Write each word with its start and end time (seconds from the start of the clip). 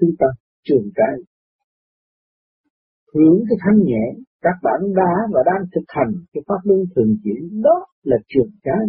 chúng 0.00 0.14
ta 0.18 0.26
trường 0.66 0.88
cái 0.94 1.14
hưởng 3.14 3.38
cái 3.48 3.58
thanh 3.64 3.78
nhẹ, 3.84 4.04
các 4.40 4.56
bạn 4.62 4.80
đã 4.96 5.12
và 5.32 5.40
đang 5.46 5.62
thực 5.74 5.86
hành 5.88 6.12
cái 6.32 6.42
pháp 6.48 6.60
luân 6.64 6.80
thường 6.96 7.16
chuyển 7.24 7.62
đó 7.62 7.86
là 8.02 8.16
trường 8.28 8.50
cái 8.62 8.84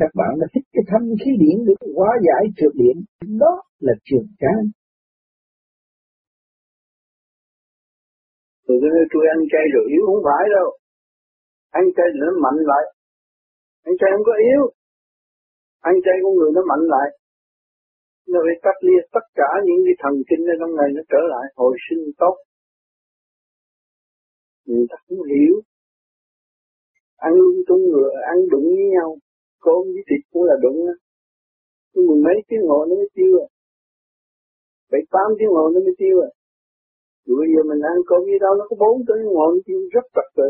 các 0.00 0.10
bạn 0.14 0.32
đã 0.40 0.46
thích 0.54 0.66
cái 0.72 0.84
thanh 0.90 1.06
khí 1.20 1.30
điển 1.42 1.56
được 1.66 1.80
hóa 1.96 2.10
giải 2.26 2.42
trượt 2.56 2.72
điện 2.74 2.96
đó 3.42 3.62
là 3.78 3.92
trường 4.04 4.28
cái 4.38 4.60
Rồi 8.66 8.78
cái 8.82 8.90
tôi 9.12 9.24
ăn 9.34 9.40
chay 9.52 9.64
rồi 9.74 9.84
yếu, 9.94 10.02
không 10.06 10.22
phải 10.28 10.44
đâu. 10.56 10.68
Ăn 11.78 11.84
chay 11.96 12.08
nó 12.20 12.28
mạnh 12.44 12.60
lại. 12.70 12.84
Ăn 13.88 13.92
chay 14.00 14.10
không 14.14 14.26
có 14.30 14.34
yếu. 14.48 14.62
Ăn 15.90 15.94
chay 16.04 16.16
con 16.22 16.32
người 16.36 16.50
nó 16.56 16.62
mạnh 16.70 16.84
lại. 16.94 17.08
Nó 18.30 18.38
phải 18.44 18.56
cắt 18.64 18.76
lia 18.86 19.00
tất 19.14 19.26
cả 19.34 19.50
những 19.66 19.80
cái 19.86 19.96
thần 20.02 20.14
kinh 20.28 20.42
ở 20.52 20.54
trong 20.60 20.72
này 20.78 20.88
nó 20.96 21.02
trở 21.12 21.22
lại 21.32 21.46
hồi 21.56 21.74
sinh 21.86 22.02
tốt. 22.22 22.36
Người 24.66 24.86
ta 24.90 24.96
không 25.06 25.22
hiểu. 25.32 25.54
Ăn 27.16 27.32
lung 27.42 27.60
tung 27.68 27.82
người, 27.92 28.12
ăn 28.32 28.38
đụng 28.52 28.68
với 28.76 28.88
nhau. 28.96 29.18
Cơm 29.64 29.82
với 29.94 30.02
thịt 30.08 30.22
cũng 30.32 30.44
là 30.48 30.54
đụng 30.62 30.78
á. 30.92 30.94
Mười 32.06 32.20
mấy 32.26 32.36
tiếng 32.48 32.62
ngồi 32.68 32.86
nó 32.88 32.94
mới 33.00 33.08
tiêu 33.14 33.32
à. 33.46 33.48
Bảy 34.90 35.00
tám 35.10 35.28
tiếng 35.38 35.48
ngồi 35.48 35.68
nó 35.74 35.80
mới 35.86 35.94
tiêu 35.98 36.16
à 36.28 36.30
bây 37.26 37.48
giờ 37.52 37.60
mình 37.70 37.82
ăn 37.92 37.96
cơm 38.08 38.20
với 38.28 38.38
đâu 38.44 38.52
nó 38.58 38.64
có 38.70 38.76
bốn 38.82 38.96
tiếng 39.06 39.24
ngồi 39.34 39.60
tiêu 39.66 39.80
rất 39.94 40.06
trật 40.14 40.28
tự. 40.36 40.48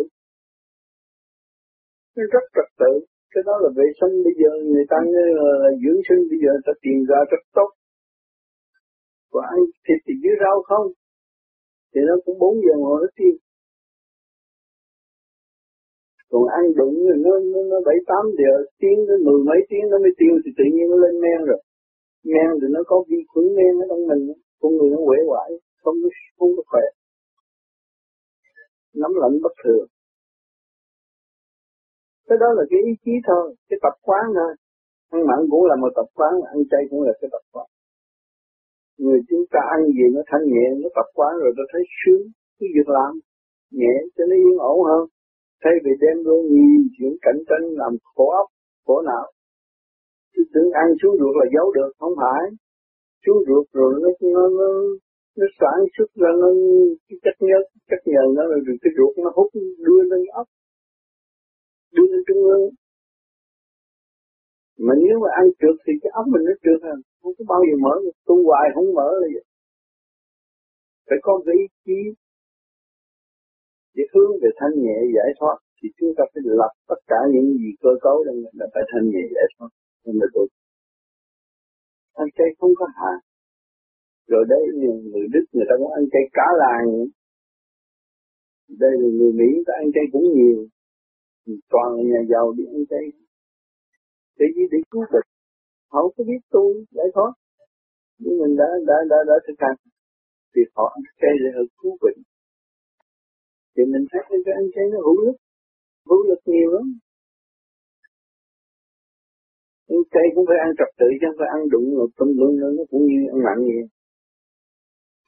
Nó 2.17 2.23
rất 2.33 2.45
trật 2.55 2.69
tự. 2.81 2.93
Cái 3.33 3.43
đó 3.49 3.55
là 3.63 3.71
vệ 3.79 3.87
sinh 4.01 4.15
bây 4.27 4.35
giờ 4.41 4.51
người 4.73 4.87
ta 4.93 4.99
là 5.65 5.71
dưỡng 5.83 6.01
sinh 6.09 6.23
bây 6.31 6.39
giờ 6.43 6.53
ta 6.67 6.73
tìm 6.85 6.99
ra 7.11 7.19
rất 7.31 7.43
tốt. 7.57 7.71
Còn 9.33 9.45
ăn 9.55 9.61
thịt 9.85 9.99
thì 10.07 10.15
dưới 10.23 10.35
rau 10.43 10.57
không. 10.69 10.87
Thì 11.93 12.01
nó 12.09 12.15
cũng 12.25 12.39
bốn 12.43 12.55
giờ 12.65 12.75
ngồi 12.79 12.99
nó 13.03 13.09
tiêu. 13.19 13.35
Còn 16.31 16.45
ăn 16.59 16.65
đụng 16.79 16.97
thì 17.07 17.17
nó, 17.25 17.33
nó, 17.53 17.61
nó 17.71 17.79
7 17.87 17.97
8 18.07 18.17
giờ 18.41 18.53
tiếng 18.81 18.99
đến 19.09 19.19
mười 19.27 19.41
mấy 19.49 19.61
tiếng 19.71 19.85
nó 19.93 19.97
mới 20.05 20.13
tiêu 20.19 20.35
thì 20.43 20.51
tự 20.59 20.65
nhiên 20.73 20.87
nó 20.93 20.97
lên 21.05 21.15
men 21.25 21.41
rồi. 21.51 21.61
Men 22.31 22.51
thì 22.61 22.67
nó 22.75 22.81
có 22.91 22.97
vi 23.09 23.19
khuẩn 23.29 23.47
men 23.57 23.73
ở 23.83 23.85
trong 23.91 24.03
mình, 24.11 24.23
con 24.61 24.71
người 24.77 24.91
nó 24.95 24.99
quể 25.09 25.19
hoại 25.29 25.51
không 25.83 25.97
có 26.03 26.09
không 26.39 26.53
có 26.57 26.63
khỏe 26.71 26.85
nắm 29.01 29.13
lạnh 29.23 29.35
bất 29.43 29.55
thường 29.65 29.87
cái 32.27 32.39
đó 32.43 32.49
là 32.57 32.65
cái 32.71 32.81
ý 32.91 32.93
chí 33.05 33.15
thôi 33.29 33.45
cái 33.69 33.79
tập 33.85 33.95
quán 34.07 34.25
thôi. 34.39 34.53
Ăn 35.17 35.21
mặn 35.29 35.39
cũng 35.51 35.65
là 35.71 35.77
một 35.83 35.93
tập 35.99 36.09
quán 36.19 36.33
ăn 36.53 36.59
chay 36.71 36.83
cũng 36.91 37.03
là 37.07 37.13
cái 37.21 37.29
tập 37.35 37.45
quán. 37.53 37.67
Người 39.03 39.21
chúng 39.29 39.45
ta 39.53 39.61
ăn 39.75 39.81
gì 39.97 40.07
nó 40.15 40.23
thanh 40.31 40.45
nhẹ 40.53 40.67
nó 40.83 40.89
tập 40.99 41.09
quán 41.19 41.33
rồi 41.43 41.53
nó 41.59 41.65
thấy 41.73 41.83
sướng 41.99 42.25
cái 42.59 42.69
việc 42.75 42.89
làm 42.99 43.13
nhẹ 43.81 43.95
cho 44.17 44.25
nó 44.31 44.37
yên 44.45 44.57
ổn 44.73 44.79
hơn. 44.89 45.03
Thay 45.63 45.75
vì 45.85 45.93
đem 46.03 46.17
luôn 46.27 46.41
nhiều 46.53 46.83
chuyện 46.95 47.13
cạnh 47.23 47.41
tranh 47.49 47.65
làm 47.81 47.93
khổ 48.15 48.27
óc 48.41 48.49
khổ 48.87 48.97
não. 49.09 49.27
Chứ 50.33 50.43
tưởng 50.55 50.71
ăn 50.83 50.89
xuống 51.03 51.17
ruột 51.21 51.35
là 51.41 51.47
giấu 51.55 51.73
được 51.77 51.91
không 51.99 52.15
phải. 52.23 52.43
Xuống 53.27 53.39
ruột 53.49 53.67
rồi 53.73 53.93
nó 54.03 54.09
nó, 54.35 54.49
nó 54.59 54.69
nó 55.39 55.47
sản 55.61 55.79
xuất 55.95 56.09
ra 56.23 56.31
nó 56.43 56.49
cái 57.09 57.19
chất 57.25 57.37
nhớ 57.47 57.59
chất 57.91 58.01
nhờ 58.05 58.23
nó 58.37 58.43
rồi 58.51 58.61
cái 58.83 58.93
ruột 58.97 59.13
nó 59.25 59.31
hút 59.37 59.51
đưa 59.87 60.03
lên 60.11 60.23
ốc 60.33 60.47
đưa 61.97 62.07
lên 62.13 62.23
trung 62.29 62.43
ương. 62.55 62.71
Mà 64.87 64.95
nếu 65.05 65.17
mà 65.23 65.29
ăn 65.41 65.47
trượt 65.61 65.77
thì 65.85 65.93
cái 66.03 66.11
ấm 66.21 66.25
mình 66.33 66.43
nó 66.49 66.55
trượt 66.63 66.81
hơn. 66.87 66.99
Không 67.21 67.35
có 67.39 67.45
bao 67.53 67.61
giờ 67.69 67.75
mở 67.85 67.95
tu 68.29 68.37
hoài 68.49 68.67
không 68.75 68.89
mở 68.99 69.09
là 69.23 69.29
vậy 69.35 69.45
phải 71.09 71.19
có 71.27 71.33
cái 71.45 71.55
ý 71.63 71.67
chí 71.85 72.01
để 73.97 74.05
hướng 74.13 74.33
về 74.43 74.51
thanh 74.59 74.75
nhẹ 74.85 74.99
giải 75.17 75.31
thoát. 75.39 75.57
Thì 75.79 75.89
chúng 75.99 76.13
ta 76.17 76.25
phải 76.33 76.43
lập 76.61 76.73
tất 76.91 77.01
cả 77.11 77.21
những 77.33 77.49
gì 77.61 77.71
cơ 77.83 77.93
cấu 78.05 78.17
đang 78.27 78.37
mình 78.43 78.57
là 78.61 78.67
phải 78.75 78.83
thanh 78.91 79.07
nhẹ 79.13 79.25
giải 79.37 79.47
thoát. 79.55 79.71
Không 80.05 80.15
phải 80.21 80.29
được. 80.35 80.49
Ăn 82.23 82.29
chay 82.37 82.49
không 82.59 82.75
có 82.81 82.87
hại 82.99 83.19
rồi 84.33 84.45
đây 84.49 84.63
người 85.13 85.27
Đức 85.33 85.45
người 85.53 85.67
ta 85.69 85.75
cũng 85.79 85.93
ăn 85.93 86.05
chay 86.13 86.23
cả 86.33 86.47
làng. 86.63 86.89
Đây 88.83 88.93
là 89.01 89.09
người 89.19 89.33
Mỹ, 89.39 89.49
người 89.55 89.67
ta 89.67 89.75
ăn 89.83 89.89
chay 89.95 90.05
cũng 90.13 90.27
nhiều 90.37 90.59
toàn 91.73 91.89
là 91.97 92.03
nhà 92.11 92.21
giàu 92.33 92.47
đi 92.57 92.65
ăn 92.75 92.83
chay. 92.91 93.05
Để 94.39 94.47
gì 94.57 94.63
để 94.73 94.79
cứu 94.91 95.05
bệnh 95.13 95.29
họ 95.93 95.99
không 96.03 96.15
có 96.17 96.25
biết 96.29 96.43
tu 96.51 96.65
giải 96.97 97.09
thoát 97.15 97.33
nhưng 98.19 98.39
mình 98.41 98.57
đã 98.61 98.69
đã 98.87 98.97
đã 99.11 99.19
đã 99.29 99.37
thực 99.47 99.59
hành. 99.59 99.79
Thì 100.53 100.63
họ 100.75 100.85
ăn 100.97 101.03
chay 101.21 101.35
để 101.43 101.49
họ 101.57 101.63
cứu 101.81 101.97
bệnh 102.03 102.19
thì 103.77 103.83
mình 103.93 104.05
thấy 104.11 104.21
cái 104.29 104.55
ăn 104.61 104.67
chay 104.75 104.85
nó 104.93 104.99
hữu 105.07 105.19
lực. 105.27 105.37
Hữu 106.09 106.23
lực 106.29 106.41
nhiều 106.47 106.71
lắm. 106.77 106.87
Ăn 109.95 110.01
chay 110.13 110.27
cũng 110.35 110.45
phải 110.49 110.59
ăn 110.67 110.71
trật 110.79 110.91
tự 110.99 111.07
chứ 111.19 111.27
không 111.29 111.39
phải 111.41 111.51
ăn 111.57 111.63
đụng 111.73 111.89
rồi 111.97 112.09
tâm 112.19 112.29
lương 112.39 112.55
nó 112.79 112.85
cũng 112.91 113.03
như 113.11 113.19
ăn 113.35 113.39
mặn 113.47 113.59
vậy. 113.69 113.87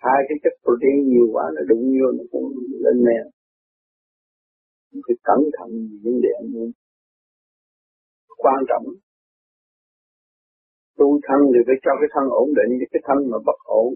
Hai 0.05 0.19
cái 0.29 0.37
chất 0.43 0.55
protein 0.63 0.99
nhiều 1.11 1.27
quá 1.33 1.45
nó 1.55 1.63
đụng 1.71 1.85
vô 1.99 2.09
nó 2.19 2.25
cũng 2.33 2.47
lên 2.85 2.97
men 3.07 3.25
phải 4.93 5.17
cẩn 5.29 5.41
thận 5.57 5.71
vấn 6.05 6.15
đề 6.25 6.31
ảnh 6.43 6.51
hưởng 6.55 6.71
quan 8.43 8.61
trọng. 8.69 8.85
Tu 10.99 11.09
thân 11.27 11.41
thì 11.53 11.61
phải 11.67 11.79
cho 11.85 11.93
cái 12.01 12.09
thân 12.15 12.27
ổn 12.43 12.49
định 12.59 12.71
với 12.79 12.89
cái 12.93 13.03
thân 13.07 13.19
mà 13.31 13.39
bất 13.49 13.59
ổn, 13.83 13.91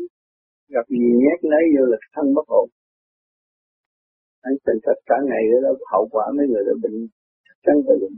gặp 0.75 0.87
gì 0.89 1.05
nhét 1.23 1.39
lấy 1.53 1.65
vô 1.75 1.83
là 1.91 1.97
cái 2.03 2.11
thân 2.15 2.27
bất 2.37 2.47
ổn. 2.47 2.69
Anh 4.49 4.57
tình 4.65 4.79
thật 4.85 4.99
cả 5.07 5.17
ngày 5.29 5.43
đó 5.65 5.71
hậu 5.93 6.05
quả 6.13 6.25
mấy 6.37 6.47
người 6.51 6.65
đã 6.69 6.75
bệnh, 6.83 6.99
chắc 7.47 7.57
chắn 7.65 7.77
phải 7.87 7.97
bệnh. 8.03 8.17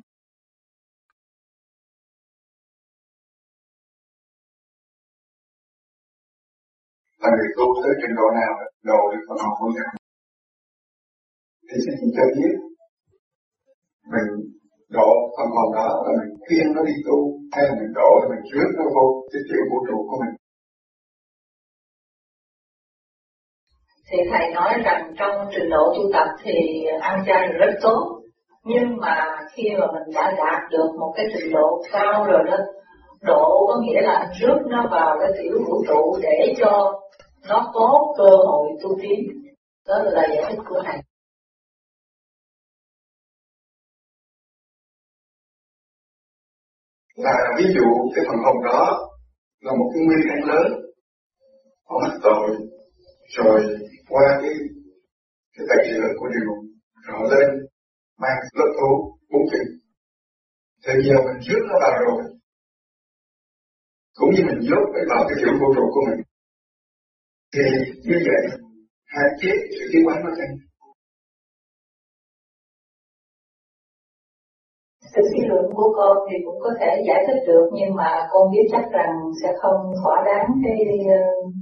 Tại 7.22 7.32
vì 7.38 7.46
tu 7.58 7.66
tới 7.82 7.94
trình 8.00 8.14
độ 8.18 8.26
nào 8.40 8.52
độ 8.90 9.00
được 9.12 9.22
phần 9.28 9.38
hồn 9.44 9.54
của 9.60 10.03
thì 11.74 11.80
sẽ 11.86 11.92
chỉ 12.00 12.06
cho 12.16 12.24
biết. 12.36 12.54
Mình 14.12 14.28
độ 14.88 15.10
phần 15.36 15.48
hồn 15.54 15.68
đó 15.74 15.88
là 16.04 16.12
mình 16.20 16.32
khuyên 16.44 16.66
nó 16.74 16.82
đi 16.88 16.92
tu, 17.06 17.18
hay 17.52 17.64
là 17.64 17.74
mình 17.80 17.92
độ 17.94 18.10
là 18.20 18.26
mình 18.32 18.44
rước 18.52 18.70
nó 18.78 18.84
vô 18.94 19.04
cái 19.32 19.42
tiểu 19.48 19.62
vũ 19.70 19.78
trụ 19.88 19.98
của 20.08 20.16
mình. 20.22 20.34
Thì 24.08 24.18
thầy 24.30 24.54
nói 24.54 24.72
rằng 24.84 25.14
trong 25.18 25.48
trình 25.54 25.70
độ 25.70 25.92
tu 25.96 26.02
tập 26.12 26.28
thì 26.42 26.54
ăn 27.00 27.24
chay 27.26 27.48
là 27.48 27.54
rất 27.58 27.72
tốt, 27.82 28.20
nhưng 28.64 28.96
mà 28.96 29.16
khi 29.52 29.62
mà 29.78 29.86
mình 29.86 30.14
đã 30.14 30.34
đạt 30.38 30.70
được 30.70 30.88
một 31.00 31.12
cái 31.16 31.26
trình 31.32 31.52
độ 31.52 31.82
cao 31.92 32.24
rồi 32.24 32.42
đó, 32.50 32.58
độ 33.22 33.66
có 33.68 33.80
nghĩa 33.82 34.00
là 34.02 34.32
rước 34.40 34.58
nó 34.66 34.88
vào 34.90 35.16
cái 35.20 35.30
tiểu 35.38 35.58
vũ 35.66 35.84
trụ 35.88 36.18
để 36.22 36.54
cho 36.58 37.00
nó 37.48 37.70
có 37.74 38.14
cơ 38.18 38.36
hội 38.46 38.68
tu 38.82 38.90
tiến. 39.02 39.20
Đó 39.88 39.94
là 40.02 40.10
giải 40.28 40.44
thích 40.48 40.58
của 40.68 40.82
thầy. 40.84 40.96
Là 47.24 47.50
ví 47.58 47.64
dụ, 47.74 47.86
cái 48.14 48.24
phần 48.28 48.38
hồn 48.44 48.56
đó 48.64 48.82
là 49.60 49.72
một 49.78 49.90
cái 49.94 50.04
nguyên 50.04 50.20
nhân 50.28 50.48
lớn. 50.50 50.66
Họ 51.88 51.94
mắc 52.02 52.14
tội 52.22 52.50
rồi 53.36 53.60
qua 54.08 54.38
cái 54.42 54.52
cái 55.56 55.66
tài 55.68 55.78
liệu 55.86 56.08
của 56.18 56.28
điều 56.34 56.50
họ 57.06 57.22
lên, 57.30 57.48
mang 58.18 58.38
lớp 58.54 58.70
thú, 58.78 59.18
bốn 59.30 59.42
kỳ 59.52 59.58
thì 60.86 60.92
giờ 61.08 61.16
mình 61.26 61.40
rước 61.46 61.62
nó 61.68 61.74
vào 61.80 61.94
rồi. 62.04 62.22
Cũng 64.14 64.30
như 64.34 64.42
mình 64.46 64.60
dốt 64.68 64.84
vào 65.10 65.24
cái 65.28 65.36
kiểu 65.40 65.52
vô 65.60 65.66
trụ 65.74 65.84
của 65.94 66.02
mình. 66.08 66.20
Thì 67.54 67.64
như 68.04 68.16
vậy, 68.28 68.42
hạn 69.04 69.30
chế 69.40 69.50
sự 69.70 69.84
tiến 69.92 70.04
hóa 70.04 70.14
nó 70.24 70.30
thành 70.38 70.56
Sự 75.14 75.22
suy 75.32 75.42
luận 75.48 75.64
của 75.76 75.92
con 75.96 76.16
thì 76.30 76.36
cũng 76.46 76.58
có 76.60 76.70
thể 76.80 77.02
giải 77.08 77.24
thích 77.26 77.40
được 77.46 77.66
nhưng 77.72 77.94
mà 77.94 78.26
con 78.30 78.50
biết 78.52 78.66
chắc 78.72 78.84
rằng 78.92 79.12
sẽ 79.42 79.48
không 79.62 79.92
thỏa 80.02 80.16
đáng 80.26 80.46
cái 80.64 80.78
uh, 81.18 81.54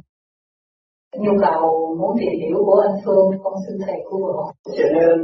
nhu 1.22 1.32
cầu 1.42 1.60
muốn 2.00 2.16
tìm 2.20 2.32
hiểu 2.40 2.58
của 2.66 2.80
anh 2.88 2.96
Phương, 3.04 3.30
con 3.44 3.54
xin 3.66 3.76
thầy 3.86 3.96
của 4.04 4.18
bộ. 4.18 4.52
Cho 4.78 4.84
nên 4.94 5.18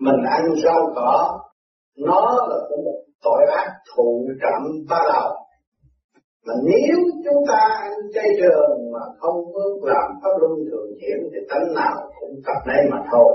mình 0.00 0.20
ăn 0.30 0.42
rau 0.64 0.80
cỏ 0.94 1.38
nó 1.98 2.20
là 2.48 2.56
cũng 2.68 2.84
một 2.84 3.00
tội 3.24 3.46
ác 3.56 3.72
thụ 3.96 4.26
trầm 4.42 4.62
ba 4.90 4.98
đầu 5.14 5.30
mà 6.46 6.54
nếu 6.64 6.98
chúng 7.24 7.42
ta 7.48 7.58
ăn 7.80 7.92
chay 8.14 8.28
trường 8.40 8.92
mà 8.92 9.00
không 9.18 9.36
có 9.54 9.60
làm 9.82 10.10
pháp 10.22 10.30
luân 10.40 10.52
thường 10.70 10.90
chuyển 11.00 11.18
thì 11.32 11.38
tánh 11.50 11.74
nào 11.74 11.96
cũng 12.20 12.34
tập 12.46 12.60
đây 12.66 12.84
mà 12.90 12.98
thôi 13.12 13.34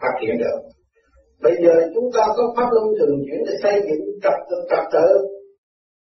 phát 0.00 0.14
triển 0.20 0.38
được 0.38 0.60
bây 1.42 1.54
giờ 1.64 1.74
chúng 1.94 2.08
ta 2.16 2.22
có 2.36 2.54
pháp 2.56 2.68
luân 2.74 2.86
thường 2.98 3.16
chuyển 3.26 3.40
để 3.46 3.54
xây 3.62 3.74
dựng 3.86 4.04
trật 4.22 4.38
tự 4.50 4.56
trật 4.70 4.84
tự. 4.92 5.08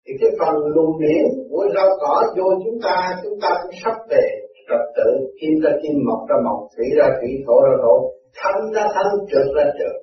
Thì 0.06 0.14
cái 0.22 0.32
phần 0.40 0.56
luồng 0.76 1.00
điển 1.02 1.26
của 1.50 1.66
rau 1.76 1.90
cỏ 2.02 2.24
vô 2.38 2.48
chúng 2.66 2.80
ta 2.84 2.98
chúng 3.24 3.38
ta 3.42 3.50
cũng 3.64 3.72
sắp 3.84 3.96
về 4.10 4.26
trật 4.70 4.84
tự. 4.98 5.10
Kim 5.42 5.54
ra 5.64 5.72
kim, 5.82 5.96
mọc 6.08 6.22
ra 6.30 6.36
mọc, 6.46 6.60
thủy 6.78 6.88
ra 6.98 7.08
thủy, 7.22 7.32
thổ 7.48 7.56
ra 7.66 7.76
thổ, 7.84 7.96
thanh 8.40 8.72
ra 8.76 8.86
thanh, 8.94 9.14
trượt 9.32 9.48
ra 9.56 9.66
trượt. 9.78 9.96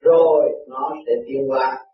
Rồi 0.00 0.42
nó 0.68 0.92
sẽ 1.06 1.12
tiến 1.26 1.42
qua 1.50 1.84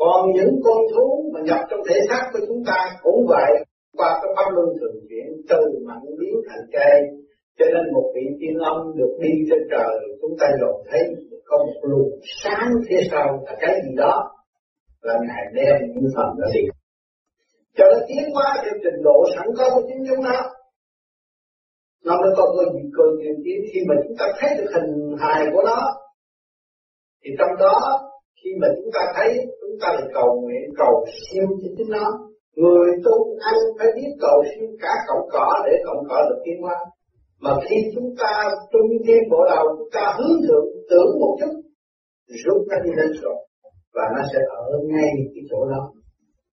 còn 0.00 0.32
những 0.36 0.54
con 0.64 0.78
thú 0.94 1.30
mà 1.32 1.40
nhập 1.40 1.60
trong 1.70 1.80
thể 1.88 1.98
xác 2.08 2.22
của 2.32 2.38
chúng 2.48 2.62
ta 2.66 2.78
cũng 3.02 3.26
vậy. 3.28 3.52
Qua 3.96 4.20
cái 4.22 4.32
pháp 4.36 4.48
luân 4.54 4.68
thường 4.80 4.96
chuyển 5.08 5.26
từ 5.48 5.60
mạnh 5.86 6.04
biến 6.18 6.34
thành 6.48 6.64
cây, 6.72 7.00
cho 7.58 7.66
nên 7.74 7.92
một 7.94 8.12
vị 8.14 8.22
tiên 8.40 8.58
âm 8.58 8.76
được 8.96 9.12
đi 9.22 9.30
trên 9.50 9.62
trời, 9.70 9.92
chúng 10.20 10.34
ta 10.40 10.46
dồn 10.60 10.82
thấy 10.90 11.00
có 11.50 11.56
một 11.58 11.80
luồng 11.90 12.12
sáng 12.42 12.68
phía 12.88 13.00
sau 13.10 13.26
là 13.46 13.56
cái 13.60 13.74
gì 13.84 13.92
đó 13.96 14.30
là 15.00 15.14
ngài 15.28 15.44
đem 15.54 15.76
những 15.94 16.10
phần 16.16 16.28
đó 16.40 16.46
đi. 16.54 16.60
Cho 17.76 17.84
nó 17.92 17.98
tiến 18.08 18.34
hóa 18.34 18.56
theo 18.62 18.74
trình 18.84 19.02
độ 19.02 19.24
sẵn 19.36 19.46
có 19.58 19.70
của 19.74 19.82
chính 19.88 20.04
chúng 20.08 20.24
nó 20.24 20.40
nó 22.04 22.14
mới 22.22 22.30
có 22.36 22.44
cơ 22.56 22.72
gì 22.74 22.82
cơ 22.96 23.04
duyên 23.18 23.34
tiến. 23.44 23.58
Khi 23.72 23.80
mà 23.88 23.94
chúng 24.02 24.16
ta 24.18 24.26
thấy 24.38 24.50
được 24.58 24.70
hình 24.74 25.16
hài 25.18 25.46
của 25.52 25.62
nó, 25.66 25.80
thì 27.24 27.30
trong 27.38 27.56
đó 27.58 27.76
khi 28.44 28.50
mà 28.60 28.68
chúng 28.76 28.90
ta 28.94 29.00
thấy, 29.16 29.30
chúng 29.60 29.76
ta 29.80 29.88
là 29.92 30.06
cầu 30.14 30.40
nguyện, 30.40 30.64
cầu 30.76 31.04
siêu 31.16 31.46
cho 31.62 31.68
chính 31.76 31.90
nó. 31.90 32.06
Người 32.56 32.90
tu 33.04 33.36
ăn 33.40 33.54
phải 33.78 33.88
biết 33.96 34.10
cầu 34.20 34.42
siêu 34.50 34.68
cả 34.82 34.94
cọng 35.08 35.28
cỏ 35.32 35.62
để 35.66 35.72
cọng 35.86 36.04
cỏ 36.08 36.18
được 36.28 36.40
tiến 36.44 36.62
hóa. 36.62 36.76
Mà 37.40 37.50
khi 37.64 37.76
chúng 37.94 38.14
ta 38.20 38.50
trung 38.72 38.90
thiên 39.06 39.22
bộ 39.30 39.44
đầu, 39.50 39.64
chúng 39.78 39.90
ta 39.92 40.14
hướng 40.18 40.36
thượng 40.48 40.66
tưởng 40.90 41.10
một 41.20 41.36
chút 41.40 41.52
rút 42.44 42.60
nó 42.70 42.76
đi 42.84 42.90
lên 42.98 43.10
rồi. 43.22 43.36
Và 43.94 44.04
nó 44.14 44.22
sẽ 44.32 44.38
ở 44.62 44.64
ngay 44.90 45.10
cái 45.34 45.44
chỗ 45.50 45.58
đó. 45.72 45.82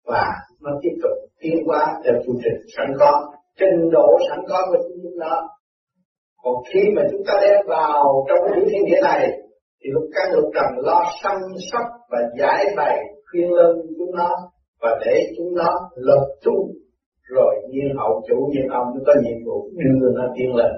Và 0.06 0.26
nó 0.62 0.72
tiếp 0.82 0.96
tục 1.04 1.18
tiến 1.42 1.58
qua 1.66 1.82
theo 2.04 2.14
chương 2.14 2.40
trình 2.44 2.58
sẵn 2.78 2.88
có. 3.00 3.12
Trình 3.60 3.90
độ 3.92 4.08
sẵn 4.30 4.40
có 4.50 4.58
của 4.70 4.78
chúng 5.04 5.20
nó 5.20 5.48
còn 6.46 6.56
khi 6.74 6.80
mà 6.96 7.02
chúng 7.12 7.22
ta 7.28 7.34
đem 7.42 7.60
vào 7.68 8.26
trong 8.28 8.40
cái 8.46 8.64
thiên 8.70 8.86
địa 8.86 9.02
này, 9.04 9.22
thì 9.80 9.90
lúc 9.94 10.04
căn 10.16 10.28
lục 10.36 10.52
trần 10.56 10.86
lo 10.88 11.04
săn 11.24 11.38
sóc 11.72 11.86
và 12.12 12.20
giải 12.40 12.66
bày 12.78 12.98
khuyên 13.32 13.52
lân 13.52 13.76
chúng 13.98 14.16
nó 14.16 14.32
và 14.82 15.00
để 15.06 15.34
chúng 15.38 15.56
nó 15.56 15.70
lập 15.96 16.26
tu. 16.46 16.54
Rồi 17.24 17.56
nhiên 17.70 17.88
hậu 17.98 18.22
chủ 18.28 18.36
nhiên 18.52 18.68
ông 18.70 18.88
nó 18.96 19.02
có 19.08 19.14
nhiệm 19.24 19.38
vụ 19.46 19.70
đưa 20.02 20.12
nó 20.16 20.26
tiến 20.38 20.56
lên 20.56 20.72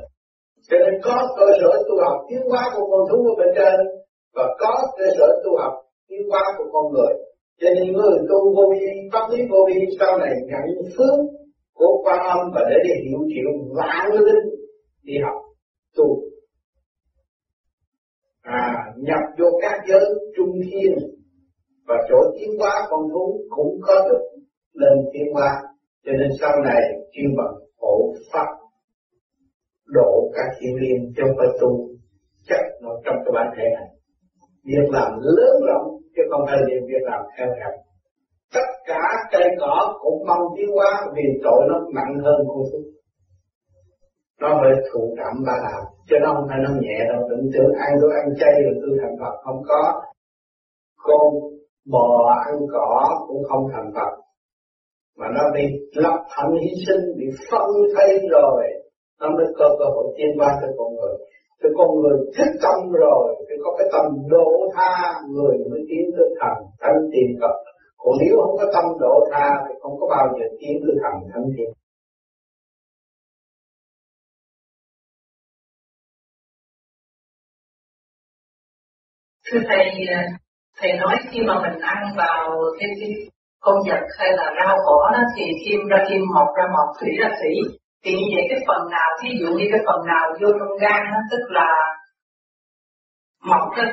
cho 0.69 0.77
nên 0.77 1.01
có 1.03 1.15
cơ 1.37 1.45
sở 1.61 1.71
tu 1.87 1.95
học 2.05 2.17
tiến 2.29 2.41
hóa 2.49 2.71
của 2.75 2.85
con 2.91 3.01
thú 3.09 3.17
ở 3.31 3.33
bên 3.37 3.49
trên 3.55 3.79
và 4.35 4.55
có 4.59 4.73
cơ 4.97 5.05
sở 5.17 5.27
tu 5.43 5.57
học 5.57 5.73
tiến 6.09 6.21
hóa 6.29 6.41
của 6.57 6.69
con 6.73 6.93
người. 6.93 7.13
Cho 7.59 7.67
nên 7.75 7.93
người 7.93 8.17
tu 8.29 8.55
vô 8.55 8.63
vi, 8.73 8.87
pháp 9.13 9.25
lý 9.31 9.43
vô 9.49 9.57
vi 9.67 9.79
sau 9.99 10.17
này 10.17 10.33
nhận 10.49 10.91
phước 10.97 11.15
của 11.73 12.01
quan 12.03 12.19
âm 12.19 12.39
và 12.55 12.61
để 12.69 12.75
đi 12.83 12.89
hiểu 13.05 13.19
triệu 13.33 13.51
vạn 13.75 14.11
linh, 14.25 14.45
đi 15.03 15.13
học 15.23 15.41
tu. 15.95 16.21
À 18.41 18.73
nhập 18.97 19.19
vô 19.39 19.45
các 19.61 19.81
giới 19.87 20.05
trung 20.37 20.51
thiên 20.71 20.91
và 21.87 21.95
chỗ 22.09 22.17
tiến 22.39 22.49
hóa 22.59 22.87
con 22.89 23.01
thú 23.13 23.41
cũng 23.49 23.79
có 23.81 23.93
được 24.09 24.21
lên 24.73 24.97
tiến 25.13 25.33
hóa. 25.33 25.49
Cho 26.05 26.11
nên 26.11 26.29
sau 26.39 26.51
này 26.63 26.81
chuyên 27.11 27.35
bằng 27.37 27.55
hộ 27.81 28.13
pháp 28.33 28.47
độ 29.87 30.31
các 30.35 30.49
thiên 30.59 30.75
liên 30.81 31.13
trong 31.17 31.29
phải 31.37 31.47
tu, 31.61 31.87
chắc 32.47 32.63
nó 32.81 32.89
trong 33.05 33.15
cái 33.25 33.31
bản 33.33 33.47
thể 33.57 33.63
này. 33.77 33.89
Việc 34.65 34.87
làm 34.91 35.11
lớn 35.21 35.53
rộng 35.67 35.87
chứ 36.15 36.21
không 36.31 36.41
phải 36.47 36.57
việc 36.67 36.81
việc 36.87 37.03
làm 37.11 37.21
theo 37.37 37.47
hẹp. 37.47 37.73
Tất 38.53 38.67
cả 38.87 39.03
cây 39.31 39.47
cỏ 39.59 39.97
cũng 40.01 40.27
mong 40.27 40.45
tiến 40.57 40.69
hóa 40.75 40.91
vì 41.15 41.23
tội 41.43 41.61
nó 41.69 41.79
nặng 41.95 42.13
hơn 42.23 42.37
con 42.47 42.57
thú 42.71 42.79
nó 44.41 44.59
phải 44.61 44.71
thụ 44.91 45.15
cảm 45.17 45.33
ba 45.45 45.53
đạo, 45.63 45.81
chứ 46.09 46.15
nó 46.23 46.33
không 46.35 46.47
phải 46.49 46.59
nó 46.63 46.69
nhẹ 46.81 46.97
đâu. 47.11 47.29
Đừng 47.29 47.49
tưởng 47.53 47.73
ăn 47.85 47.91
tôi 48.01 48.11
ăn 48.21 48.27
chay 48.39 48.53
rồi 48.63 48.75
tôi 48.81 48.97
thành 49.01 49.15
Phật, 49.21 49.35
không 49.43 49.61
có. 49.67 50.01
Con 51.03 51.27
bò 51.91 52.33
ăn 52.47 52.55
cỏ 52.73 53.25
cũng 53.27 53.43
không 53.49 53.63
thành 53.73 53.91
Phật. 53.95 54.13
Mà 55.17 55.27
nó 55.35 55.43
bị 55.55 55.63
lập 55.93 56.19
hạnh 56.29 56.53
hy 56.61 56.71
sinh, 56.87 57.03
bị 57.17 57.25
phân 57.51 57.69
thay 57.95 58.19
rồi 58.31 58.63
nó 59.19 59.27
mới 59.37 59.45
có 59.57 59.75
cơ 59.79 59.85
hội 59.95 60.05
tiến 60.17 60.29
qua 60.39 60.49
cho 60.61 60.67
con 60.77 60.89
người. 60.95 61.15
Thì 61.59 61.69
con 61.77 61.89
người 61.99 62.17
thích 62.35 62.53
tâm 62.63 62.91
rồi 62.91 63.35
thì 63.49 63.55
có 63.63 63.75
cái 63.77 63.87
tâm 63.93 64.05
độ 64.29 64.47
tha 64.75 65.21
người 65.35 65.57
mới 65.71 65.81
tiến 65.89 66.05
tới 66.17 66.27
thần 66.39 66.57
thánh 66.81 67.01
tiền 67.13 67.29
cập 67.41 67.55
còn 67.97 68.15
nếu 68.19 68.35
không 68.41 68.55
có 68.57 68.65
tâm 68.73 68.85
độ 68.99 69.27
tha 69.31 69.49
thì 69.67 69.73
không 69.81 69.99
có 69.99 70.07
bao 70.09 70.27
giờ 70.39 70.45
tiến 70.59 70.75
tới 70.83 70.95
thần 71.03 71.15
thánh 71.33 71.45
tiền 71.57 71.69
thưa 79.51 79.59
thầy 79.67 79.85
thầy 80.77 80.93
nói 80.97 81.15
khi 81.31 81.39
mà 81.47 81.53
mình 81.61 81.79
ăn 81.81 81.97
vào 82.17 82.49
cái, 82.79 82.89
cái 82.99 83.09
con 83.59 83.75
vật 83.87 84.03
hay 84.19 84.29
là 84.31 84.53
rau 84.59 84.77
cỏ 84.85 85.09
đó 85.13 85.19
thì 85.37 85.43
kim 85.65 85.79
ra 85.89 85.97
kim 86.09 86.21
mọc 86.35 86.47
ra 86.57 86.63
mọc 86.63 86.95
thủy 86.99 87.09
ra 87.19 87.29
thủy 87.39 87.77
thì 88.07 88.13
như 88.13 88.27
vậy 88.35 88.45
cái 88.49 88.59
phần 88.67 88.81
nào 88.91 89.09
ví 89.23 89.31
dụ 89.39 89.47
như 89.57 89.65
cái 89.71 89.81
phần 89.87 89.99
nào 90.07 90.25
vô 90.41 90.49
trong 90.59 90.77
gan 90.81 91.01
đó 91.11 91.19
tức 91.31 91.43
là 91.49 91.69
mọc 93.49 93.77
đó, 93.77 93.83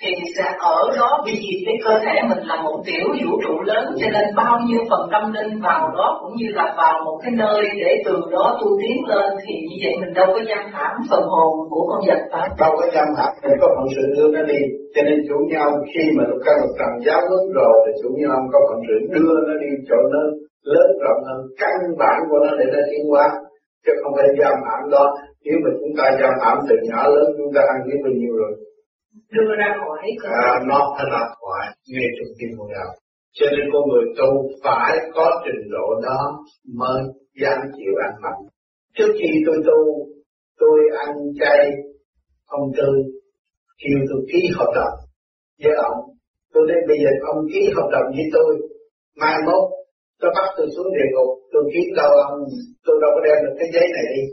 thì 0.00 0.10
sẽ 0.36 0.44
ở 0.58 0.78
đó 0.98 1.22
vì 1.26 1.36
cái 1.66 1.76
cơ 1.84 1.98
thể 2.04 2.14
mình 2.28 2.42
là 2.46 2.56
một 2.62 2.82
tiểu 2.86 3.06
vũ 3.20 3.40
trụ 3.44 3.54
lớn 3.70 3.84
cho 4.00 4.08
nên 4.12 4.26
bao 4.36 4.58
nhiêu 4.66 4.80
phần 4.90 5.08
tâm 5.12 5.32
linh 5.32 5.60
vào 5.60 5.90
đó 5.96 6.18
cũng 6.20 6.32
như 6.36 6.48
là 6.58 6.74
vào 6.76 6.94
một 7.04 7.18
cái 7.22 7.32
nơi 7.42 7.62
để 7.82 8.02
từ 8.04 8.14
đó 8.32 8.58
tu 8.60 8.68
tiến 8.80 8.96
lên 9.06 9.30
thì 9.42 9.54
như 9.68 9.76
vậy 9.84 9.94
mình 10.00 10.14
đâu 10.14 10.26
có 10.26 10.40
giam 10.48 10.64
hãm 10.72 10.92
phần 11.10 11.22
hồn 11.22 11.52
của 11.70 11.86
con 11.88 12.00
vật 12.06 12.20
phải 12.32 12.48
đâu 12.60 12.72
có 12.78 12.86
giam 12.94 13.08
hãm 13.18 13.32
mình 13.42 13.58
có 13.60 13.68
phận 13.76 13.86
sự 13.96 14.02
đưa 14.16 14.28
nó 14.36 14.42
đi. 14.42 14.60
Cho 14.94 15.02
nên 15.02 15.18
chủ 15.28 15.38
nhau 15.52 15.68
khi 15.94 16.04
mà 16.16 16.24
lục 16.28 16.40
căn 16.44 16.54
lục 16.62 16.72
trần 16.78 16.92
giáo 17.06 17.20
lớn 17.30 17.44
rồi 17.54 17.74
thì 17.84 17.92
chủ 18.02 18.10
nhau 18.22 18.36
có 18.52 18.58
phận 18.68 18.80
sự 18.88 18.96
đưa 19.14 19.34
nó 19.48 19.54
đi 19.62 19.70
chỗ 19.88 19.96
nó 20.14 20.22
lớn 20.62 20.88
rộng 21.02 21.22
hơn 21.28 21.40
căn 21.60 21.78
bản 21.98 22.18
của 22.30 22.38
nó 22.44 22.50
để 22.58 22.64
nó 22.72 22.80
tiến 22.90 23.02
hóa 23.10 23.26
chứ 23.84 23.92
không 24.02 24.12
phải 24.16 24.28
giam 24.40 24.56
hãm 24.66 24.82
đó. 24.94 25.04
Nếu 25.44 25.56
mà 25.64 25.70
chúng 25.80 25.94
ta 25.98 26.04
giam 26.20 26.34
hãm 26.42 26.56
từ 26.68 26.74
nhỏ 26.88 27.00
lớn 27.14 27.26
chúng 27.38 27.52
ta 27.54 27.60
ăn 27.72 27.78
biết 27.86 27.98
bao 28.04 28.12
nhiêu 28.20 28.34
rồi? 28.40 28.52
Đưa 29.34 29.50
ra 29.60 29.68
khỏi 29.80 29.98
à, 30.24 30.50
nó 30.70 30.80
phải 30.94 31.06
là 31.14 31.22
khỏi 31.38 31.62
ngay 31.92 32.08
trong 32.16 32.30
tim 32.38 32.50
của 32.58 32.68
đạo 32.74 32.90
cho 33.38 33.46
nên 33.50 33.66
con 33.72 33.82
người 33.88 34.04
tu 34.18 34.30
phải 34.64 34.98
có 35.14 35.42
trình 35.44 35.70
độ 35.70 36.00
đó 36.02 36.20
mới 36.74 37.02
dám 37.40 37.58
chịu 37.76 37.92
ăn 38.06 38.12
mặn. 38.22 38.32
Trước 38.96 39.12
khi 39.18 39.28
tôi 39.46 39.56
tu 39.66 40.06
tôi 40.58 40.78
ăn 41.06 41.08
chay 41.40 41.70
ông 42.46 42.70
tư 42.76 42.88
kêu 43.80 43.98
tôi 44.10 44.20
ký 44.32 44.40
hợp 44.56 44.72
đồng. 44.74 44.96
Với 45.62 45.72
ông 45.76 45.98
tôi 46.52 46.62
nói 46.68 46.76
bây 46.88 46.98
giờ 46.98 47.10
ông 47.32 47.44
ký 47.52 47.60
hợp 47.76 47.88
đồng 47.92 48.06
với 48.16 48.26
tôi 48.32 48.56
mai 49.20 49.36
mốt 49.46 49.64
tôi 50.20 50.30
bắt 50.36 50.48
tôi 50.56 50.66
xuống 50.74 50.90
địa 50.96 51.08
ngục, 51.12 51.30
tôi 51.52 51.62
kiếm 51.72 51.88
đâu 52.00 52.10
ông, 52.28 52.40
tôi 52.86 52.96
đâu 53.02 53.10
có 53.14 53.20
đem 53.26 53.38
được 53.44 53.54
cái 53.58 53.68
giấy 53.74 53.86
này 53.96 54.06
đi. 54.14 54.24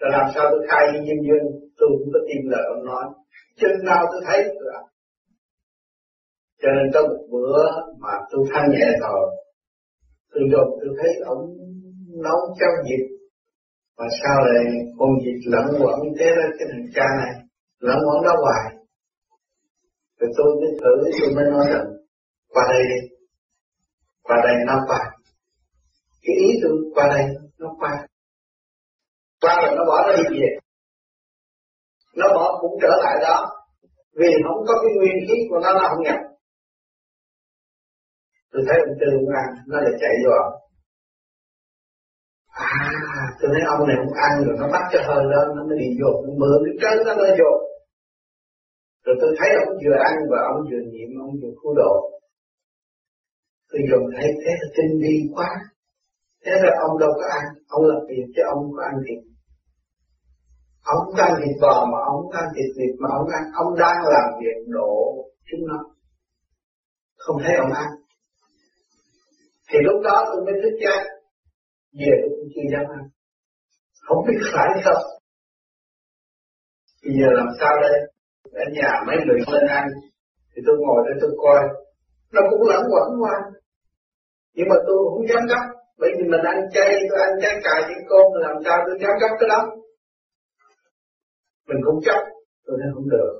Rồi 0.00 0.10
làm 0.16 0.26
sao 0.34 0.44
tôi 0.50 0.62
khai 0.68 0.82
với 0.92 1.00
nhân 1.06 1.20
dân, 1.28 1.42
tôi 1.78 1.88
cũng 1.98 2.10
có 2.14 2.20
tin 2.28 2.40
lời 2.52 2.64
ông 2.74 2.84
nói. 2.90 3.04
Chừng 3.60 3.84
nào 3.88 4.02
tôi 4.12 4.20
thấy 4.26 4.38
tôi 4.58 4.68
ăn 4.78 4.84
cho 6.62 6.68
nên 6.76 6.86
có 6.94 7.00
một 7.08 7.22
bữa 7.32 7.62
mà 8.02 8.14
tôi 8.30 8.42
thanh 8.52 8.70
nhẹ 8.70 8.88
rồi, 9.00 9.24
tôi 10.32 10.42
đột 10.52 10.68
tôi 10.80 10.94
thấy 10.98 11.10
ông 11.24 11.42
nấu 12.24 12.38
cháo 12.58 12.70
vịt. 12.84 13.04
Mà 13.98 14.06
sao 14.22 14.36
lại 14.46 14.64
con 14.98 15.10
vịt 15.24 15.38
lẫn 15.52 15.66
quẩn 15.80 15.98
thế 16.18 16.26
đó, 16.26 16.46
cái 16.58 16.68
thằng 16.72 16.86
cha 16.94 17.06
này, 17.20 17.32
lẫn 17.80 17.98
quẩn 18.06 18.24
đó 18.24 18.34
hoài. 18.44 18.74
Rồi 20.18 20.30
tôi 20.36 20.46
mới 20.60 20.70
thử, 20.80 21.10
tôi 21.20 21.34
mới 21.34 21.44
nói 21.50 21.66
rằng, 21.72 21.86
qua 22.48 22.64
đây 22.72 22.82
đi 22.90 23.09
qua 24.30 24.38
đây 24.46 24.56
nó 24.66 24.74
qua. 24.88 25.00
Cái 26.22 26.34
ý 26.46 26.48
tôi 26.62 26.72
qua 26.94 27.04
đây 27.14 27.24
nó 27.58 27.68
qua. 27.80 28.06
Qua 29.40 29.54
rồi 29.62 29.72
nó 29.76 29.82
bỏ 29.88 29.96
nó 30.06 30.12
đi 30.16 30.40
về 30.40 30.48
nó 32.16 32.26
bỏ 32.36 32.58
cũng 32.60 32.78
trở 32.82 32.92
lại 33.04 33.16
đó. 33.22 33.36
Vì 34.18 34.30
không 34.44 34.60
có 34.68 34.74
cái 34.82 34.92
nguyên 34.96 35.16
khí 35.26 35.36
của 35.50 35.58
nó 35.64 35.70
nó 35.72 35.88
không 35.88 36.02
nhập. 36.04 36.20
Tôi 38.52 38.62
thấy 38.68 38.76
ông 38.86 38.96
tư 39.00 39.06
ông 39.20 39.34
ăn 39.42 39.48
nó 39.70 39.76
lại 39.80 39.94
chạy 40.00 40.14
vô. 40.24 40.32
À 42.46 42.92
tôi 43.38 43.50
thấy 43.52 43.62
ông 43.74 43.82
này 43.88 43.96
không 44.00 44.14
ăn 44.28 44.32
rồi, 44.44 44.54
nó 44.60 44.66
bắt 44.74 44.84
cho 44.92 45.00
hơi 45.08 45.22
lên, 45.32 45.46
nó 45.56 45.62
mới 45.68 45.76
đi 45.82 45.88
vô. 46.00 46.10
Nó 46.24 46.32
mượn 46.40 46.58
cái 46.66 46.76
trơn 46.80 47.06
nó 47.06 47.12
mới 47.20 47.30
vô. 47.40 47.50
Rồi 49.04 49.16
tôi 49.20 49.30
thấy 49.38 49.50
ông 49.66 49.74
vừa 49.84 49.96
ăn 50.10 50.16
và 50.30 50.38
ông 50.52 50.60
vừa 50.70 50.82
niệm, 50.92 51.10
ông 51.26 51.34
vừa 51.40 51.52
khu 51.60 51.74
độ. 51.80 51.94
Bây 53.72 53.82
giờ 53.88 53.96
thấy 54.16 54.28
thế 54.42 54.52
là 54.60 54.68
tinh 54.76 54.92
vi 55.02 55.14
quá. 55.34 55.48
Thế 56.44 56.52
là 56.64 56.72
ông 56.86 56.98
đâu 56.98 57.12
có 57.18 57.26
ăn? 57.38 57.44
Ông 57.68 57.84
làm 57.90 58.00
việc 58.08 58.26
chứ 58.34 58.42
ông 58.54 58.62
có 58.76 58.82
ăn 58.90 58.96
thịt. 59.06 59.20
Ông 60.94 60.98
không 61.04 61.20
ăn 61.26 61.32
thịt 61.40 61.56
bò 61.62 61.74
mà 61.92 61.98
ông 62.10 62.20
không 62.22 62.36
ăn 62.42 62.48
thịt 62.56 62.70
vịt 62.78 62.94
mà 63.02 63.08
ông 63.18 63.28
ăn. 63.38 63.42
Ông 63.62 63.70
đang 63.82 63.98
làm 64.14 64.28
việc 64.40 64.58
độ 64.66 64.94
chúng 65.48 65.62
nó. 65.70 65.78
Không 67.16 67.36
thấy 67.44 67.54
ông 67.64 67.72
ăn. 67.72 67.88
Thì 69.68 69.78
lúc 69.86 70.02
đó 70.04 70.16
tôi 70.28 70.44
mới 70.44 70.54
thức 70.62 70.74
giác 70.84 71.00
về 71.98 72.12
tôi 72.20 72.30
cũng 72.36 72.50
chưa 72.54 72.66
dám 72.72 72.84
ăn. 72.96 73.02
Không 74.06 74.18
biết 74.26 74.38
phải 74.52 74.68
không 74.84 75.20
bây 77.04 77.12
giờ 77.18 77.28
làm 77.38 77.48
sao 77.60 77.72
đây? 77.84 77.96
Ở 78.52 78.64
nhà 78.72 78.90
mấy 79.06 79.16
người 79.26 79.38
lên 79.52 79.66
ăn. 79.68 79.86
Thì 80.52 80.62
tôi 80.66 80.76
ngồi 80.78 81.00
đây 81.06 81.14
tôi 81.20 81.30
coi. 81.42 81.60
Nó 82.32 82.40
cũng 82.50 82.68
lẫn 82.68 82.82
quẩn 82.92 83.08
qua 83.22 83.36
nhưng 84.54 84.68
mà 84.68 84.76
tôi 84.86 84.98
không 85.10 85.28
dám 85.28 85.42
gấp. 85.48 85.64
Bởi 85.98 86.10
vì 86.16 86.24
mình 86.30 86.44
ăn 86.52 86.58
chay, 86.74 86.92
tôi 87.10 87.18
ăn 87.20 87.32
trái 87.42 87.54
cài 87.64 87.80
những 87.88 88.04
con 88.08 88.26
làm 88.34 88.56
sao 88.64 88.76
tôi 88.86 88.96
dám 89.00 89.14
gấp 89.20 89.32
cái 89.40 89.48
đó. 89.48 89.60
Mình 91.68 91.80
không 91.84 92.00
chấp, 92.04 92.20
tôi 92.66 92.76
nên 92.80 92.94
không 92.94 93.08
được. 93.10 93.32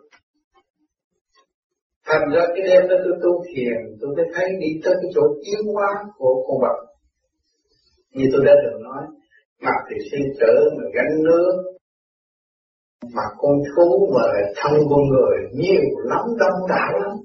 Thành 2.07 2.29
ra 2.35 2.43
cái 2.55 2.63
đêm 2.69 2.89
đó 2.89 2.97
tôi 3.05 3.15
tu 3.23 3.45
thiền, 3.49 3.79
tôi 4.01 4.11
mới 4.17 4.27
thấy 4.35 4.49
đi 4.61 4.81
tới 4.85 4.95
cái 5.01 5.11
chỗ 5.15 5.23
tiến 5.45 5.75
hóa 5.75 5.91
của 6.17 6.45
con 6.47 6.57
vật. 6.61 6.79
Như 8.11 8.25
tôi 8.33 8.45
đã 8.47 8.53
từng 8.63 8.83
nói, 8.83 9.03
mặt 9.61 9.79
thì 9.89 9.97
sinh 10.11 10.27
tử 10.41 10.55
mà 10.77 10.85
gánh 10.95 11.23
nước, 11.23 11.53
mà 13.15 13.23
con 13.39 13.53
thú 13.69 14.13
mà 14.15 14.23
lại 14.33 14.53
thân 14.57 14.73
con 14.91 15.03
người 15.09 15.37
nhiều 15.53 15.83
lắm 16.05 16.25
đông 16.39 16.69
đảo 16.69 16.93
lắm. 17.01 17.17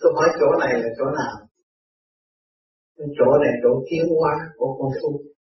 Tôi 0.00 0.12
hỏi 0.14 0.28
chỗ 0.40 0.46
này 0.60 0.82
là 0.82 0.88
chỗ 0.98 1.04
nào? 1.04 1.41
Chỗ 3.24 3.38
này 3.42 3.52
chỗ 3.62 3.70
tiến 3.88 4.04
hóa 4.18 4.34
của 4.58 4.70
con 4.78 4.90
thú 5.02 5.32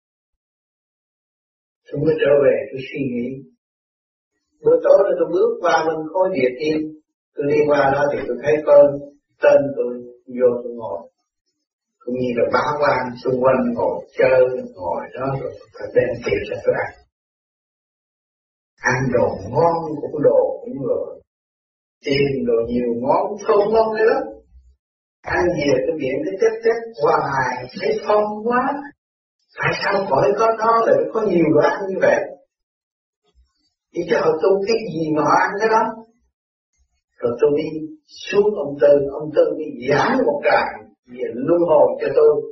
tôi 1.92 2.00
mới 2.04 2.14
trở 2.20 2.32
về, 2.44 2.56
tôi 2.70 2.80
suy 2.88 3.00
nghĩ. 3.10 3.28
Bữa 4.64 4.76
tối 4.84 4.98
đó 5.04 5.12
tôi 5.18 5.28
bước 5.34 5.50
qua 5.60 5.84
bên 5.86 5.98
khối 6.12 6.28
địa 6.36 6.50
tiên. 6.58 6.78
Tôi 7.34 7.44
đi 7.50 7.58
qua 7.68 7.90
đó 7.94 8.02
thì 8.12 8.18
tôi 8.28 8.36
thấy 8.42 8.54
con 8.66 8.84
tên 9.42 9.60
tôi 9.76 9.90
vô 10.38 10.48
tôi 10.62 10.72
ngồi. 10.80 11.00
Cũng 11.98 12.14
như 12.20 12.30
là 12.36 12.44
bá 12.54 12.64
quan 12.80 13.02
xung 13.24 13.42
quanh 13.42 13.60
ngồi 13.74 13.96
chơi, 14.18 14.40
ngồi 14.74 15.02
đó, 15.14 15.26
rồi 15.40 15.52
phải 15.74 15.88
đem 15.94 16.10
tiền 16.24 16.40
cho 16.48 16.56
tôi 16.64 16.74
ăn. 16.84 16.92
Ăn 18.92 18.98
đồ 19.14 19.28
ngon 19.52 19.76
cũng 20.00 20.22
đồ 20.22 20.60
cũng 20.60 20.86
rồi. 20.88 21.20
Tiền 22.04 22.44
đồ 22.46 22.54
nhiều 22.68 22.90
ngon 23.02 23.26
thơm 23.46 23.72
ngon 23.72 23.96
nữa 23.96 24.16
ăn 25.22 25.44
nhiều 25.56 25.76
cái 25.86 25.94
miệng 26.00 26.18
cái 26.24 26.34
chết 26.40 26.54
chết 26.64 26.78
hoài, 27.02 27.66
thấy 27.80 27.98
phong 28.06 28.24
quá. 28.44 28.62
Tại 29.58 29.72
sao 29.84 30.06
khỏi 30.10 30.32
có 30.38 30.46
nó 30.58 30.72
lại 30.86 30.96
có 31.12 31.20
nhiều 31.22 31.44
đồ 31.54 31.60
ăn 31.60 31.78
như 31.88 31.96
vậy? 32.00 32.20
Thì 33.94 34.02
cho 34.10 34.20
họ 34.20 34.30
tu 34.42 34.50
cái 34.66 34.76
gì 34.94 35.10
mà 35.16 35.22
họ 35.22 35.34
ăn 35.40 35.50
cái 35.60 35.68
đó. 35.68 35.82
Rồi 37.18 37.32
tôi 37.40 37.50
đi 37.56 37.68
xuống 38.28 38.54
ông 38.64 38.74
tư 38.80 38.92
ông 39.12 39.30
tư 39.36 39.44
đi 39.58 39.88
giảng 39.88 40.18
một 40.26 40.40
tràng 40.44 40.72
về 41.06 41.24
luân 41.34 41.60
hồi 41.68 41.88
cho 42.00 42.08
tôi. 42.16 42.42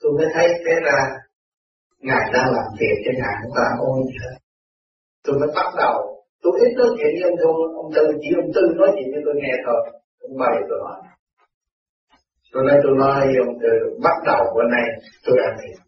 Tôi 0.00 0.12
mới 0.18 0.26
thấy 0.34 0.48
thế 0.64 0.74
ra 0.84 0.98
ngài 1.98 2.30
đang 2.34 2.48
làm 2.56 2.68
việc 2.80 2.96
cho 3.04 3.12
ngài 3.20 3.34
của 3.42 3.52
ta 3.56 3.66
ôn 3.80 3.98
tôi 5.24 5.38
mới 5.40 5.48
bắt 5.56 5.68
đầu. 5.82 5.96
Tôi 6.42 6.52
ít 6.64 6.72
nói 6.78 6.88
chuyện 6.96 7.12
với 7.14 7.30
ông 7.30 7.38
tư 7.40 7.48
ông 7.82 7.90
tư, 7.94 8.02
chỉ 8.20 8.28
ông 8.42 8.50
tư 8.54 8.62
nói 8.80 8.90
chuyện 8.94 9.08
cho 9.14 9.20
tôi 9.24 9.34
nghe 9.42 9.54
thôi. 9.66 9.80
Ông 10.26 10.38
bày 10.40 10.56
tôi 10.68 10.78
hỏi 10.84 10.98
tôi 12.56 12.64
nói 12.64 12.78
tôi 12.82 12.92
nói 12.98 13.34
ông 13.46 13.54
từ 13.62 13.68
bắt 14.02 14.16
đầu 14.26 14.42
bữa 14.54 14.68
nay 14.70 14.84
tôi 15.24 15.36
ăn 15.48 15.56
thịt 15.62 15.78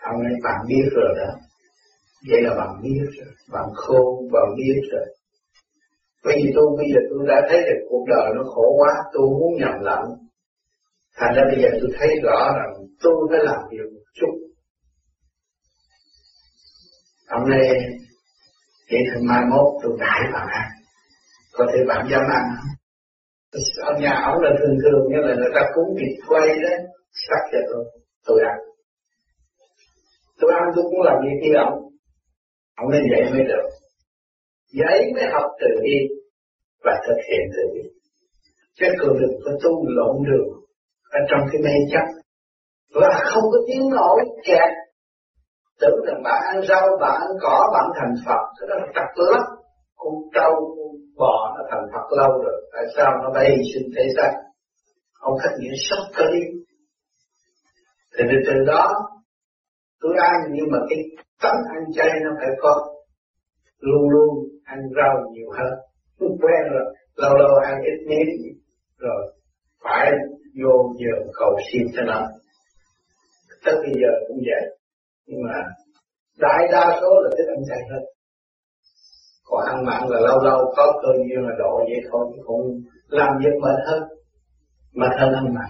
ông 0.00 0.22
nay 0.22 0.32
bạn 0.42 0.58
biết 0.68 0.88
rồi 0.92 1.14
đó 1.16 1.32
vậy 2.30 2.42
là 2.42 2.54
bạn 2.54 2.68
biết 2.82 3.04
rồi 3.18 3.28
bạn 3.52 3.64
khôn 3.74 4.32
bạn 4.32 4.48
biết 4.56 4.80
rồi 4.92 5.06
bởi 6.26 6.36
vì 6.36 6.50
tôi 6.54 6.66
bây 6.78 6.86
giờ 6.94 7.00
tôi 7.10 7.26
đã 7.28 7.46
thấy 7.48 7.60
được 7.66 7.80
cuộc 7.90 8.04
đời 8.08 8.30
nó 8.36 8.42
khổ 8.54 8.76
quá, 8.78 8.92
tôi 9.12 9.26
muốn 9.40 9.52
nhầm 9.58 9.74
lẫn. 9.80 10.02
Thành 11.16 11.34
ra 11.36 11.42
bây 11.50 11.62
giờ 11.62 11.68
tôi 11.80 11.90
thấy 11.98 12.08
rõ 12.22 12.52
rằng 12.58 12.72
tôi 13.02 13.14
phải 13.30 13.40
làm 13.42 13.60
việc 13.70 13.86
một 13.94 14.06
chút. 14.14 14.32
Hôm 17.28 17.50
nay, 17.50 17.60
vậy 18.90 19.00
thì 19.14 19.26
mai 19.28 19.42
mốt 19.50 19.66
tôi 19.82 19.92
đãi 20.00 20.20
bạn 20.32 20.46
ăn. 20.50 20.68
Có 21.52 21.66
thể 21.72 21.78
bạn 21.88 22.06
dám 22.10 22.22
ăn 22.38 22.44
không? 22.56 22.75
Ở 23.82 23.92
nhà 24.00 24.20
ông 24.24 24.42
là 24.42 24.50
thường 24.58 24.76
thường 24.82 25.00
như 25.10 25.18
là 25.28 25.34
người 25.34 25.52
ta 25.54 25.60
cúng 25.74 25.96
vịt 25.98 26.28
quay 26.28 26.48
đó, 26.48 26.74
sắc 27.12 27.42
cho 27.52 27.58
tôi, 27.70 27.84
tôi 28.26 28.38
ăn. 28.40 28.58
Tôi 30.40 30.50
ăn 30.60 30.64
tôi 30.74 30.84
cũng 30.90 31.02
làm 31.02 31.16
việc 31.24 31.38
như 31.42 31.54
ổng 31.54 31.86
Ông. 32.76 32.90
Nên 32.92 33.02
dạy 33.12 33.32
mới 33.32 33.44
được. 33.44 33.66
dạy 34.78 34.98
mới 35.14 35.24
học 35.32 35.50
từ 35.60 35.66
đi 35.84 35.98
và 36.84 36.92
thực 37.06 37.18
hiện 37.28 37.42
từ 37.56 37.62
đi 37.74 37.88
Chứ 38.78 38.86
còn 39.00 39.10
đừng 39.20 39.36
có 39.44 39.50
tu 39.62 39.88
lộn 39.88 40.16
đường 40.26 40.48
ở 41.10 41.20
trong 41.30 41.40
cái 41.52 41.62
mê 41.64 41.74
chấp. 41.92 42.06
Và 43.00 43.20
không 43.24 43.42
có 43.52 43.58
tiếng 43.68 43.90
nổi 43.90 44.20
kẹt. 44.44 44.70
Tưởng 45.80 45.98
rằng 46.06 46.22
bạn 46.22 46.42
ăn 46.54 46.62
rau 46.68 46.86
bạn 47.00 47.20
ăn 47.20 47.30
cỏ 47.42 47.70
bạn 47.74 47.84
thành 47.96 48.14
Phật. 48.26 48.42
Cái 48.60 48.68
đó 48.68 48.74
là 48.76 48.86
trật 48.94 49.24
lắm 49.32 49.55
con 49.96 50.14
trâu 50.34 50.52
con 50.76 50.90
bò 51.16 51.54
nó 51.56 51.62
thành 51.70 51.84
Phật 51.92 52.16
lâu 52.16 52.30
rồi. 52.44 52.68
Tại 52.72 52.84
sao 52.96 53.10
nó 53.22 53.30
bay 53.34 53.56
sinh 53.74 53.88
thế 53.96 54.04
gian? 54.16 54.34
Ông 55.20 55.38
khách 55.42 55.56
nghĩa 55.58 55.74
sốc 55.90 55.98
cơ 56.16 56.24
đi 56.32 56.40
thì 58.18 58.24
từ 58.30 58.36
từ 58.46 58.64
đó, 58.66 58.92
tôi 60.00 60.12
ăn 60.18 60.34
nhưng 60.52 60.66
mà 60.72 60.78
cái 60.88 60.98
tấm 61.42 61.56
ăn 61.74 61.82
chay 61.94 62.10
nó 62.24 62.30
phải 62.38 62.48
có. 62.58 62.74
Luôn 63.80 64.10
luôn 64.10 64.48
ăn 64.64 64.78
rau 64.96 65.14
nhiều 65.32 65.50
hơn. 65.58 65.72
Quen 66.18 66.72
rồi. 66.72 66.94
Lâu 67.16 67.34
lâu 67.36 67.54
ăn 67.64 67.74
ít 67.82 68.06
miếng. 68.08 68.58
Rồi, 68.98 69.32
phải 69.84 70.12
vô 70.62 70.92
giường 70.98 71.28
cầu 71.34 71.56
xin 71.72 71.82
cho 71.96 72.02
nó. 72.02 72.26
Tới 73.64 73.74
bây 73.74 73.92
giờ 73.94 74.10
cũng 74.28 74.38
vậy. 74.46 74.78
Nhưng 75.26 75.40
mà 75.48 75.62
đại 76.38 76.68
đa 76.72 76.98
số 77.00 77.08
là 77.22 77.30
thích 77.38 77.46
ăn 77.48 77.58
chay 77.68 77.78
hơn 77.90 78.02
còn 79.46 79.60
ăn 79.66 79.84
mặn 79.84 80.00
là 80.08 80.20
lâu 80.20 80.38
lâu, 80.48 80.58
có 80.76 80.84
cơ 81.02 81.08
duyên 81.18 81.40
là 81.46 81.54
độ 81.58 81.72
vậy 81.88 82.00
thôi, 82.10 82.26
chứ 82.32 82.42
không 82.46 82.62
làm 83.08 83.30
việc 83.40 83.54
mệt 83.62 83.78
hơn. 83.86 84.02
Mệt 84.92 85.12
hơn 85.18 85.32
ăn 85.34 85.54
mặn. 85.54 85.68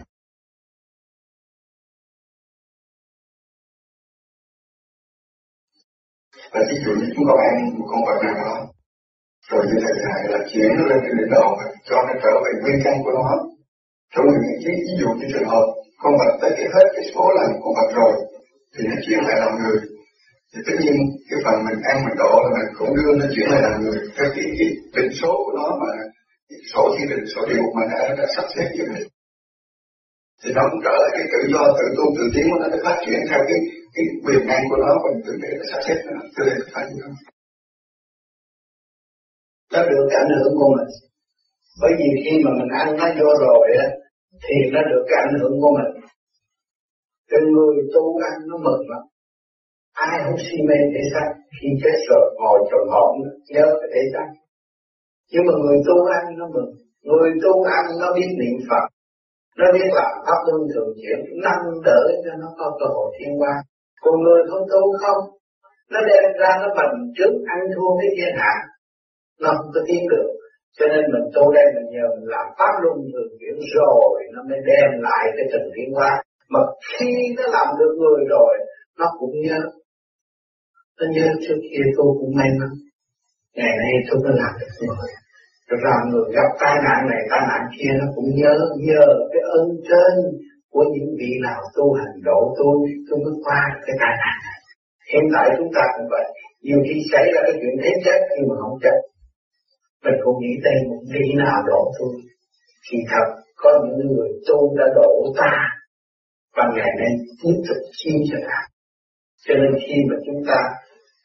Và 6.52 6.60
ví 6.68 6.76
dụ 6.84 6.90
như 7.00 7.06
chúng 7.14 7.24
con 7.28 7.38
ăn 7.48 7.54
một 7.78 7.86
con 7.90 8.00
vật 8.06 8.18
nào 8.24 8.34
đó, 8.44 8.54
rồi 9.50 9.62
như 9.66 9.76
thầy 9.82 9.94
dạy 10.04 10.20
là 10.32 10.38
chuyển 10.50 10.68
nó 10.76 10.84
lên 10.90 10.98
trên 11.04 11.16
đỉnh 11.18 11.30
đầu 11.36 11.48
cho 11.88 11.96
nó 12.06 12.12
trở 12.22 12.32
về 12.44 12.50
nguyên 12.62 12.78
căn 12.84 12.94
của 13.04 13.12
nó. 13.18 13.28
Trong 14.14 14.26
những 14.26 14.58
cái 14.64 14.74
ví 14.86 14.92
dụ 15.00 15.08
như 15.18 15.26
trường 15.32 15.48
hợp 15.52 15.66
con 16.02 16.12
vật 16.20 16.32
tới 16.40 16.50
cái 16.56 16.66
hết 16.74 16.86
cái 16.94 17.04
số 17.14 17.24
lần 17.36 17.48
con 17.62 17.72
vật 17.78 17.90
rồi, 18.00 18.12
thì 18.74 18.82
nó 18.90 18.96
chuyển 19.04 19.20
lại 19.26 19.36
làm 19.42 19.52
người 19.58 19.78
thì 20.56 20.62
tất 20.66 20.76
nhiên 20.82 20.96
cái 21.28 21.38
phần 21.44 21.56
mình 21.66 21.80
ăn 21.90 21.96
mình 22.04 22.16
độ 22.22 22.32
là 22.44 22.50
mình 22.56 22.70
cũng 22.78 22.90
đưa 22.96 23.10
nó 23.20 23.26
chuyển 23.34 23.48
lại 23.52 23.60
làm 23.66 23.74
người. 23.82 23.98
Theo 24.16 24.28
cái, 24.34 24.44
cái 24.58 24.68
định 24.96 25.12
số 25.20 25.32
của 25.44 25.54
nó 25.58 25.68
mà 25.82 25.90
sổ 26.72 26.82
thiên 26.94 27.08
định 27.12 27.26
sổ 27.32 27.40
địa 27.48 27.58
ngục 27.58 27.72
mà 27.78 27.84
đã, 27.92 28.00
đã 28.18 28.26
sắp 28.34 28.46
xếp 28.54 28.66
như 28.76 28.84
mình. 28.94 29.08
Thì 30.40 30.48
nó 30.56 30.62
cũng 30.70 30.80
trở 30.84 30.94
lại 31.00 31.10
cái 31.16 31.26
tự 31.32 31.40
do 31.52 31.62
tự 31.78 31.84
tu 31.96 32.04
tự 32.16 32.24
tiến 32.34 32.46
của 32.50 32.58
nó 32.62 32.66
để 32.72 32.78
phát 32.86 32.98
triển 33.04 33.20
theo 33.30 33.40
cái 33.48 33.58
cái 33.94 34.04
quyền 34.24 34.42
năng 34.50 34.64
của 34.70 34.78
nó 34.84 34.90
và 35.02 35.10
tự 35.26 35.32
để 35.42 35.50
nó 35.58 35.64
sắp 35.70 35.80
xếp 35.86 35.98
nó 36.06 36.20
cho 36.34 36.42
nên 36.48 36.58
phải 36.72 36.84
như 36.88 37.00
nó. 37.02 37.10
Được 39.92 40.08
ảnh 40.22 40.30
hưởng 40.38 40.54
của 40.60 40.70
mình. 40.76 40.90
Bởi 41.80 41.92
vì 41.98 42.08
khi 42.24 42.32
mà 42.44 42.50
mình 42.58 42.70
ăn 42.82 42.88
nó 42.98 43.06
vô 43.18 43.30
rồi 43.46 43.66
á 43.84 43.86
thì 44.44 44.56
nó 44.74 44.80
được 44.90 45.04
cái 45.08 45.18
ảnh 45.26 45.34
hưởng 45.40 45.54
của 45.62 45.72
mình. 45.78 45.90
Cái 47.30 47.40
người 47.52 47.74
tu 47.94 48.02
ăn 48.30 48.34
nó 48.50 48.56
mừng 48.66 48.82
lắm 48.92 49.02
ai 50.04 50.14
không 50.24 50.38
si 50.44 50.56
mê 50.68 50.78
thể 50.92 51.02
xác 51.12 51.28
khi 51.56 51.68
chết 51.82 51.98
rồi 52.08 52.24
ngồi 52.40 52.58
trong 52.70 52.86
hổm 52.94 53.12
nhớ 53.54 53.66
về 53.80 53.86
thể 53.94 54.02
xác 54.14 54.28
nhưng 55.32 55.44
mà 55.46 55.54
người 55.62 55.78
tu 55.86 55.96
ăn 56.18 56.24
nó 56.38 56.46
mừng, 56.54 56.72
người 57.08 57.30
tu 57.42 57.52
ăn 57.76 57.84
nó 58.00 58.08
biết 58.16 58.30
niệm 58.40 58.56
phật, 58.68 58.84
nó 59.58 59.66
biết 59.74 59.88
làm 59.98 60.12
pháp 60.26 60.40
luân 60.46 60.60
thường 60.72 60.90
chuyển, 61.00 61.18
nâng 61.44 61.66
đỡ 61.88 62.02
cho 62.24 62.32
nó 62.42 62.48
có 62.58 62.66
cơ 62.78 62.86
hội 62.94 63.08
thiên 63.16 63.32
qua 63.40 63.54
còn 64.02 64.14
người 64.24 64.42
không 64.50 64.64
tu 64.72 64.82
không, 65.02 65.22
nó 65.92 66.00
đem 66.08 66.24
ra 66.40 66.50
nó 66.62 66.68
bành 66.78 66.94
trước 67.16 67.32
ăn 67.54 67.60
thua 67.74 67.90
cái 67.98 68.10
thiên 68.16 68.32
hạ. 68.42 68.54
Nó 69.42 69.48
không 69.56 69.70
có 69.74 69.80
tiến 69.86 70.02
được, 70.12 70.28
cho 70.76 70.86
nên 70.92 71.02
mình 71.12 71.26
tu 71.34 71.44
đây 71.56 71.66
mình 71.74 71.88
nhờ 71.94 72.06
mình 72.16 72.28
làm 72.34 72.46
pháp 72.58 72.72
luân 72.82 72.96
thường 73.12 73.32
chuyển 73.38 73.56
rồi 73.76 74.14
nó 74.34 74.40
mới 74.48 74.60
đem 74.70 74.88
lại 75.06 75.24
cái 75.36 75.46
tình 75.52 75.68
thiên 75.74 75.88
qua 75.96 76.10
mà 76.52 76.60
khi 76.88 77.10
nó 77.36 77.44
làm 77.56 77.68
được 77.78 77.92
người 78.00 78.22
rồi, 78.34 78.52
nó 78.98 79.06
cũng 79.18 79.34
nhớ 79.46 79.60
Tất 80.98 81.08
nhớ 81.14 81.26
trước 81.42 81.58
kia 81.70 81.82
tôi 81.96 82.08
cũng 82.18 82.32
may 82.38 82.50
mắn. 82.60 82.72
Ngày 83.56 83.72
nay 83.80 83.92
tôi 84.06 84.18
mới 84.24 84.34
làm 84.40 84.52
được 84.60 84.72
người 84.80 85.12
rồi 85.68 85.78
rằng 85.84 86.00
người 86.10 86.26
gặp 86.36 86.50
tai 86.62 86.74
nạn 86.86 87.00
này, 87.10 87.20
tai 87.30 87.42
nạn 87.50 87.62
kia 87.74 87.90
nó 88.00 88.06
cũng 88.14 88.30
nhớ, 88.40 88.54
nhờ 88.88 89.06
cái 89.32 89.42
ơn 89.58 89.68
trên 89.88 90.14
của 90.72 90.84
những 90.92 91.10
vị 91.18 91.30
nào 91.46 91.60
tu 91.76 91.86
hành 91.98 92.14
độ 92.28 92.40
tôi 92.58 92.76
tôi 93.08 93.18
mới 93.24 93.34
qua 93.44 93.60
cái 93.84 93.94
tai 94.00 94.14
nạn 94.22 94.36
này. 94.46 94.58
Hiện 95.12 95.24
tại 95.34 95.46
chúng 95.58 95.70
ta 95.76 95.82
cũng 95.94 96.08
vậy. 96.14 96.26
Nhiều 96.66 96.80
khi 96.86 96.96
xảy 97.12 97.26
ra 97.32 97.40
cái 97.46 97.54
chuyện 97.60 97.74
thế 97.82 97.90
chết 98.04 98.18
nhưng 98.34 98.48
mà 98.48 98.54
không 98.62 98.78
chết 98.82 98.96
mình 100.04 100.18
cũng 100.24 100.36
nghĩ 100.40 100.52
đây 100.66 100.76
một 100.88 101.02
vị 101.12 101.26
nào 101.42 101.58
độ 101.70 101.82
tôi. 101.98 102.14
Thì 102.86 102.98
thật, 103.10 103.26
có 103.62 103.70
những 103.84 104.06
người 104.12 104.30
tu 104.48 104.58
đã 104.78 104.86
độ 104.94 105.10
ta 105.40 105.54
và 106.56 106.64
ngày 106.76 106.90
nay 107.00 107.12
tiếp 107.42 107.56
tục 107.68 107.80
chi 107.98 108.12
cho 108.30 108.38
ta. 108.48 108.58
Cho 109.46 109.54
nên 109.54 109.72
khi 109.82 109.96
mà 110.08 110.16
chúng 110.26 110.40
ta 110.48 110.58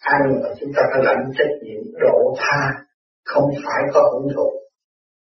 ăn 0.01 0.22
và 0.43 0.50
chúng 0.60 0.72
ta 0.75 0.81
phải 0.91 1.03
lãnh 1.03 1.25
trách 1.38 1.53
nhiệm 1.63 1.81
độ 2.00 2.36
tha, 2.38 2.72
không 3.25 3.50
phải 3.65 3.81
có 3.93 4.01
hưởng 4.12 4.27
thụ. 4.36 4.50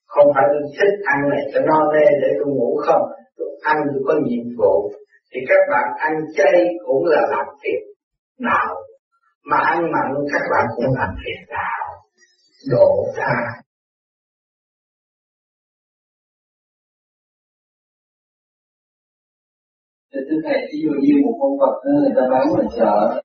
Không 0.07 0.27
phải 0.35 0.45
tôi 0.51 0.61
thích 0.77 0.95
ăn 1.03 1.29
này 1.29 1.41
cho 1.53 1.59
no 1.59 1.91
nê 1.93 2.05
để 2.21 2.29
tôi 2.37 2.47
ngủ 2.55 2.77
không. 2.85 3.01
Tôi 3.37 3.47
ăn 3.61 3.77
tôi 3.93 4.03
có 4.07 4.13
nhiệm 4.25 4.45
vụ. 4.57 4.91
Thì 5.31 5.39
các 5.49 5.61
bạn 5.71 5.87
ăn 5.97 6.13
chay 6.35 6.65
cũng 6.85 7.05
là 7.05 7.21
làm 7.29 7.45
việc 7.63 7.81
nào. 8.39 8.75
Mà 9.45 9.57
ăn 9.57 9.91
mặn, 9.91 10.13
các 10.31 10.41
bạn 10.51 10.65
cũng 10.75 10.85
làm 10.97 11.09
việc 11.25 11.45
nào. 11.49 11.83
Độ 12.71 13.05
tha. 13.15 13.33
Thưa 20.13 20.41
thầy, 20.43 20.61
ví 20.71 20.79
dụ 20.83 20.91
như 21.01 21.13
một 21.25 21.37
con 21.41 21.51
vật 21.59 21.75
người 22.01 22.11
ta 22.15 22.21
bán 22.31 22.47
ở 22.57 22.63
chợ 22.77 23.21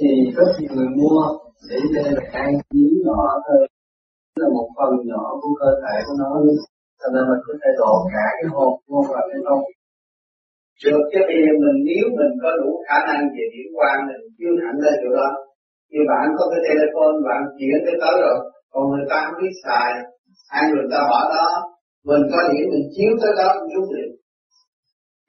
thì 0.00 0.10
có 0.36 0.42
nhiều 0.58 0.70
người 0.74 0.90
mua 0.98 1.22
để 1.68 1.78
đây 1.94 2.08
là 2.16 2.24
ăn 2.42 2.50
miếng 2.74 2.96
nhỏ 3.06 3.22
thôi. 3.46 3.60
Là 4.40 4.46
một 4.56 4.68
phần 4.76 4.92
nhỏ 5.10 5.24
của 5.40 5.52
cơ 5.60 5.70
thể 5.82 5.94
của 6.06 6.14
nó 6.20 6.30
luôn. 6.44 6.58
Thành 7.00 7.12
mình 7.28 7.42
có 7.46 7.54
thể 7.62 7.70
đổ 7.80 7.92
cả 8.14 8.26
cái 8.36 8.48
hồn 8.54 8.70
của 8.86 8.92
con 8.96 9.04
cái 9.10 9.24
hay 9.32 9.42
không 9.48 9.62
được 10.84 11.02
cái 11.12 11.22
bây 11.28 11.38
giờ 11.44 11.52
mình, 11.62 11.78
nếu 11.88 12.04
mình 12.18 12.32
có 12.42 12.50
đủ 12.60 12.70
khả 12.86 12.98
năng 13.08 13.22
về 13.34 13.44
điểm 13.54 13.68
quan 13.78 13.96
mình 14.08 14.22
chưa 14.38 14.54
hẳn 14.62 14.74
lên 14.84 14.94
chỗ 15.02 15.10
đó. 15.18 15.30
Như 15.90 16.00
bạn 16.10 16.24
có 16.38 16.44
cái 16.50 16.60
telephone, 16.66 17.16
bạn 17.28 17.40
chuyển 17.56 17.76
tới 17.84 17.96
tới 18.02 18.14
rồi. 18.24 18.38
Còn 18.72 18.82
người 18.90 19.06
ta 19.10 19.18
không 19.24 19.38
biết 19.42 19.54
xài. 19.64 19.90
Ai 20.58 20.64
người 20.72 20.88
ta 20.92 20.98
bỏ 21.10 21.20
đó, 21.36 21.48
mình 22.08 22.22
có 22.32 22.38
điểm 22.50 22.64
mình 22.72 22.86
chiếu 22.94 23.12
tới 23.22 23.32
đó 23.40 23.48
mình 23.58 23.70
rút 23.74 23.88
liền. 23.94 24.10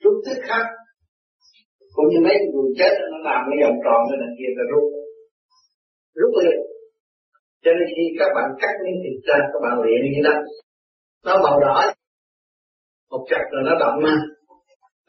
Rút 0.01 0.15
tức 0.25 0.37
khắc 0.47 0.65
cũng 2.01 2.11
như 2.11 2.19
mấy 2.27 2.37
người 2.51 2.69
chết 2.79 2.93
nó 3.11 3.17
làm 3.29 3.41
cái 3.49 3.57
vòng 3.63 3.79
tròn 3.85 3.99
cái 4.09 4.17
này 4.21 4.31
kia 4.37 4.51
ta 4.57 4.63
rút. 4.71 4.85
Rút 6.19 6.33
lên 6.43 6.57
cho 7.63 7.71
nên 7.77 7.87
khi 7.95 8.03
các 8.19 8.29
bạn 8.35 8.47
cắt 8.61 8.73
miếng 8.83 8.99
thịt 9.03 9.17
ra 9.27 9.37
các 9.51 9.59
bạn 9.63 9.75
luyện 9.83 10.01
như 10.13 10.21
đó. 10.27 10.35
Nó 11.25 11.33
màu 11.43 11.59
đỏ. 11.59 11.93
Một 13.11 13.23
chặt 13.29 13.43
rồi 13.51 13.61
nó 13.65 13.73
đậm 13.79 13.93
mà. 14.03 14.15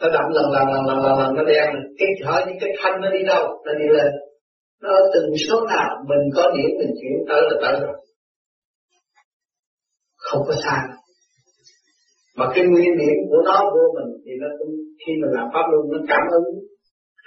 Nó 0.01 0.09
đậm 0.17 0.27
lần 0.37 0.47
lần 0.55 0.67
lần 0.73 0.83
lần 0.89 0.99
lần, 1.05 1.19
lần 1.21 1.35
nó 1.37 1.43
đen. 1.53 1.69
Cái 1.99 2.09
hỏi 2.25 2.43
những 2.47 2.59
cái 2.61 2.71
thanh 2.83 3.01
nó 3.01 3.11
đi 3.11 3.23
đâu 3.27 3.45
nó 3.67 3.73
đi 3.81 3.87
lên. 3.97 4.13
Nó 4.83 4.89
ở 4.89 5.03
từng 5.15 5.31
số 5.49 5.57
nào 5.67 5.91
mình 6.09 6.25
có 6.37 6.43
điểm 6.57 6.71
mình 6.79 6.95
chuyển 7.01 7.17
tới 7.29 7.41
là 7.51 7.57
tới 7.63 7.81
rồi. 7.81 7.97
Không 10.17 10.43
có 10.49 10.55
sai. 10.65 10.81
Mà 12.37 12.47
cái 12.55 12.65
nguyên 12.65 12.99
điểm 12.99 13.17
của 13.31 13.43
nó 13.45 13.71
vô 13.75 13.85
mình 13.97 14.11
thì 14.25 14.33
nó 14.41 14.47
cũng 14.59 14.71
khi 15.01 15.13
mình 15.21 15.33
làm 15.37 15.47
pháp 15.53 15.65
luôn 15.73 15.93
nó 15.93 15.99
cảm 16.09 16.23
ứng 16.33 16.72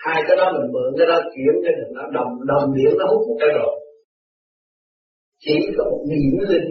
hai 0.05 0.19
cái 0.27 0.35
đó 0.39 0.45
mình 0.55 0.71
mượn 0.73 0.89
cái 0.97 1.07
đó 1.11 1.17
chuyển 1.33 1.55
cái 1.63 1.73
nó 1.95 2.03
đồng 2.17 2.31
đồng 2.49 2.65
điểm 2.77 2.91
nó 2.99 3.05
hút 3.11 3.21
một 3.27 3.37
cái 3.41 3.49
rồi. 3.57 3.73
Chỉ 5.43 5.55
có 5.77 5.83
một 5.91 6.01
điểm 6.11 6.33
linh 6.51 6.69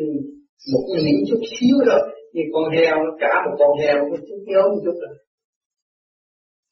một 0.72 0.84
điểm 0.96 1.16
chút 1.28 1.40
xíu 1.52 1.76
thôi. 1.86 2.02
Như 2.32 2.42
con 2.54 2.64
heo 2.76 2.94
nó 3.04 3.10
cả 3.22 3.34
một 3.44 3.56
con 3.60 3.72
heo 3.82 3.96
nó 4.10 4.16
chút 4.26 4.40
nhớ 4.48 4.62
một 4.70 4.80
chút 4.84 4.96
rồi. 5.02 5.14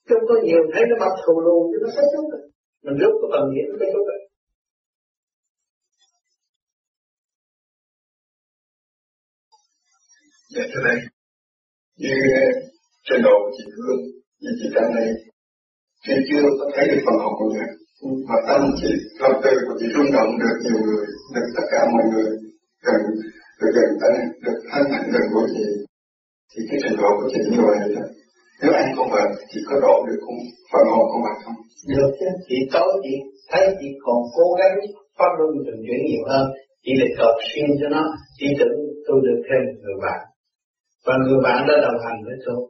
Không 0.08 0.24
có 0.28 0.34
nhiều 0.44 0.62
thấy 0.72 0.82
nó 0.90 0.96
mập 1.02 1.14
thù 1.22 1.34
lù 1.46 1.56
chứ 1.70 1.78
nó 1.82 1.88
có 1.96 2.02
chút 2.12 2.24
rồi. 2.32 2.44
Mình 2.84 2.96
rút 3.00 3.14
cái 3.20 3.28
bằng 3.32 3.46
điểm 3.54 3.66
cái 3.80 3.88
chút 3.92 4.04
rồi. 4.08 4.20
Dạ 10.54 10.62
thưa 10.72 10.80
thầy, 10.84 10.96
như 11.96 12.14
trên 13.04 13.22
đầu 13.22 13.38
chị 13.56 13.64
Hương, 13.76 14.00
như 14.40 14.50
chị 14.58 14.66
Trang 14.74 14.94
này, 14.94 15.08
khi 16.04 16.14
chưa 16.28 16.42
có 16.58 16.64
thấy 16.74 16.84
được 16.90 17.00
phần 17.06 17.16
hồn 17.22 17.32
của 17.38 17.48
người, 17.52 17.68
và 18.28 18.36
tâm 18.48 18.60
chỉ 18.80 18.90
tâm 19.20 19.32
tư 19.44 19.52
của 19.66 19.74
chị 19.80 19.86
rung 19.94 20.10
động 20.16 20.30
được 20.40 20.56
nhiều 20.64 20.78
người, 20.86 21.06
được 21.34 21.46
tất 21.56 21.66
cả 21.72 21.80
mọi 21.92 22.04
người 22.10 22.30
gần, 22.86 23.00
được 23.60 23.70
gần 23.76 23.90
tới 24.00 24.14
được 24.44 24.58
thân 24.70 24.84
hạnh 24.92 25.06
gần 25.12 25.24
của 25.34 25.46
chị, 25.54 25.64
thì 26.50 26.60
cái 26.68 26.78
trình 26.82 26.96
độ 27.00 27.10
của 27.18 27.28
chị 27.32 27.40
như 27.50 27.60
vậy 27.68 27.78
đó. 27.96 28.04
Nếu 28.60 28.72
anh 28.80 28.88
không 28.96 29.10
bệnh, 29.14 29.32
chị 29.50 29.60
có 29.68 29.74
độ 29.84 29.94
được 30.06 30.18
không? 30.24 30.40
Phần 30.72 30.84
hồn 30.92 31.04
của 31.10 31.20
bạn 31.26 31.36
không? 31.44 31.58
Được 31.88 32.10
chứ, 32.18 32.26
chị 32.48 32.56
tối 32.72 32.90
chị 33.04 33.14
thấy 33.50 33.64
chị 33.80 33.88
còn 34.04 34.18
cố 34.36 34.46
gắng 34.60 34.74
phát 35.18 35.32
luân 35.38 35.50
thường 35.64 35.80
chuyển 35.86 36.00
nhiều 36.08 36.24
hơn, 36.30 36.44
chị 36.84 36.92
lại 37.00 37.10
cầu 37.18 37.32
xin 37.48 37.66
cho 37.80 37.88
nó, 37.96 38.02
chị 38.38 38.46
tưởng 38.58 38.78
tôi 39.06 39.18
được 39.26 39.38
thêm 39.46 39.60
một 39.68 39.78
người 39.82 39.98
bạn. 40.04 40.20
Và 41.06 41.14
người 41.24 41.40
bạn 41.46 41.58
đã 41.68 41.74
đồng 41.86 41.98
hành 42.04 42.18
với 42.26 42.36
tôi. 42.46 42.60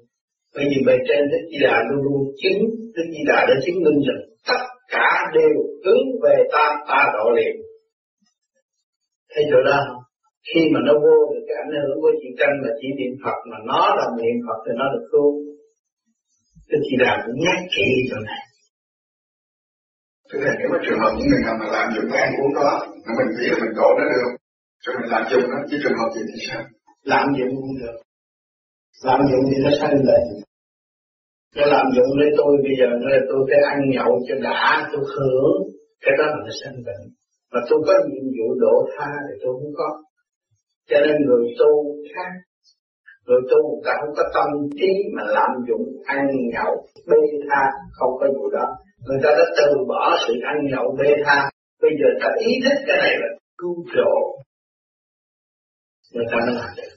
Bởi 0.54 0.64
vì 0.70 0.78
bề 0.86 0.96
trên 1.08 1.22
Đức 1.32 1.42
Di 1.50 1.58
Đà 1.66 1.76
luôn 1.88 2.00
luôn 2.04 2.20
chứng, 2.42 2.60
Đức 2.94 3.06
Di 3.12 3.22
Đà 3.30 3.38
đã 3.48 3.54
chứng 3.64 3.78
minh 3.84 3.98
rằng 4.06 4.20
tất 4.48 4.62
cả 4.94 5.08
đều 5.36 5.54
hướng 5.84 6.06
về 6.22 6.36
ta, 6.52 6.64
ta 6.88 7.00
độ 7.16 7.26
liền. 7.36 7.54
Thấy 9.32 9.44
chỗ 9.50 9.58
đó 9.68 9.78
không? 9.88 10.02
Khi 10.48 10.60
mà 10.72 10.80
nó 10.86 10.92
vô 11.04 11.16
được 11.32 11.44
cái 11.48 11.56
ảnh 11.64 11.72
hưởng 11.82 11.98
của 12.02 12.12
chị 12.20 12.28
Tranh 12.38 12.56
là 12.64 12.70
chỉ 12.80 12.88
niệm 12.98 13.12
Phật 13.24 13.38
mà 13.50 13.58
nó 13.70 13.82
là 13.98 14.06
niệm 14.18 14.36
Phật 14.46 14.58
thì 14.64 14.72
nó 14.80 14.86
được 14.92 15.04
cứu. 15.12 15.30
Đức 16.70 16.80
Di 16.88 16.96
Đà 17.02 17.12
cũng 17.24 17.38
nhắc 17.44 17.58
chị 17.74 17.86
chỗ 18.10 18.18
này. 18.30 18.42
Tức 20.28 20.38
là 20.44 20.52
nếu 20.58 20.68
mà 20.72 20.78
trường 20.84 21.00
hợp 21.02 21.12
những 21.16 21.28
người 21.30 21.42
nào 21.46 21.54
mà 21.60 21.66
làm 21.76 21.86
dụng 21.94 22.08
cái 22.12 22.22
ăn 22.26 22.32
uống 22.40 22.54
đó, 22.60 22.72
mà 23.04 23.12
mình 23.18 23.30
nghĩ 23.36 23.46
là 23.52 23.56
mình 23.62 23.74
độ 23.78 23.88
nó 23.98 24.04
được, 24.12 24.30
rồi 24.84 24.94
mình 25.00 25.10
làm 25.14 25.22
dụng 25.30 25.44
nó, 25.50 25.58
chứ 25.68 25.76
trường 25.82 25.98
hợp 25.98 26.08
gì 26.14 26.22
thì 26.28 26.38
sao? 26.48 26.62
Làm 27.12 27.26
dụng 27.38 27.52
cũng 27.60 27.76
được. 27.82 27.96
Làm 29.06 29.20
dụng 29.30 29.44
thì 29.50 29.56
nó 29.64 29.70
sanh 29.80 29.96
lên. 30.08 30.24
Nó 31.56 31.64
làm 31.74 31.86
dụng 31.96 32.10
với 32.18 32.30
tôi 32.38 32.52
bây 32.64 32.74
giờ 32.78 32.88
nó 33.00 33.08
là 33.14 33.22
tôi 33.28 33.40
phải 33.48 33.60
ăn 33.72 33.78
nhậu 33.94 34.12
cho 34.28 34.34
đã, 34.42 34.90
tôi 34.92 35.04
hưởng, 35.14 35.54
cái 36.04 36.14
đó 36.18 36.24
là 36.32 36.40
nó 36.46 36.52
sanh 36.60 36.78
bệnh. 36.86 37.04
Mà 37.52 37.60
tôi 37.68 37.78
có 37.86 37.94
nhiệm 38.08 38.26
vụ 38.36 38.48
độ 38.64 38.76
tha 38.92 39.10
thì 39.26 39.34
tôi 39.42 39.52
không 39.60 39.74
có. 39.80 39.90
Cho 40.88 40.98
nên 41.04 41.16
người 41.26 41.44
tu 41.58 41.72
khác. 42.14 42.30
Người 43.26 43.40
tu 43.50 43.58
người 43.68 43.82
ta 43.86 43.92
không 44.00 44.14
có 44.18 44.24
tâm 44.34 44.48
trí 44.80 44.90
mà 45.16 45.22
làm 45.36 45.50
dụng 45.68 45.86
ăn 46.04 46.20
nhậu, 46.54 46.72
bê 47.08 47.20
tha, 47.48 47.62
không 47.92 48.12
có 48.20 48.26
vụ 48.36 48.50
đó. 48.50 48.66
Người 49.06 49.20
ta 49.22 49.30
đã 49.38 49.44
từ 49.58 49.84
bỏ 49.88 50.16
sự 50.26 50.34
ăn 50.50 50.56
nhậu 50.70 50.96
bê 50.98 51.10
tha. 51.24 51.50
Bây 51.82 51.90
giờ 52.00 52.08
ta 52.20 52.28
ý 52.38 52.52
thức 52.64 52.76
cái 52.86 52.96
này 53.04 53.14
là 53.20 53.28
cứu 53.58 53.84
độ. 53.96 54.14
Người 56.14 56.24
ta 56.30 56.36
mới 56.46 56.54
làm 56.54 56.70
được. 56.76 56.92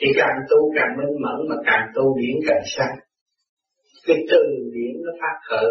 Thì 0.00 0.06
càng 0.16 0.36
tu 0.50 0.58
càng 0.76 0.96
minh 0.98 1.14
mẫn 1.24 1.38
mà 1.48 1.56
càng 1.66 1.84
tu 1.94 2.16
điển 2.18 2.36
càng 2.48 2.62
sáng. 2.64 2.96
Cái 4.06 4.16
từ 4.30 4.42
điển 4.74 4.94
nó 5.04 5.12
phát 5.20 5.36
khởi. 5.48 5.70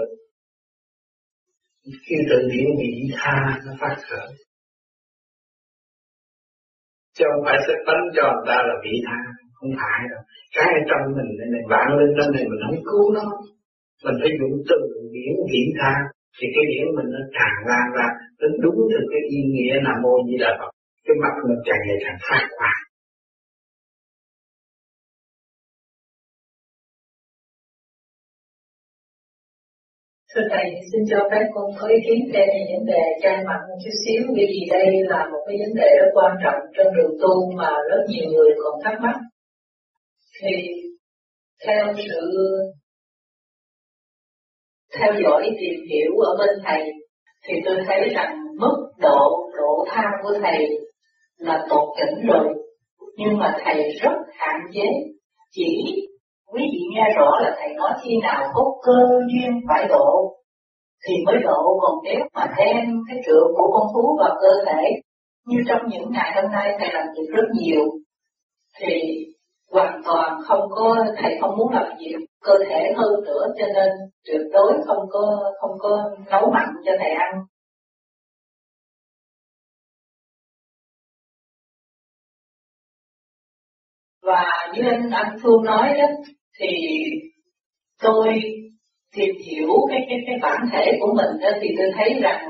Khi 2.05 2.15
từ 2.29 2.37
điển 2.51 2.67
vị 2.79 2.91
tha 3.19 3.59
nó 3.65 3.73
phát 3.81 3.95
khởi. 4.09 4.29
Chứ 7.15 7.25
không 7.31 7.43
phải 7.45 7.57
sẽ 7.67 7.73
tấn 7.87 7.99
cho 8.15 8.23
người 8.33 8.45
ta 8.49 8.57
là 8.67 8.75
vị 8.83 8.95
tha. 9.07 9.19
Không 9.57 9.71
phải 9.81 9.99
đâu. 10.11 10.21
Cái 10.55 10.69
ở 10.79 10.81
trong 10.89 11.03
mình 11.17 11.31
này, 11.39 11.47
này 11.53 11.63
bạn 11.73 11.87
lên 11.97 12.09
trong 12.17 12.29
này 12.35 12.43
mình 12.49 12.61
không 12.65 12.81
cứu 12.89 13.05
nó. 13.17 13.25
Mình 14.05 14.17
phải 14.21 14.31
dùng 14.39 14.55
từ 14.69 14.79
điển 15.15 15.33
vị 15.51 15.63
tha. 15.79 15.93
Thì 16.37 16.45
cái 16.55 16.65
điển 16.71 16.85
mình 16.97 17.09
nó 17.15 17.21
tràn 17.37 17.53
lan 17.69 17.85
ra. 17.97 18.07
Nó 18.39 18.47
đúng 18.63 18.79
được 18.91 19.05
cái 19.11 19.23
ý 19.37 19.39
nghĩa 19.53 19.75
là 19.85 19.93
mô 20.03 20.13
di 20.27 20.35
đà 20.43 20.51
Phật. 20.59 20.71
Cái 21.05 21.15
mặt 21.23 21.33
mình 21.47 21.59
càng 21.67 21.81
ngày 21.85 21.99
càng 22.03 22.19
phát 22.27 22.43
quang. 22.57 22.80
Thưa 30.35 30.41
Thầy, 30.51 30.65
xin 30.91 31.01
cho 31.09 31.17
phép 31.31 31.45
con 31.53 31.65
có 31.79 31.87
ý 31.87 31.95
kiến 32.05 32.19
thêm 32.33 32.47
về 32.47 32.63
vấn 32.73 32.85
đề 32.85 33.03
trang 33.23 33.43
mặt 33.47 33.59
một 33.69 33.75
chút 33.83 33.95
xíu, 34.05 34.21
bởi 34.35 34.45
vì 34.51 34.61
đây 34.71 34.87
là 35.09 35.27
một 35.31 35.43
cái 35.47 35.57
vấn 35.59 35.75
đề 35.75 35.89
rất 35.99 36.09
quan 36.13 36.31
trọng 36.43 36.59
trong 36.77 36.95
đường 36.95 37.17
tu 37.21 37.51
mà 37.57 37.69
rất 37.89 38.03
nhiều 38.07 38.31
người 38.31 38.49
còn 38.63 38.73
thắc 38.83 38.93
mắc. 39.01 39.15
Thì 40.41 40.51
theo 41.65 41.93
sự 41.97 42.21
theo 44.99 45.13
dõi 45.23 45.49
tìm 45.59 45.79
hiểu 45.89 46.11
ở 46.17 46.35
bên 46.39 46.63
Thầy, 46.65 46.83
thì 47.45 47.53
tôi 47.65 47.75
thấy 47.87 48.09
rằng 48.15 48.37
mức 48.59 48.77
độ 49.01 49.49
độ 49.57 49.85
tha 49.89 50.03
của 50.23 50.33
Thầy 50.41 50.67
là 51.37 51.65
tột 51.69 51.89
đỉnh 51.99 52.27
rồi, 52.27 52.47
nhưng 53.17 53.37
mà 53.37 53.57
Thầy 53.65 53.83
rất 54.01 54.17
hạn 54.33 54.61
chế, 54.73 54.85
chỉ 55.51 55.95
quý 56.51 56.61
vị 56.73 56.79
nghe 56.93 57.05
rõ 57.17 57.39
là 57.41 57.55
thầy 57.59 57.73
nói 57.73 57.91
khi 58.03 58.11
nào 58.23 58.51
có 58.53 58.63
cơ 58.85 58.97
duyên 59.31 59.51
phải 59.69 59.87
độ, 59.89 60.37
thì 61.07 61.13
mới 61.25 61.35
độ. 61.43 61.79
Còn 61.81 61.95
nếu 62.03 62.19
mà 62.33 62.45
đem 62.57 62.77
cái 63.07 63.17
trượng 63.25 63.47
của 63.55 63.71
con 63.73 63.87
thú 63.93 64.17
vào 64.19 64.35
cơ 64.41 64.51
thể, 64.65 64.83
như 65.47 65.57
trong 65.67 65.81
những 65.89 66.11
ngày 66.11 66.31
hôm 66.35 66.51
nay 66.51 66.75
thầy 66.79 66.89
làm 66.93 67.07
việc 67.15 67.27
rất 67.35 67.47
nhiều, 67.53 67.81
thì 68.79 68.95
hoàn 69.71 70.01
toàn 70.05 70.41
không 70.47 70.69
có, 70.69 71.05
thầy 71.17 71.37
không 71.41 71.57
muốn 71.57 71.73
làm 71.73 71.85
việc 71.99 72.15
cơ 72.41 72.53
thể 72.69 72.93
hơn 72.97 73.23
nữa, 73.25 73.47
cho 73.59 73.65
nên 73.75 73.89
tuyệt 74.25 74.41
đối 74.53 74.73
không 74.87 75.05
có 75.09 75.51
không 75.61 75.71
có 75.79 76.11
nấu 76.31 76.51
mặn 76.53 76.67
cho 76.85 76.91
thầy 76.99 77.11
ăn. 77.11 77.33
Và 84.23 84.45
như 84.73 84.81
anh 84.89 85.09
anh 85.11 85.37
Phương 85.43 85.63
nói 85.63 85.93
đó 85.99 86.05
thì 86.61 86.77
tôi 88.01 88.27
tìm 89.15 89.35
hiểu 89.45 89.69
cái 89.89 89.99
cái 90.09 90.17
cái 90.27 90.35
bản 90.41 90.59
thể 90.71 90.91
của 90.99 91.13
mình 91.17 91.41
đó, 91.41 91.49
thì 91.61 91.67
tôi 91.77 91.87
thấy 91.95 92.19
rằng 92.21 92.47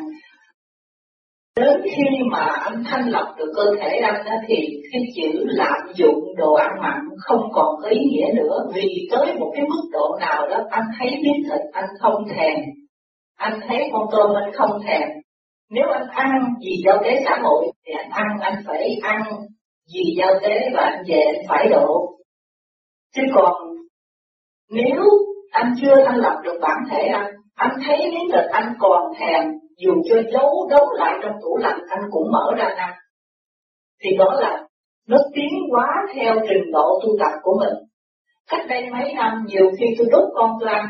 đến 1.56 1.82
khi 1.84 2.04
mà 2.32 2.46
anh 2.46 2.84
thanh 2.86 3.10
lọc 3.10 3.28
được 3.38 3.52
cơ 3.56 3.64
thể 3.82 3.98
anh 3.98 4.24
đó, 4.26 4.36
thì 4.48 4.56
cái 4.92 5.02
chữ 5.16 5.46
lạm 5.46 5.80
dụng 5.96 6.36
đồ 6.38 6.54
ăn 6.54 6.70
mặn 6.82 7.00
không 7.18 7.42
còn 7.54 7.76
có 7.82 7.90
ý 7.90 8.00
nghĩa 8.00 8.28
nữa. 8.36 8.66
Vì 8.76 9.08
tới 9.12 9.34
một 9.40 9.52
cái 9.56 9.66
mức 9.70 9.90
độ 9.92 10.18
nào 10.20 10.48
đó 10.50 10.58
anh 10.70 10.86
thấy 11.00 11.10
miếng 11.10 11.44
thịt 11.50 11.62
anh 11.72 11.90
không 12.00 12.24
thèm 12.36 12.60
anh 13.42 13.60
thấy 13.68 13.90
con 13.94 14.08
tôm 14.12 14.36
anh 14.36 14.52
không 14.54 14.82
thèm. 14.88 15.10
Nếu 15.70 15.86
anh 15.94 16.08
ăn 16.10 16.30
vì 16.66 16.72
giao 16.86 16.98
tế 17.04 17.22
xã 17.26 17.38
hội 17.44 17.72
thì 17.86 17.94
anh 17.94 18.10
ăn 18.12 18.28
anh 18.42 18.64
phải 18.68 18.98
ăn 19.02 19.22
vì 19.94 20.16
giao 20.18 20.34
tế 20.44 20.70
và 20.74 20.82
anh 20.82 21.04
về 21.08 21.22
anh 21.22 21.46
phải 21.50 21.68
độ. 21.70 22.18
Chứ 23.16 23.22
còn 23.36 23.54
nếu 24.72 25.04
anh 25.52 25.74
chưa 25.82 25.96
thanh 26.06 26.18
lập 26.18 26.40
được 26.44 26.58
bản 26.62 26.78
thể 26.92 27.08
anh 27.08 27.32
anh 27.56 27.72
thấy 27.88 27.98
miếng 27.98 28.32
thịt 28.32 28.46
anh 28.52 28.74
còn 28.80 29.14
thèm, 29.20 29.44
dù 29.78 29.92
cho 30.10 30.16
giấu 30.34 30.68
đấu 30.70 30.86
lại 30.94 31.20
trong 31.24 31.34
tủ 31.42 31.58
lạnh, 31.58 31.80
anh 31.90 32.04
cũng 32.12 32.32
mở 32.32 32.54
ra 32.58 32.74
ăn 32.78 32.94
thì 34.04 34.18
đó 34.18 34.34
là 34.40 34.64
nó 35.08 35.18
tiến 35.36 35.50
quá 35.72 35.88
theo 36.14 36.36
trình 36.50 36.72
độ 36.74 37.00
tu 37.04 37.10
tập 37.20 37.32
của 37.44 37.60
mình. 37.60 37.74
Cách 38.50 38.66
đây 38.70 38.90
mấy 38.92 39.14
năm, 39.14 39.46
nhiều 39.48 39.72
khi 39.80 39.86
tôi 39.98 40.08
đốt 40.12 40.30
con 40.36 40.52
lan 40.62 40.76
ăn 40.76 40.86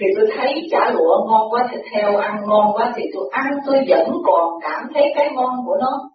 thì 0.00 0.06
tôi 0.16 0.26
thấy 0.36 0.54
chả 0.70 0.90
lụa 0.90 1.26
ngon 1.26 1.50
quá 1.50 1.68
thịt 1.70 1.80
heo 1.92 2.16
ăn, 2.16 2.36
ngon 2.46 2.66
quá 2.74 2.92
thì 2.96 3.02
tôi 3.14 3.28
ăn, 3.32 3.46
tôi 3.66 3.84
vẫn 3.88 4.08
còn 4.26 4.50
cảm 4.62 4.88
thấy 4.94 5.04
cái 5.16 5.30
ngon 5.34 5.54
của 5.66 5.76
nó. 5.80 6.10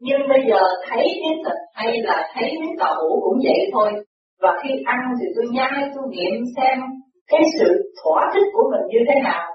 Nhưng 0.00 0.20
bây 0.28 0.38
giờ 0.48 0.60
thấy 0.88 1.06
miếng 1.22 1.44
thịt 1.44 1.56
hay 1.74 2.02
là 2.02 2.30
thấy 2.34 2.52
miếng 2.60 2.78
tàu 2.78 2.94
hũ 2.94 3.20
cũng 3.22 3.38
vậy 3.44 3.70
thôi 3.72 3.92
và 4.42 4.52
khi 4.62 4.70
ăn 4.84 5.00
thì 5.20 5.26
tôi 5.36 5.44
nhai, 5.52 5.90
tôi 5.94 6.04
nghiệm 6.10 6.34
xem 6.56 6.78
cái 7.26 7.40
sự 7.58 7.92
thỏa 8.04 8.30
thích 8.34 8.46
của 8.52 8.70
mình 8.70 8.86
như 8.88 8.98
thế 9.08 9.20
nào. 9.20 9.48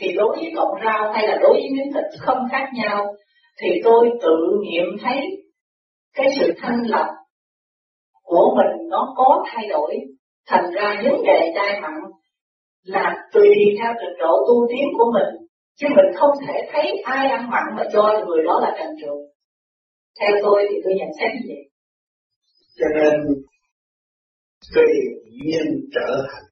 Thì 0.00 0.12
đối 0.16 0.36
với 0.36 0.52
cọng 0.56 0.74
rau 0.84 1.12
hay 1.12 1.28
là 1.28 1.38
đối 1.42 1.52
với 1.52 1.68
miếng 1.72 1.92
thịt 1.94 2.04
không 2.20 2.38
khác 2.50 2.70
nhau, 2.74 3.14
thì 3.62 3.68
tôi 3.84 4.10
tự 4.22 4.36
nghiệm 4.62 4.86
thấy 5.02 5.20
cái 6.14 6.26
sự 6.38 6.52
thanh 6.62 6.82
lập 6.86 7.06
của 8.22 8.56
mình 8.56 8.88
nó 8.88 9.14
có 9.16 9.44
thay 9.46 9.68
đổi. 9.68 9.96
Thành 10.46 10.70
ra 10.74 11.00
vấn 11.04 11.24
đề 11.24 11.52
chai 11.54 11.80
mặn 11.80 11.92
là 12.84 13.14
tùy 13.32 13.50
theo 13.78 13.92
trình 14.00 14.18
độ 14.18 14.36
tu 14.48 14.66
tiến 14.68 14.88
của 14.98 15.12
mình, 15.14 15.46
chứ 15.78 15.86
mình 15.96 16.14
không 16.16 16.30
thể 16.46 16.54
thấy 16.72 17.02
ai 17.04 17.28
ăn 17.28 17.50
mặn 17.50 17.62
mà 17.76 17.82
cho 17.92 18.24
người 18.26 18.44
đó 18.46 18.60
là 18.62 18.76
trần 18.78 18.88
trượt. 19.00 19.18
Theo 20.20 20.30
tôi 20.42 20.66
thì 20.70 20.76
tôi 20.84 20.94
nhận 20.94 21.08
xét 21.20 21.30
như 21.34 21.40
vậy. 21.48 21.70
Cho 22.78 22.86
nên 22.94 23.12
tùy 24.74 24.92
nhiên 25.44 25.66
trở 25.94 26.26
thành 26.30 26.44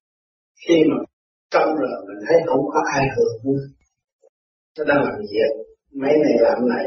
khi 0.68 0.74
mà 0.90 0.96
trong 1.50 1.68
rồi 1.80 2.04
mình 2.08 2.24
thấy 2.28 2.36
không 2.46 2.64
có 2.72 2.80
ai 2.94 3.06
hưởng 3.16 3.36
nữa 3.44 3.64
nó 4.78 4.84
đang 4.84 5.04
làm 5.04 5.18
việc 5.20 5.52
mấy 6.00 6.12
này 6.24 6.34
làm 6.40 6.68
này 6.68 6.86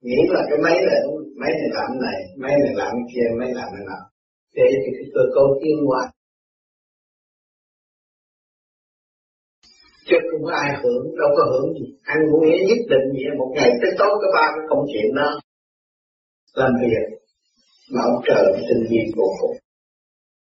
nghĩ 0.00 0.16
là 0.28 0.40
cái 0.48 0.58
máy 0.64 0.74
này 0.88 1.00
máy 1.40 1.50
này 1.60 1.70
làm 1.72 1.90
này 2.04 2.18
máy 2.36 2.54
này 2.64 2.74
làm 2.74 2.92
kia 3.14 3.26
máy 3.38 3.48
làm 3.54 3.68
này 3.74 3.84
nào, 3.86 4.02
để 4.54 4.66
thì 4.70 4.90
cái 4.98 5.06
cơ 5.14 5.20
cấu 5.34 5.46
tiến 5.62 5.76
hóa. 5.86 6.12
Chứ 10.06 10.16
không 10.30 10.44
có 10.44 10.52
ai 10.52 10.70
hưởng 10.82 11.04
đâu 11.20 11.30
có 11.36 11.44
hưởng 11.50 11.72
gì. 11.74 11.86
Ăn 12.02 12.18
ngủ 12.26 12.40
nghĩa 12.40 12.60
nhất 12.68 12.80
định 12.92 13.06
gì 13.12 13.24
một 13.38 13.50
ngày 13.56 13.70
tới 13.82 13.90
tối 13.98 14.12
có 14.22 14.28
ba 14.34 14.46
cái 14.54 14.64
công 14.68 14.84
chuyện 14.92 15.14
đó. 15.14 15.40
Làm 16.54 16.72
việc 16.80 17.18
mà 17.92 18.00
ông 18.02 18.22
trời 18.28 18.44
tình 18.68 18.82
nhiên 18.90 19.06
vô 19.16 19.28
cùng 19.40 19.56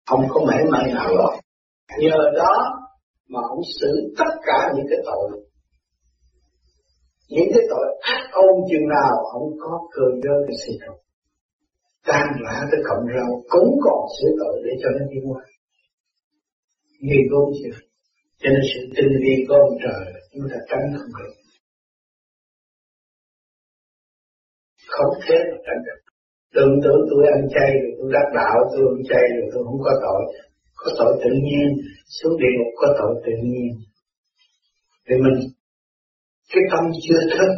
không 0.08 0.20
có 0.28 0.40
mảy 0.46 0.64
may 0.72 0.92
nào 0.94 1.08
rồi. 1.16 1.36
Nhờ 1.98 2.18
đó 2.36 2.54
mà 3.28 3.40
ông 3.48 3.60
xử 3.80 4.14
tất 4.18 4.32
cả 4.46 4.72
những 4.76 4.86
cái 4.90 4.98
tội. 5.04 5.40
Những 7.28 7.48
cái 7.54 7.64
tội 7.70 7.86
ác 8.00 8.22
ôn 8.32 8.54
chừng 8.70 8.88
nào 8.88 9.14
ông 9.32 9.48
có 9.60 9.88
cơ 9.92 10.02
dơ 10.22 10.34
cái 10.46 10.56
sự 10.66 10.72
tội. 10.86 10.98
Tan 12.06 12.26
rã 12.44 12.56
tới 12.70 12.80
cộng 12.88 13.06
rau 13.16 13.42
cũng 13.48 13.70
còn 13.84 14.00
sửa 14.16 14.32
tội 14.40 14.62
để 14.64 14.72
cho 14.82 14.88
nó 14.98 15.06
đi 15.10 15.18
qua. 15.28 15.42
Nghi 17.00 17.20
gốm 17.30 17.52
chưa. 17.62 17.78
Cho 18.38 18.50
nên 18.50 18.60
sự 18.74 18.80
tinh 18.96 19.12
vi 19.22 19.34
của 19.48 19.54
ông 19.54 19.78
trời, 19.84 20.22
chúng 20.32 20.48
ta 20.50 20.56
tránh 20.68 20.84
không 20.98 21.12
được. 21.18 21.34
Không 24.86 25.20
thế 25.28 25.36
mà 25.50 25.56
tránh 25.66 25.82
được 25.86 26.07
tưởng 26.54 26.74
tưởng 26.84 27.00
tôi 27.10 27.22
ăn 27.36 27.42
chay 27.54 27.70
rồi 27.82 27.92
tôi 27.98 28.08
đắc 28.12 28.26
đạo, 28.34 28.56
tôi 28.72 28.84
ăn 28.94 29.02
chay 29.10 29.24
rồi 29.36 29.46
tôi 29.52 29.64
không 29.64 29.80
có 29.84 29.92
tội. 30.04 30.22
Có 30.80 30.92
tội 30.98 31.12
tự 31.24 31.30
nhiên, 31.46 31.68
xuống 32.06 32.38
địa 32.40 32.52
ngục 32.58 32.72
có 32.76 32.88
tội 32.98 33.14
tự 33.24 33.32
nhiên. 33.44 33.70
Thì 35.08 35.14
mình, 35.24 35.38
cái 36.52 36.62
tâm 36.72 36.84
chưa 37.08 37.20
thức, 37.38 37.52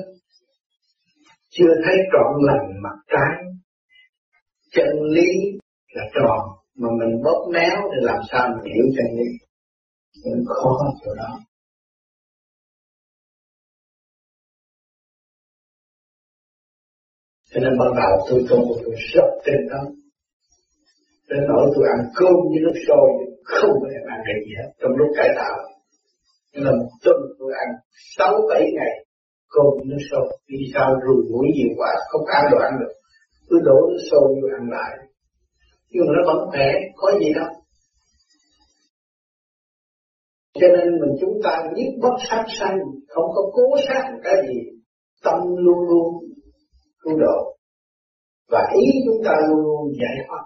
chưa 1.50 1.72
thấy 1.84 1.96
trọn 2.12 2.30
lành 2.46 2.66
mặt 2.82 2.96
trái. 3.08 3.34
Chân 4.72 5.02
lý 5.14 5.30
là 5.94 6.02
tròn, 6.14 6.40
mà 6.76 6.88
mình 6.98 7.22
bóp 7.24 7.50
méo 7.52 7.76
thì 7.90 7.98
làm 8.00 8.20
sao 8.30 8.48
mình 8.48 8.74
hiểu 8.74 8.84
chân 8.96 9.06
lý. 9.18 9.30
Mình 10.24 10.44
khó 10.46 10.78
chỗ 11.04 11.14
đó. 11.14 11.38
Cho 17.50 17.60
nên 17.60 17.72
ban 17.78 17.90
đầu 18.00 18.12
tôi 18.28 18.40
tu 18.48 18.58
tôi 18.84 18.94
rất 19.14 19.28
tin 19.44 19.60
đó 19.70 19.82
đến 21.30 21.42
nỗi 21.48 21.64
tôi 21.74 21.84
ăn 21.94 22.00
cơm 22.18 22.36
với 22.50 22.60
nước 22.64 22.76
sôi, 22.86 23.08
không 23.44 23.74
có 23.80 23.88
ăn 24.14 24.20
cái 24.26 24.36
gì 24.44 24.52
hết. 24.58 24.68
Trong 24.80 24.92
lúc 24.98 25.08
cải 25.16 25.28
tạo 25.38 25.56
Nhưng 26.52 26.64
là 26.64 26.70
một 26.70 26.90
tuần 27.04 27.20
tôi 27.38 27.52
ăn 27.64 27.68
sáu 28.16 28.34
bảy 28.48 28.64
ngày 28.76 28.94
cơm 29.54 29.66
với 29.76 29.86
nước 29.90 30.02
sôi. 30.10 30.26
Vì 30.48 30.64
sao? 30.74 30.88
Rùi 31.04 31.22
mũi 31.32 31.46
nhiều 31.56 31.72
quá, 31.78 31.92
không 32.10 32.24
ăn 32.26 32.42
đồ 32.52 32.58
ăn 32.58 32.72
được. 32.80 32.92
Cứ 33.48 33.56
đổ 33.64 33.78
nước 33.88 34.02
sôi 34.10 34.26
vô 34.40 34.48
ăn 34.58 34.64
lại. 34.76 34.92
Nhưng 35.90 36.04
mà 36.06 36.12
nó 36.16 36.22
vẫn 36.32 36.50
khỏe, 36.50 36.68
có 36.96 37.08
gì 37.20 37.32
đâu. 37.38 37.50
Cho 40.60 40.68
nên 40.74 40.86
mình 41.00 41.12
chúng 41.20 41.34
ta 41.44 41.52
nhất 41.76 41.92
bất 42.02 42.16
sát 42.28 42.44
sanh, 42.58 42.78
không 43.08 43.24
có 43.34 43.42
cố 43.52 43.66
sát 43.88 44.02
một 44.12 44.20
cái 44.24 44.34
gì. 44.48 44.60
Tâm 45.24 45.38
luôn 45.64 45.78
luôn 45.88 46.19
cứu 47.00 47.18
độ. 47.18 47.56
Và 48.48 48.72
ý 48.74 48.86
chúng 49.06 49.24
ta 49.24 49.32
luôn 49.48 49.60
luôn 49.64 49.92
giải 50.00 50.26
thoát. 50.28 50.44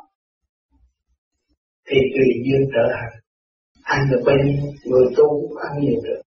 Thì 1.86 1.96
tùy 2.14 2.26
duyên 2.44 2.70
trở 2.74 2.84
thành. 2.94 3.10
Ăn 3.82 4.00
được 4.10 4.22
bao 4.26 4.36
nhiêu 4.44 4.72
người 4.84 5.06
tu 5.16 5.24
cũng 5.40 5.56
ăn 5.56 5.72
nhiều 5.80 6.00
được. 6.04 6.20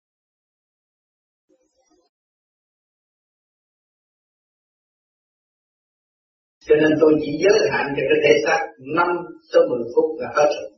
Cho 6.66 6.74
nên 6.74 6.90
tôi 7.00 7.12
chỉ 7.20 7.30
giới 7.42 7.68
hạn 7.72 7.86
cho 7.96 8.02
cái 8.08 8.18
thể 8.24 8.34
xác 8.46 8.60
5 8.96 9.06
tới 9.52 9.62
10 9.70 9.78
phút 9.94 10.20
là 10.20 10.28
hết 10.36 10.48
rồi. 10.56 10.70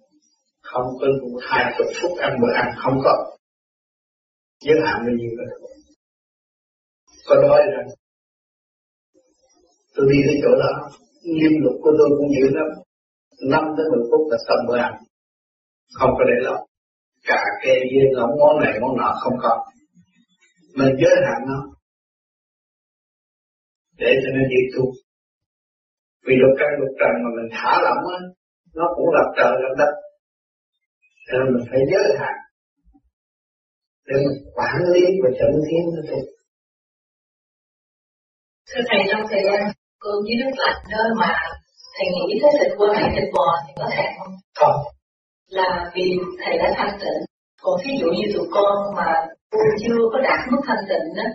Không 0.62 0.86
có 1.00 1.06
hai 1.40 1.74
chục 1.78 1.86
phút 2.02 2.18
ăn 2.18 2.32
bữa 2.42 2.52
ăn 2.54 2.66
không 2.76 2.98
có. 3.04 3.36
Giới 4.60 4.76
hạn 4.84 4.98
bao 5.06 5.14
nhiêu 5.18 5.30
đó 5.38 5.68
có 7.28 7.34
nói 7.34 7.60
rằng 7.72 7.86
tôi 9.98 10.06
đi 10.12 10.18
tới 10.26 10.36
chỗ 10.42 10.52
đó, 10.62 10.72
nghiêm 11.22 11.52
luật 11.62 11.76
của 11.82 11.92
tôi 11.98 12.08
cũng 12.18 12.28
dữ 12.36 12.44
lắm. 12.58 12.68
Năm 13.52 13.64
tới 13.76 13.86
10 13.92 14.04
phút 14.10 14.22
là 14.30 14.38
xong 14.48 14.66
bữa 14.68 14.78
ăn 14.88 14.94
không 15.98 16.10
có 16.18 16.24
để 16.30 16.36
lâu. 16.46 16.58
Cả 17.28 17.42
kê 17.62 17.74
dê 17.92 18.02
lỏng 18.10 18.30
món 18.40 18.54
này 18.64 18.72
món 18.80 18.96
nọ 18.96 19.10
không 19.22 19.36
có. 19.42 19.64
Mình 20.78 20.94
giới 21.00 21.16
hạn 21.26 21.40
nó. 21.48 21.58
Để 23.98 24.10
cho 24.22 24.28
nó 24.36 24.42
dễ 24.52 24.60
tu 24.74 24.84
vì 26.26 26.34
lục 26.42 26.54
căn 26.58 26.68
lục 26.80 26.92
trần 27.00 27.12
mà 27.24 27.30
mình 27.36 27.48
thả 27.52 27.72
lỏng 27.86 28.02
á, 28.16 28.18
nó 28.74 28.84
cũng 28.96 29.08
lập 29.16 29.28
trời 29.36 29.52
lập 29.62 29.74
đất. 29.78 29.92
Cho 31.26 31.38
nên 31.38 31.54
mình 31.54 31.66
phải 31.70 31.80
giới 31.92 32.18
hạn. 32.18 32.36
Để 34.06 34.14
mình 34.16 34.38
quản 34.54 34.76
lý 34.94 35.04
và 35.22 35.30
chẩn 35.38 35.52
thiên 35.66 35.84
nó 35.94 36.02
thôi. 36.10 36.22
Thưa 38.70 38.82
thầy, 38.88 39.00
trong 39.12 39.26
thời 39.30 39.42
gian 39.46 39.77
cơm 40.02 40.18
với 40.26 40.36
nước 40.40 40.54
lạnh 40.64 40.82
đó 40.92 41.02
mà 41.20 41.32
thầy 41.96 42.06
nghĩ 42.12 42.38
tới 42.42 42.50
thịt 42.58 42.72
qua 42.78 42.88
hay 42.94 43.10
thịt 43.14 43.28
bò 43.34 43.48
thì 43.66 43.72
có 43.76 43.86
thể 43.94 44.04
không? 44.18 44.32
Không. 44.60 44.80
Là 45.48 45.90
vì 45.94 46.06
thầy 46.40 46.58
đã 46.58 46.72
thanh 46.76 46.98
tịnh. 47.00 47.20
Còn 47.62 47.74
ví 47.84 47.92
dụ 48.00 48.06
như 48.06 48.24
tụi 48.34 48.46
con 48.50 48.76
mà 48.96 49.08
chưa 49.82 49.98
có 50.12 50.18
đạt 50.18 50.40
mức 50.50 50.60
thanh 50.66 50.84
tịnh 50.88 51.06
đó, 51.16 51.26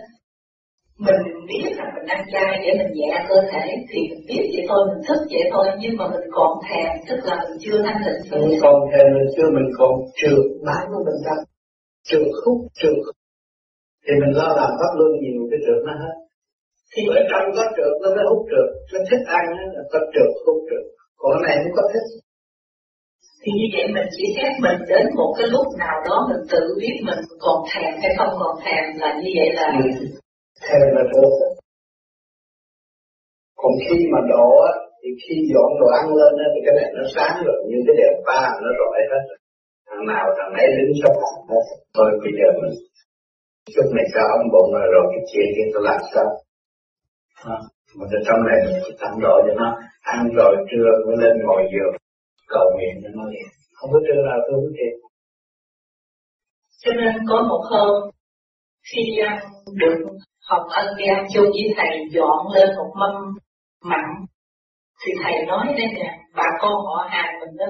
mình 0.98 1.22
biết 1.48 1.64
rằng 1.76 1.90
mình 1.94 2.06
ăn 2.14 2.20
chay 2.32 2.50
để 2.62 2.70
mình 2.78 2.92
nhẹ 2.94 3.24
cơ 3.28 3.34
thể 3.52 3.64
thì 3.90 4.00
mình 4.10 4.24
biết 4.28 4.42
vậy 4.52 4.66
thôi, 4.68 4.80
mình 4.88 5.02
thức 5.08 5.20
vậy 5.30 5.44
thôi, 5.52 5.66
nhưng 5.80 5.96
mà 5.96 6.04
mình 6.08 6.26
còn 6.32 6.50
thèm, 6.68 6.88
tức 7.08 7.18
là 7.24 7.36
mình 7.42 7.58
chưa 7.60 7.82
thanh 7.84 8.00
tịnh. 8.04 8.40
Mình 8.48 8.58
còn 8.62 8.74
thèm 8.92 9.06
là 9.16 9.24
chưa 9.36 9.48
mình 9.56 9.68
còn 9.78 9.92
trượt 10.18 10.44
bán 10.66 10.84
của 10.92 11.02
mình 11.06 11.18
ra, 11.26 11.36
trượt 12.08 12.28
hút 12.44 12.58
trượt 12.80 13.14
thì 14.04 14.12
mình 14.20 14.36
lo 14.38 14.48
làm 14.58 14.70
pháp 14.78 14.92
luân 14.98 15.12
nhiều 15.22 15.40
cái 15.50 15.60
trượt 15.66 15.80
nó 15.86 15.92
hết 16.02 16.14
thì 16.96 17.02
ở 17.18 17.20
trong 17.30 17.44
có 17.56 17.64
trượt 17.76 17.94
nó 18.02 18.08
mới 18.16 18.24
hút 18.30 18.42
trượt. 18.50 18.68
Nó 18.92 18.98
thích 19.08 19.24
ăn 19.40 19.46
là 19.74 19.82
có 19.92 19.98
trượt 20.14 20.30
hút 20.46 20.58
trượt. 20.68 20.84
Còn 21.20 21.34
này 21.44 21.54
không 21.62 21.74
có 21.78 21.84
thích. 21.92 22.08
Thì 23.42 23.50
như 23.58 23.66
vậy 23.74 23.86
mình 23.94 24.08
chỉ 24.16 24.24
xét 24.36 24.52
mình 24.64 24.78
đến 24.92 25.04
một 25.18 25.30
cái 25.38 25.46
lúc 25.54 25.66
nào 25.82 25.96
đó 26.08 26.16
mình 26.28 26.42
tự 26.52 26.62
biết 26.80 26.96
mình 27.08 27.20
còn 27.44 27.58
thèm 27.70 27.92
hay 28.02 28.12
không 28.18 28.32
còn 28.40 28.54
thèm 28.64 28.84
là 29.02 29.10
như 29.20 29.30
vậy 29.38 29.50
là 29.58 29.66
ừ. 29.84 29.88
thèm 30.64 30.86
là 30.96 31.02
được. 31.12 31.32
Còn 33.60 33.72
khi 33.84 33.96
mà 34.12 34.20
đổ 34.32 34.48
thì 35.00 35.08
khi 35.22 35.36
dọn 35.52 35.70
đồ 35.80 35.86
ăn 35.98 36.06
lên 36.18 36.32
thì 36.52 36.60
cái 36.66 36.74
này 36.78 36.88
nó 36.96 37.04
sáng 37.14 37.36
rồi 37.46 37.58
như 37.68 37.78
cái 37.86 37.94
đèn 38.00 38.14
pha 38.26 38.42
nó 38.62 38.68
rọi 38.78 38.98
hết 39.12 39.24
thằng 39.88 40.04
nào 40.12 40.24
thằng 40.36 40.52
ấy 40.62 40.66
đứng 40.78 40.94
sắp 41.02 41.14
hết. 41.50 41.64
Thôi 41.96 42.08
bây 42.22 42.32
giờ 42.38 42.48
mình 42.60 42.74
chút 43.74 43.88
này 43.96 44.06
cho 44.14 44.22
ông 44.36 44.44
bụng 44.52 44.70
rồi, 44.76 44.86
rồi 44.94 45.04
cái 45.12 45.22
chuyện 45.30 45.48
kia 45.54 45.68
tôi 45.72 45.82
làm 45.90 46.00
sao 46.12 46.26
Ờ, 47.52 47.54
à, 47.54 47.58
ở 48.14 48.18
trong 48.26 48.40
này 48.48 48.58
mình 48.64 48.96
tặng 49.00 49.16
độ 49.22 49.34
cho 49.46 49.54
nó 49.60 49.68
ăn 50.14 50.18
rồi 50.36 50.52
trưa 50.70 50.88
mới 51.06 51.16
lên 51.22 51.34
ngồi 51.44 51.62
giường. 51.72 51.94
Cầu 52.48 52.66
nguyện 52.74 52.94
cho 53.02 53.08
nó 53.16 53.24
liền 53.32 53.46
không 53.76 53.90
có 53.92 53.98
trưa 54.06 54.20
nào 54.28 54.38
tôi 54.46 54.60
cũng 54.62 54.72
thiệt 54.78 54.94
cho 56.84 56.92
nên 56.92 57.14
có 57.28 57.42
một 57.42 57.62
hôm 57.70 58.10
khi 58.92 59.02
à, 59.26 59.42
được 59.74 59.96
học 60.48 60.62
Ân 60.70 60.86
đi 60.98 61.04
chung 61.34 61.44
với 61.44 61.74
thầy 61.76 61.98
dọn 62.10 62.52
lên 62.54 62.68
một 62.76 62.92
mâm 63.00 63.12
mặn 63.84 64.04
thì 65.04 65.12
thầy 65.22 65.46
nói 65.46 65.66
đây 65.66 65.86
nè 65.94 66.18
bà 66.34 66.44
con 66.60 66.72
họ 66.72 67.08
hàng 67.10 67.34
mình 67.40 67.56
đó 67.56 67.66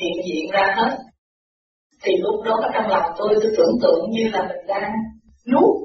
hiện 0.00 0.24
diện 0.26 0.50
ra 0.52 0.74
hết. 0.76 0.96
Thì 2.02 2.12
lúc 2.18 2.44
đó 2.44 2.60
trong 2.74 2.88
lòng 2.88 3.12
tôi 3.18 3.28
tôi 3.42 3.52
tưởng 3.56 3.78
tượng 3.82 4.10
như 4.10 4.28
là 4.32 4.42
mình 4.48 4.66
đang 4.66 4.92
nuốt 5.52 5.76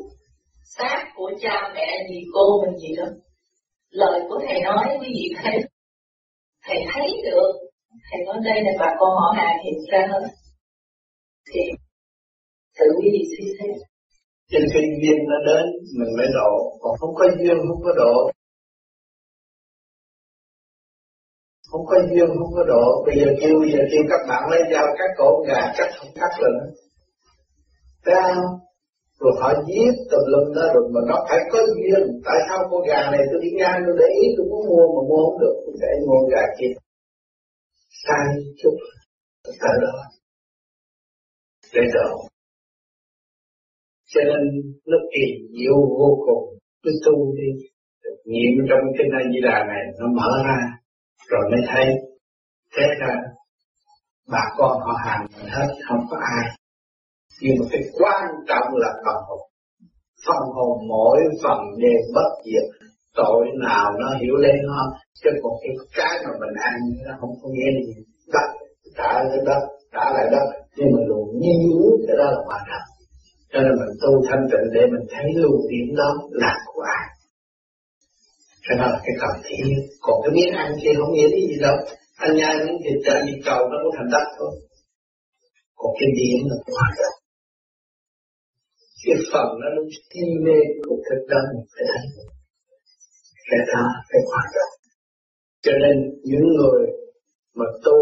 xác 0.77 1.05
của 1.15 1.31
cha 1.41 1.71
mẹ 1.75 2.07
gì 2.09 2.21
cô 2.33 2.61
mình 2.65 2.77
gì 2.77 2.95
đó 2.97 3.05
lời 4.01 4.19
của 4.29 4.39
thầy 4.47 4.61
nói 4.61 4.85
quý 4.99 5.07
vị 5.07 5.25
thấy 5.41 5.55
thầy 6.65 6.77
thấy 6.93 7.07
được. 7.25 7.51
Thầy 8.11 8.19
nói 8.25 8.37
đây 8.45 8.57
là 8.65 8.71
bà 8.79 8.89
con 8.99 9.09
họ 9.09 9.33
hàng 9.37 9.57
hiện 9.63 9.79
ra 9.91 10.07
hết 10.11 10.23
thì 11.49 11.61
tự 12.79 12.85
quý 12.97 13.07
vị 13.13 13.23
suy 13.31 13.45
xét. 13.59 13.75
Trên 14.51 14.61
kinh 14.73 14.91
duyên 15.01 15.17
nó 15.29 15.37
đến, 15.47 15.65
mình 15.99 16.11
mới 16.17 16.27
độ 16.33 16.77
còn 16.81 16.93
không 16.99 17.15
có 17.15 17.25
duyên, 17.37 17.57
không 17.67 17.81
có 17.83 17.91
độ 17.97 18.31
không 21.71 21.85
có 21.85 21.97
duyên, 22.09 22.27
không 22.39 22.53
có 22.55 22.63
độ 22.67 23.03
bây 23.05 23.15
giờ 23.19 23.27
kêu, 23.41 23.59
bây 23.61 23.71
giờ 23.71 23.79
kêu 23.91 24.03
các 24.09 24.21
bạn 24.29 24.43
lấy 24.51 24.61
dao 24.73 24.85
cắt 24.97 25.09
cổ, 25.17 25.43
gà 25.47 25.73
cắt 25.77 25.89
không 25.97 26.09
cắt 26.15 26.29
được 26.39 26.53
nữa 28.05 28.13
không? 28.33 28.64
Rồi 29.25 29.35
họ 29.41 29.49
giết 29.67 29.93
tùm 30.09 30.23
lum 30.31 30.45
đó 30.57 30.65
rồi 30.73 30.85
mà 30.93 31.01
nó 31.09 31.17
phải 31.27 31.39
có 31.51 31.59
duyên. 31.75 32.03
Tại 32.25 32.39
sao 32.47 32.59
con 32.69 32.81
gà 32.89 33.01
này 33.13 33.23
tôi 33.29 33.39
đi 33.43 33.49
ngang 33.59 33.79
tôi 33.85 33.95
để 34.01 34.07
ý, 34.21 34.25
tôi 34.35 34.45
muốn 34.51 34.61
mua 34.71 34.85
mà 34.95 35.01
mua 35.09 35.21
không 35.25 35.39
được. 35.43 35.55
Tôi 35.65 35.75
để 35.83 35.91
mua 36.07 36.19
gà 36.33 36.43
kia. 36.57 36.73
Sai 38.03 38.25
chút. 38.59 38.75
Tại 39.61 39.75
đó. 39.83 39.95
Để 41.73 41.81
độ 41.95 42.11
cho 44.11 44.21
nên 44.29 44.41
nó 44.85 44.97
kỳ 45.13 45.25
diệu 45.57 45.77
vô 45.99 46.09
cùng. 46.25 46.43
Cứ 46.83 46.91
tu 47.05 47.35
đi. 47.35 47.49
Nghiệm 48.25 48.53
trong 48.69 48.83
cái 48.97 49.07
A 49.19 49.21
Di 49.31 49.39
Đà 49.47 49.57
này 49.67 49.83
nó 49.99 50.07
mở 50.17 50.31
ra. 50.47 50.59
Rồi 51.29 51.41
mới 51.51 51.61
thấy. 51.67 51.85
Thế 52.77 52.83
ra 52.99 53.15
bà 54.31 54.43
con 54.57 54.79
họ 54.79 54.93
hàng 55.05 55.27
hết, 55.55 55.67
không 55.87 55.99
có 56.09 56.17
ai 56.37 56.45
nhưng 57.41 57.55
mà 57.59 57.65
cái 57.71 57.81
quan 57.99 58.23
trọng 58.49 58.67
là 58.83 58.89
phần 59.05 59.19
hồn. 59.27 59.41
Phần 60.27 60.43
hồn 60.55 60.87
mỗi 60.89 61.17
phần 61.43 61.59
đều 61.83 61.99
bất 62.15 62.29
diệt. 62.45 62.67
Tội 63.15 63.45
nào 63.63 63.91
nó 64.01 64.09
hiểu 64.21 64.35
lên 64.35 64.55
nó, 64.67 64.81
chứ 65.23 65.29
còn 65.43 65.53
cái 65.61 65.73
cái 65.97 66.15
mà 66.23 66.31
mình 66.41 66.55
ăn 66.71 66.77
nó 67.05 67.11
không 67.19 67.29
có 67.41 67.49
nghe 67.53 67.69
gì. 67.85 67.93
Đất, 68.33 68.47
trả 68.97 69.13
lại 69.13 69.39
đất, 69.45 69.61
trả 69.93 70.05
lại 70.13 70.25
đất. 70.31 70.47
Nhưng 70.77 70.87
mà 70.93 70.99
luôn 71.07 71.39
nhiều 71.41 71.97
cái 72.07 72.17
đó 72.17 72.25
là 72.31 72.41
hoàn 72.45 72.61
thành 72.69 72.87
cho 73.55 73.61
nên 73.61 73.73
mình 73.81 73.93
tu 74.01 74.11
thanh 74.27 74.43
tịnh 74.51 74.67
để 74.75 74.81
mình 74.93 75.05
thấy 75.13 75.25
luồng 75.41 75.61
điểm 75.71 75.87
đó 76.01 76.09
là 76.31 76.53
của 76.65 76.81
ai. 76.97 77.05
Cái 78.67 78.77
đó 78.79 78.85
là 78.93 78.99
cái 79.05 79.15
cần 79.21 79.35
thiết. 79.45 79.65
Còn 80.01 80.15
cái 80.23 80.31
miếng 80.35 80.53
ăn 80.63 80.69
kia 80.81 80.93
không 80.99 81.11
nghĩa 81.13 81.29
gì 81.29 81.57
đâu. 81.61 81.75
Anh 82.15 82.35
nhai 82.35 82.55
miếng 82.57 82.77
thịt 82.83 82.97
chạy 83.05 83.21
đi 83.27 83.33
cầu 83.45 83.59
nó 83.71 83.77
cũng 83.83 83.93
thành 83.97 84.09
đất 84.11 84.27
thôi. 84.37 84.51
Còn 85.79 85.91
cái 85.99 86.09
điểm 86.19 86.39
là 86.49 86.57
quan 86.75 86.91
trọng 86.99 87.14
cái 89.05 89.17
phần 89.31 89.47
nó 89.61 89.67
luôn 89.75 89.87
si 90.07 90.21
mê 90.45 90.59
của 90.85 90.97
thực 91.07 91.21
đó 91.31 91.39
mình 91.51 91.65
phải 91.73 91.85
thấy. 91.91 92.05
Cái 93.49 93.61
đó 93.71 93.83
phải 94.09 94.21
quan 94.29 94.45
trọng 94.55 94.73
cho 95.65 95.73
nên 95.83 95.95
những 96.29 96.47
người 96.57 96.81
mà 97.59 97.65
tu 97.85 97.97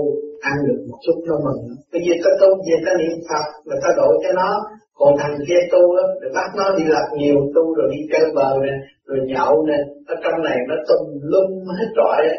ăn 0.49 0.55
được 0.67 0.79
một 0.89 0.99
chút 1.05 1.17
nó 1.27 1.35
mừng 1.45 1.61
bây 1.91 2.01
giờ 2.05 2.13
ta 2.23 2.31
tu 2.41 2.49
về 2.67 2.75
ta 2.85 2.91
niệm 2.99 3.17
phật, 3.29 3.45
mà 3.67 3.75
ta 3.83 3.89
đổi 3.97 4.13
cho 4.23 4.31
nó. 4.41 4.51
Còn 4.99 5.11
thằng 5.19 5.35
kia 5.47 5.61
tu 5.71 5.81
á 6.01 6.05
rồi 6.21 6.31
bắt 6.37 6.49
nó 6.59 6.65
đi 6.77 6.83
làm 6.95 7.05
nhiều 7.17 7.37
tu 7.55 7.63
rồi 7.77 7.87
đi 7.93 7.99
chơi 8.11 8.25
bờ 8.35 8.49
nè, 8.65 8.73
rồi 9.07 9.19
nhậu 9.33 9.53
nè, 9.69 9.79
ở 10.07 10.15
trong 10.23 10.37
này 10.47 10.57
nó 10.69 10.75
tung 10.87 11.05
lum 11.31 11.49
hết 11.79 11.89
trọi 11.97 12.19
á. 12.33 12.37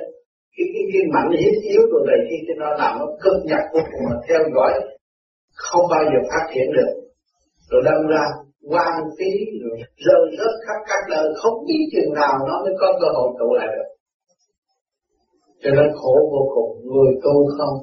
Cái 0.57 0.67
cái 0.73 0.85
cái 0.93 1.03
mạnh 1.15 1.31
hiếp 1.41 1.55
yếu 1.71 1.83
rồi 1.93 2.03
này 2.09 2.19
khi 2.29 2.37
cho 2.47 2.55
nó 2.63 2.69
làm 2.81 2.93
nó 2.99 3.07
cướp 3.23 3.39
nhắc 3.45 3.63
vô 3.73 3.81
cùng 3.91 4.03
mà 4.11 4.17
theo 4.29 4.41
dõi, 4.55 4.73
không 5.55 5.87
bao 5.91 6.03
giờ 6.11 6.19
phát 6.31 6.45
triển 6.55 6.69
được. 6.77 6.93
Rồi 7.71 7.83
đâm 7.85 7.99
ra 8.13 8.25
quan 8.71 8.95
phí 9.19 9.33
rồi 9.63 9.79
rơi 10.05 10.23
rớt 10.39 10.55
khắp 10.67 10.79
các 10.89 11.03
nơi 11.11 11.27
không 11.43 11.57
biết 11.67 11.83
chừng 11.93 12.13
nào 12.15 12.35
nó 12.49 12.57
mới 12.65 12.75
có 12.81 12.89
cơ 13.01 13.09
hội 13.17 13.29
tụ 13.39 13.55
lại 13.59 13.69
được. 13.75 13.89
Cho 15.63 15.71
nên 15.71 15.89
khổ 16.01 16.15
vô 16.33 16.43
cùng, 16.55 16.71
người 16.93 17.13
tu 17.25 17.35
không. 17.59 17.77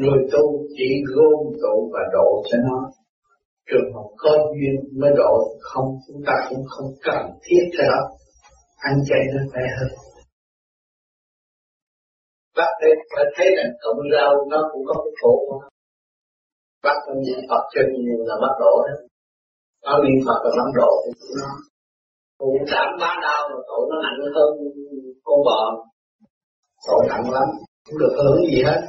Người 0.00 0.20
tu 0.32 0.44
chỉ 0.76 0.88
gom 1.14 1.38
tụ 1.62 1.90
và 1.92 2.00
độ 2.12 2.42
cho 2.48 2.58
nó. 2.68 2.78
Trường 3.70 3.92
hợp 3.94 4.08
có 4.16 4.30
duyên 4.54 5.00
mới 5.00 5.10
độ 5.16 5.34
không, 5.60 5.88
chúng 6.06 6.22
ta 6.26 6.32
cũng 6.48 6.64
không 6.68 6.90
cần 7.04 7.22
thiết 7.44 7.62
cái 7.78 7.86
đó 7.92 8.02
ăn 8.76 8.94
chay 9.08 9.20
nó 9.34 9.40
khỏe 9.52 9.62
hơn. 9.78 9.88
Bác 12.56 12.70
thấy 12.80 12.90
phải 13.16 13.24
thấy 13.36 13.46
là 13.56 13.64
cộng 13.82 14.00
rau 14.12 14.32
nó 14.50 14.58
cũng 14.72 14.82
có 14.86 14.94
cái 15.04 15.12
khổ 15.22 15.44
của 15.46 15.58
nó. 15.60 15.68
Bác 16.82 16.96
không 17.06 17.18
niệm 17.26 17.40
Phật 17.50 17.62
cho 17.74 17.80
nhiều 17.92 18.18
là 18.28 18.34
bác 18.42 18.54
độ 18.60 18.74
đó 18.88 18.96
nó 19.86 19.94
niệm 20.02 20.18
Phật 20.26 20.38
và 20.44 20.50
bắt 20.58 20.70
độ 20.80 20.90
thì 21.04 21.12
cũng 21.20 21.34
nó 21.40 21.50
cũng 22.38 22.56
cảm 22.72 22.88
bá 23.00 23.10
đau 23.24 23.42
mà 23.50 23.58
tội 23.68 23.82
nó 23.90 23.96
nặng 24.04 24.18
hơn 24.36 24.50
con 25.24 25.38
bò 25.46 25.60
tội 26.86 27.02
nặng 27.08 27.30
lắm 27.36 27.48
không 27.84 27.98
được 27.98 28.14
hưởng 28.18 28.40
gì 28.50 28.62
hết. 28.62 28.80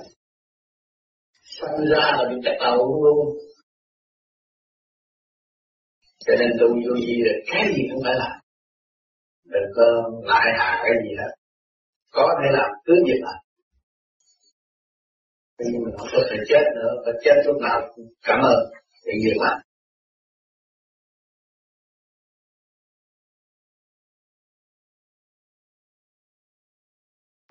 Sanh 1.59 1.77
ra 1.91 2.05
là 2.17 2.23
bị 2.29 2.35
chặt 2.43 2.57
đầu 2.59 2.77
luôn. 3.03 3.37
Cho 6.25 6.33
nên 6.39 6.49
tu 6.59 6.67
vô 6.67 6.95
gì 6.95 7.15
là 7.25 7.33
cái 7.51 7.73
gì 7.75 7.81
cũng 7.91 8.01
phải 8.05 8.15
làm. 8.15 8.39
Đừng 9.45 9.71
có 9.75 9.83
lại 10.23 10.45
hà 10.57 10.81
cái 10.83 10.91
gì 11.03 11.15
hết. 11.19 11.31
Có 12.11 12.27
thể 12.39 12.57
làm, 12.57 12.69
cứ 12.85 12.93
việc 13.05 13.21
làm. 13.21 13.39
Nhưng 15.59 15.83
mình 15.83 15.95
không 15.97 16.07
có 16.11 16.21
thể 16.29 16.37
chết 16.47 16.63
nữa, 16.75 16.91
phải 17.05 17.13
chết 17.23 17.35
lúc 17.45 17.55
nào 17.61 17.81
cảm 18.21 18.39
ơn. 18.41 18.59
Để 19.05 19.13
việc 19.25 19.37
làm 19.39 19.66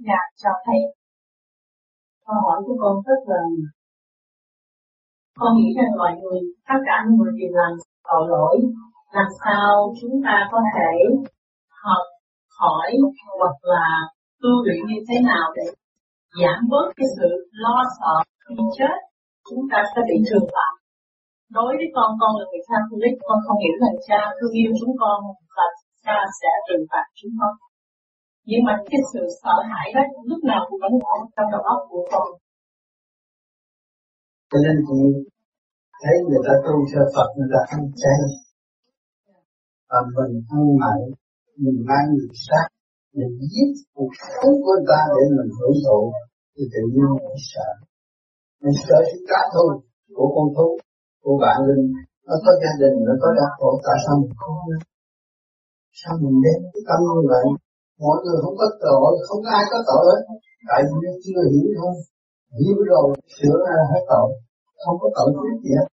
Dạ, 0.09 0.21
cho 0.42 0.51
thầy. 0.64 0.81
Câu 2.27 2.37
hỏi 2.45 2.59
của 2.66 2.77
con 2.83 2.95
rất 3.07 3.21
là 3.27 3.42
con 5.38 5.51
nghĩ 5.57 5.69
rằng 5.77 5.90
mọi 5.99 6.12
người, 6.21 6.40
tất 6.69 6.81
cả 6.87 6.97
những 7.05 7.16
người 7.19 7.33
đều 7.40 7.53
làm 7.61 7.73
tội 8.09 8.23
lỗi, 8.29 8.57
làm 9.16 9.29
sao 9.45 9.95
chúng 10.01 10.16
ta 10.25 10.37
có 10.53 10.59
thể 10.75 10.92
học 11.83 12.05
hỏi 12.61 12.90
hoặc 13.38 13.57
là 13.62 13.88
tu 14.42 14.53
luyện 14.64 14.81
như 14.88 14.99
thế 15.09 15.16
nào 15.31 15.47
để 15.57 15.66
giảm 16.40 16.59
bớt 16.71 16.87
cái 16.97 17.09
sự 17.16 17.29
lo 17.62 17.77
sợ 17.99 18.14
khi 18.45 18.55
chết 18.79 18.97
chúng 19.49 19.62
ta 19.71 19.79
sẽ 19.92 20.01
bị 20.09 20.16
trừng 20.29 20.49
phạt. 20.55 20.73
Đối 21.57 21.71
với 21.79 21.88
con, 21.95 22.09
con 22.21 22.31
là 22.38 22.45
người 22.51 22.62
Catholic, 22.69 23.14
con 23.29 23.38
không 23.45 23.59
hiểu 23.64 23.77
rằng 23.83 23.97
cha 24.09 24.21
thương 24.37 24.55
yêu 24.61 24.71
chúng 24.81 24.95
con 25.03 25.19
và 25.57 25.66
cha 26.05 26.19
sẽ 26.40 26.51
trừng 26.69 26.87
phạt 26.90 27.07
chúng 27.21 27.35
con. 27.40 27.55
Nhưng 28.50 28.62
mà 28.66 28.74
cái 28.90 29.00
sự 29.12 29.22
sợ 29.42 29.56
hãi 29.70 29.87
đó 29.94 30.02
lúc 30.30 30.40
nào 30.50 30.61
cũng 30.68 30.78
vẫn 30.82 30.92
ở 31.16 31.18
trong 31.35 31.48
đầu 31.52 31.62
óc 31.74 31.80
của 31.90 32.04
con. 32.12 32.28
Cho 34.50 34.59
nên 34.64 34.76
chị 34.88 35.00
thấy 36.02 36.16
người 36.28 36.42
ta 36.46 36.54
tu 36.66 36.74
theo 36.90 37.04
Phật, 37.14 37.28
người 37.37 37.50
ta 37.54 37.61
ăn 37.74 37.80
chay 38.00 38.20
và 39.90 39.98
mình 40.16 40.35
ăn 40.56 40.64
mặn 40.82 40.98
mình 41.62 41.78
mang 41.88 42.06
người 42.14 42.28
sát, 42.46 42.66
mình 43.18 43.32
giết 43.52 43.70
cuộc 43.96 44.12
sống 44.28 44.54
của 44.62 44.72
người 44.74 44.88
ta 44.92 45.00
để 45.14 45.24
mình 45.37 45.50
hưởng 45.59 45.76
thụ, 45.87 46.00
thì 46.54 46.62
tự 46.72 46.82
nhiên 46.92 47.09
mình 47.26 47.40
sợ. 47.52 47.68
Mình 48.62 48.76
sợ 48.87 48.98
sự 49.09 49.18
cá 49.30 49.40
thôi, 49.54 49.70
của 50.16 50.28
con 50.35 50.46
thú, 50.56 50.68
của 51.22 51.37
bạn 51.42 51.56
linh. 51.68 51.87
Nó 52.26 52.35
có 52.44 52.52
gia 52.62 52.72
đình, 52.82 52.96
nó 53.09 53.14
có 53.22 53.28
đặc 53.38 53.52
khổ 53.59 53.70
tại 53.87 53.96
sao 54.04 54.14
mình 54.20 54.35
không? 54.40 54.56
Sao 56.00 56.14
mình 56.22 56.37
đem 56.44 56.61
cái 56.72 56.82
tâm 56.88 57.00
như 57.14 57.22
vậy? 57.32 57.44
Mọi 58.04 58.18
người 58.22 58.38
không 58.42 58.56
có 58.61 58.66
tội 58.85 59.11
không 59.26 59.40
có 59.44 59.50
ai 59.59 59.64
có 59.72 59.78
tội 59.90 60.02
hết 60.11 60.20
tại 60.68 60.80
vì 60.88 61.09
chưa 61.24 61.42
hiểu 61.52 61.68
thôi 61.80 61.94
hiểu 62.61 62.78
rồi 62.90 63.06
sửa 63.37 63.56
ra 63.66 63.78
hết 63.92 64.02
tội, 64.12 64.28
không 64.82 64.96
có 65.02 65.09
tội 65.16 65.28
chút 65.35 65.56
gì 65.64 65.70
hết. 65.78 65.88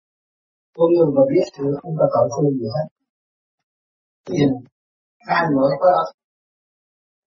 Con 0.76 0.88
người 0.94 1.08
mà 1.16 1.22
biết 1.30 1.44
sửa 1.54 1.72
không 1.82 1.94
có 1.98 2.06
tội 2.14 2.26
phước 2.32 2.52
gì 2.60 2.68
hết. 2.76 2.86
tiền 4.28 4.50
khai 5.26 5.42
mở 5.54 5.66
có 5.82 5.92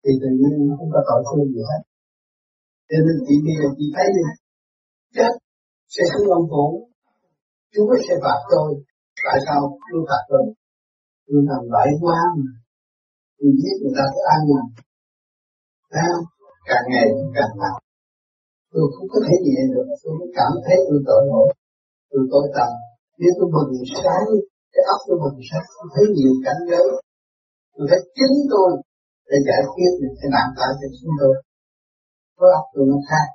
thì 0.02 0.12
tự 0.22 0.30
nhiên 0.38 0.54
không 0.78 0.90
có 0.94 1.00
tội 1.08 1.20
phước 1.26 1.46
gì 1.54 1.62
hết. 1.70 1.82
Cho 2.88 2.98
nên 3.04 3.16
chị 3.26 3.34
bây 3.44 3.54
giờ 3.60 3.68
chị 3.78 3.86
thấy 3.94 4.06
đi, 4.16 4.24
chết 5.16 5.32
sẽ 5.94 6.02
xuống 6.12 6.28
ông 6.38 6.46
phủ, 6.50 6.66
Chúa 7.72 7.94
sẽ 8.08 8.14
phạt 8.24 8.40
tôi. 8.52 8.68
Tại 9.24 9.38
sao 9.46 9.60
Chúa 9.88 10.02
phạt 10.08 10.22
tôi? 10.30 10.44
Tôi 11.26 11.40
làm 11.48 11.62
bậy 11.74 11.90
quá 12.02 12.18
mà. 12.36 12.52
Tôi 13.40 13.50
giết 13.60 13.76
người 13.80 13.94
ta 13.98 14.04
sẽ 14.14 14.20
an 14.36 14.42
lành. 14.50 14.70
ta 15.94 16.06
Càng 16.68 16.84
ngày 16.92 17.06
càng 17.36 17.52
nặng. 17.62 17.80
Tôi 18.72 18.84
không 18.94 19.08
có 19.12 19.18
thể 19.26 19.34
nhẹ 19.44 19.60
được. 19.72 19.86
Tôi 20.02 20.14
cảm 20.38 20.52
thấy 20.64 20.76
tôi 20.88 20.98
tội 21.08 21.22
lỗi. 21.30 21.48
Tôi 22.10 22.22
tội 22.32 22.46
tầm. 22.56 22.70
Nếu 23.20 23.32
tôi 23.38 23.48
bừng 23.54 23.72
sáng, 24.02 24.26
cái 24.72 24.82
óc 24.94 25.00
tôi 25.06 25.16
bừng 25.22 25.38
sáng, 25.48 25.66
tôi 25.76 25.88
thấy 25.94 26.04
nhiều 26.16 26.32
cảnh 26.44 26.60
giới. 26.70 26.86
Tôi 27.74 27.84
thấy 27.90 28.00
chính 28.16 28.36
tôi 28.52 28.70
để 29.28 29.36
giải 29.48 29.62
quyết 29.72 29.90
những 30.00 30.16
cái 30.20 30.28
nạn 30.34 30.48
tại 30.56 30.70
cho 30.78 30.88
chúng 30.98 31.12
tôi. 31.20 31.34
Có 32.38 32.46
óc 32.58 32.64
tôi 32.74 32.84
nó 32.90 32.98
khác 33.10 33.26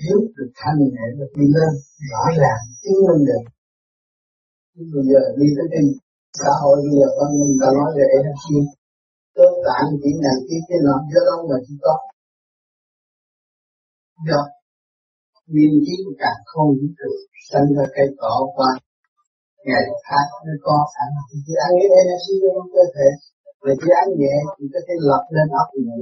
hiểu 0.00 0.18
được 0.36 0.50
thanh 0.60 0.78
nhẹ 0.78 1.04
được 1.18 1.30
đi 1.38 1.46
lên 1.56 1.72
rõ 2.10 2.24
ràng 2.40 2.60
chứng 2.82 3.00
minh 3.06 3.22
được 3.28 3.44
nhưng 4.74 4.88
bây 4.94 5.02
giờ 5.10 5.20
đi 5.40 5.46
tới 5.56 5.66
đây 5.74 5.86
xã 6.40 6.50
hội 6.62 6.76
bây 6.84 6.94
giờ 6.98 7.08
con 7.16 7.30
mình 7.38 7.54
ta 7.60 7.68
nói 7.78 7.88
về 7.96 8.04
energy 8.18 8.58
cơ 9.36 9.46
tạng 9.66 9.88
chuyện 10.00 10.16
này 10.24 10.36
kia 10.46 10.60
kia 10.66 10.80
nọ 10.86 10.96
do 11.12 11.20
đâu 11.28 11.38
mà 11.50 11.56
chỉ 11.66 11.74
có. 11.84 11.94
Do 14.28 14.40
nguyên 15.52 15.74
khí 15.84 15.94
của 16.04 16.14
cả 16.22 16.32
không 16.50 16.70
vũ 16.78 16.88
trụ 16.98 17.10
sinh 17.48 17.68
ra 17.76 17.84
cây 17.94 18.08
cỏ 18.20 18.34
qua 18.56 18.70
ngày 19.66 19.84
khác 20.06 20.26
nó 20.46 20.54
có 20.66 20.76
sẵn. 20.94 21.08
Năng 21.16 21.28
chỉ 21.46 21.54
ăn 21.66 21.70
cái 21.78 21.90
energy 22.02 22.34
trong 22.42 22.68
cơ 22.74 22.84
thể. 22.94 23.08
Mà 23.64 23.72
chỉ 23.80 23.88
ăn 24.02 24.08
nhẹ 24.20 24.34
thì 24.56 24.64
có 24.72 24.80
thể 24.86 24.94
lọc 25.08 25.24
lên 25.34 25.48
óc 25.62 25.68
nhẹ 25.86 26.00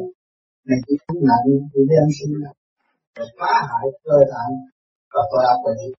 mà 0.67 0.77
chỉ 0.85 0.95
ăn 1.09 1.17
nặng 1.29 1.47
thì 1.71 1.81
đem 1.91 2.07
sinh 2.17 2.35
ra. 2.41 2.51
Phá 3.39 3.53
hại 3.69 3.87
cơ 4.05 4.17
tạng 4.33 4.55
và 5.13 5.23
phá 5.31 5.41
hại 5.47 5.57
của 5.63 5.73
mình 5.79 5.95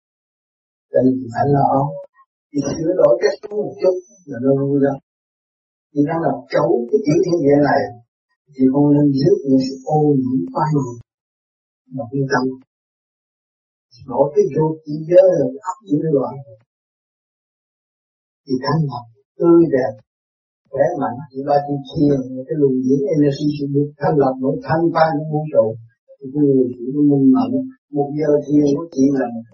nên 0.91 1.05
phải 1.33 1.45
lo 1.55 1.69
thì 2.51 2.59
sửa 2.77 2.93
đổi 2.99 3.13
cách 3.21 3.37
tu 3.43 3.55
một 3.65 3.75
chút 3.81 3.95
là 4.29 4.37
nó 4.43 4.51
vui 4.61 4.79
lắm 4.87 4.97
thì 5.91 5.99
nó 6.09 6.15
là 6.25 6.31
chấu 6.53 6.69
cái 6.89 6.99
chữ 7.05 7.15
thiên 7.23 7.37
địa 7.45 7.59
này. 7.69 7.81
Thì 8.53 8.63
con 8.73 8.85
nên 8.95 9.07
rước 9.19 9.37
những 9.47 9.63
sự 9.65 9.75
ô 9.97 9.99
nhiễm 10.21 10.39
qua 10.53 10.65
nhiều 10.73 10.91
mà 11.95 12.03
yên 12.15 12.25
tâm. 12.31 12.43
Đổi 14.09 14.25
cái 14.33 14.45
vô 14.53 14.65
chỉ 14.83 14.93
giới 15.09 15.27
là 15.39 15.45
ấp 15.69 15.77
chỉ 15.87 15.95
loạn 16.15 16.33
thì 18.45 18.53
thanh 18.63 18.81
lập 18.89 19.05
tươi 19.37 19.59
đẹp, 19.75 19.93
khỏe 20.71 20.85
mạnh. 21.01 21.17
Thì 21.29 21.39
ba 21.47 21.55
chi 21.65 21.75
thiền 21.89 22.19
cái 22.47 22.55
luồng 22.61 22.77
điển 22.83 22.99
energy 23.15 23.47
sẽ 23.57 23.65
được 23.75 23.89
thanh 23.99 24.15
lập 24.21 24.33
nội 24.43 24.55
thanh 24.65 24.83
ba 24.95 25.05
những 25.15 25.29
vũ 25.31 25.41
trụ 25.53 25.65
thì 26.17 26.25
cái 26.33 26.41
người 26.47 26.65
chỉ 26.75 26.85
có 26.93 27.01
minh 27.09 27.27
mẫn, 27.35 27.51
một 27.95 28.09
giờ 28.17 28.31
thiền 28.45 28.65
của 28.77 28.87
chị 28.93 29.05
là 29.17 29.25
một 29.35 29.45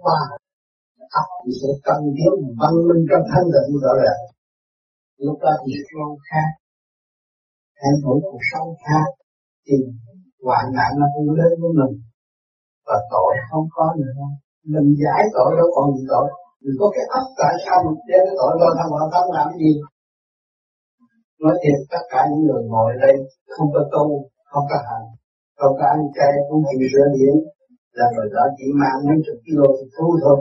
học 1.15 1.29
thì 1.41 1.51
sẽ 1.61 1.69
tăng 1.85 2.03
tiến 2.15 2.33
văn 2.59 2.73
minh 2.87 3.03
trong 3.09 3.23
thanh 3.31 3.47
tịnh 3.53 3.69
rõ 3.83 3.93
ràng. 4.03 4.23
Lúc 5.25 5.37
đó 5.43 5.53
thì 5.63 5.73
không 5.89 6.15
khác 6.29 6.49
thay 7.79 7.93
đổi 8.03 8.17
cuộc 8.27 8.43
sống 8.51 8.69
khác 8.85 9.07
thì 9.65 9.75
hoạn 10.45 10.65
nạn 10.77 10.91
nó 10.99 11.05
cũng 11.13 11.29
lớn 11.39 11.51
với 11.61 11.71
mình. 11.79 11.93
Và 12.87 12.97
tội 13.11 13.31
không 13.49 13.67
có 13.75 13.85
nữa. 14.03 14.23
Mình 14.73 14.87
giải 15.03 15.23
tội 15.35 15.49
đâu 15.59 15.69
còn 15.75 15.85
gì 15.95 16.03
tội. 16.11 16.27
Mình 16.63 16.75
có 16.79 16.87
cái 16.95 17.05
ấp 17.19 17.25
tại 17.39 17.53
sao 17.63 17.77
mình 17.85 17.99
đem 18.09 18.21
cái 18.27 18.35
tội 18.39 18.53
vào 18.61 18.71
thằng 18.77 18.91
vào 18.95 19.07
tâm 19.13 19.25
làm 19.37 19.47
gì? 19.61 19.73
Nói 21.43 21.55
thiệt 21.61 21.79
tất 21.91 22.03
cả 22.11 22.21
những 22.29 22.43
người 22.47 22.63
ngồi 22.71 22.91
đây 23.03 23.15
không 23.53 23.69
có 23.73 23.81
tu 23.93 24.05
không 24.51 24.65
có 24.71 24.77
hành 24.87 25.07
không 25.59 25.73
có 25.79 25.85
ăn 25.95 26.01
chay 26.15 26.31
cũng 26.47 26.61
chịu 26.69 26.87
sửa 26.91 27.07
điển, 27.15 27.35
là 27.97 28.05
người 28.13 28.29
đó 28.35 28.43
chỉ 28.57 28.67
mang 28.81 28.97
mấy 29.07 29.17
chục 29.25 29.37
kilo 29.45 29.67
thì 29.77 29.85
thu 29.95 30.07
thôi 30.23 30.37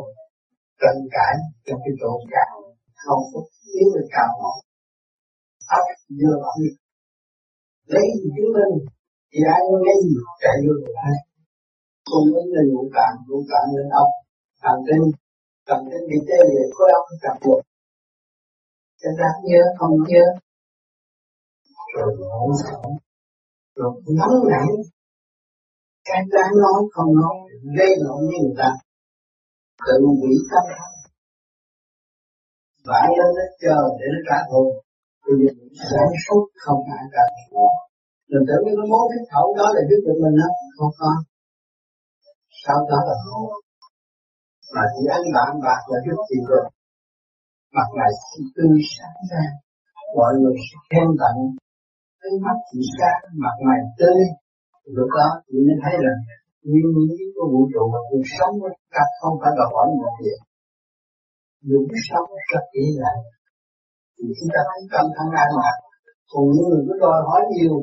tranh 0.80 1.00
cãi 1.14 1.34
trong 1.64 1.78
cái 1.84 1.94
chỗ 2.00 2.10
cao 2.34 2.54
không 3.04 3.22
có 3.32 3.40
tiếng 3.62 3.88
được 3.94 4.08
cao 4.16 4.30
nổi 4.42 4.58
ấp 5.78 5.86
vừa 6.18 6.36
ấp 6.52 6.58
lấy 7.92 8.06
gì 8.20 8.28
chứng 8.36 8.52
minh? 8.56 8.74
Thì 9.30 9.38
ai 9.54 9.60
muốn 9.68 9.80
lấy 9.86 9.96
gì? 10.04 10.16
Chạy 10.42 10.56
vô 10.64 10.72
được 10.80 10.94
ai 11.08 11.16
không 12.10 12.26
ứng 12.40 12.50
lên 12.54 12.66
ngũ 12.72 12.84
tạng 12.96 13.16
ngũ 13.26 13.38
tạng 13.50 13.68
lên 13.76 13.88
ốc. 14.02 14.10
Thần 14.62 14.78
kinh 14.88 15.04
thần 15.66 15.80
kinh 15.90 16.04
bị 16.10 16.18
tê 16.28 16.38
liệt 16.50 16.68
khối 16.74 16.88
ốc 16.98 17.06
cặp 17.22 17.36
buộc. 17.44 17.62
Cho 19.00 19.10
đáng 19.20 19.38
nhớ, 19.48 19.62
không 19.78 19.96
nhớ. 20.08 20.24
Rồi 21.96 22.10
ngủ 22.18 22.52
sống 22.64 22.92
rồi 23.76 23.92
nóng 24.18 24.36
nảy. 24.50 24.68
Cái 26.04 26.20
đáng 26.34 26.52
nói 26.62 26.80
không 26.92 27.10
nói, 27.22 27.36
gây 27.78 27.92
lộn 28.04 28.20
với 28.28 28.38
người 28.42 28.56
ta 28.58 28.70
tự 29.86 29.96
quỷ 30.20 30.34
tâm. 30.50 30.66
Vãi 32.88 33.08
lên 33.18 33.30
nó 33.38 33.46
chờ 33.62 33.78
để 33.98 34.06
nó 34.14 34.20
trả 34.28 34.38
thù 34.50 34.62
bây 35.24 35.34
giờ 35.40 35.50
mình 35.58 35.74
sáng 35.88 36.12
suốt 36.24 36.44
không 36.64 36.80
ai 36.98 37.04
trả 37.14 37.24
thù 37.50 37.64
mình 38.30 38.44
tưởng 38.48 38.62
như 38.64 38.72
cái 38.78 38.88
món 38.92 39.04
thích 39.10 39.26
khẩu 39.32 39.48
đó 39.58 39.66
là 39.74 39.82
giúp 39.88 40.00
được 40.06 40.18
mình 40.22 40.36
đó 40.40 40.48
không 40.76 40.92
có. 41.00 41.12
Sau 42.62 42.78
đó 42.90 42.98
là 43.08 43.16
khổ 43.24 43.40
mà 44.74 44.82
chỉ 44.92 45.02
ăn 45.16 45.22
bạn 45.34 45.50
bạc 45.64 45.82
là 45.90 45.98
giúp 46.06 46.18
gì 46.30 46.38
được 46.48 46.66
mặt 47.76 47.88
này 48.00 48.12
thì 48.28 48.40
tươi 48.56 48.78
sáng 48.94 49.18
ra. 49.30 49.44
Mọi 50.18 50.32
người 50.40 50.56
sẽ 50.66 50.76
khen 50.90 51.08
tặng. 51.20 51.38
Cái 52.20 52.32
mắt 52.44 52.56
chỉ 52.68 52.80
sáng, 52.98 53.22
mặt 53.44 53.56
mày 53.66 53.80
tươi. 53.98 54.22
Lúc 54.96 55.08
đó, 55.18 55.28
chị 55.46 55.56
mới 55.66 55.76
thấy 55.82 55.94
rằng 56.04 56.18
nguyên 56.68 56.88
lý 56.96 57.08
của 57.34 57.46
vũ 57.52 57.60
trụ 57.72 57.82
mà 57.92 58.00
cuộc 58.08 58.26
sống 58.36 58.54
của 58.60 58.72
ta 58.94 59.02
không 59.20 59.34
phải 59.40 59.52
đòi 59.58 59.68
hỏi 59.74 59.86
một 60.00 60.14
việc. 60.22 60.40
Những 61.68 61.88
sống 62.08 62.28
rất 62.50 62.64
dễ 62.74 62.84
dàng, 62.98 63.20
thì 64.16 64.24
chúng 64.36 64.50
ta 64.54 64.60
thấy 64.68 64.80
tâm 64.92 65.06
thân 65.16 65.28
an 65.42 65.50
mà. 65.58 65.70
còn 66.30 66.44
những 66.52 66.66
người 66.68 66.82
cứ 66.86 66.94
đòi 67.04 67.18
hỏi 67.28 67.42
nhiều 67.54 67.76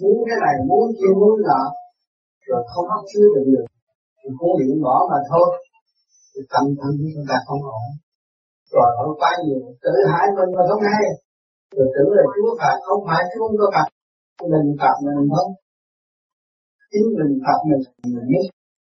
muốn 0.00 0.18
cái 0.28 0.38
này 0.44 0.56
muốn 0.68 0.84
kia 0.98 1.12
muốn 1.20 1.34
nọ 1.48 1.62
rồi 2.48 2.60
không 2.72 2.86
hấp 2.92 3.02
chứa 3.10 3.26
được 3.34 3.46
được. 3.52 3.66
Thì 4.18 4.28
cố 4.40 4.48
điện 4.60 4.74
bỏ 4.84 4.96
mà 5.10 5.18
thôi. 5.30 5.48
Thì 6.32 6.40
tâm 6.52 6.64
thân 6.78 6.92
của 6.98 7.10
chúng 7.14 7.26
ta 7.30 7.36
không 7.46 7.62
ổn. 7.78 7.86
Rồi 8.72 8.88
họ 8.96 9.04
quá 9.20 9.30
nhiều. 9.44 9.60
Tự 9.84 9.92
hại 10.12 10.26
mình 10.36 10.50
mà 10.56 10.62
không 10.68 10.82
hay. 10.90 11.04
Rồi 11.76 11.86
tưởng 11.94 12.10
là 12.18 12.24
Chúa 12.34 12.50
phạt 12.60 12.76
không 12.86 13.02
phải 13.08 13.22
Chúa 13.30 13.42
không 13.46 13.56
có 13.60 13.66
phạt. 13.74 13.88
Mình 14.52 14.66
phạt 14.80 14.96
mình 15.04 15.28
không 15.34 15.50
chính 16.96 17.08
mình 17.18 17.32
phạt 17.44 17.60
mình 17.70 17.82
mình 18.14 18.26
biết 18.32 18.46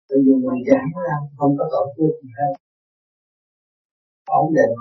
bây 0.10 0.20
giờ 0.26 0.34
mình 0.46 0.62
giảng 0.70 0.90
ra 1.06 1.16
không 1.38 1.54
có 1.58 1.66
tội 1.74 1.88
phước 1.96 2.14
gì 2.22 2.30
hết. 2.38 2.52
Ổn 4.40 4.48
định. 4.58 4.74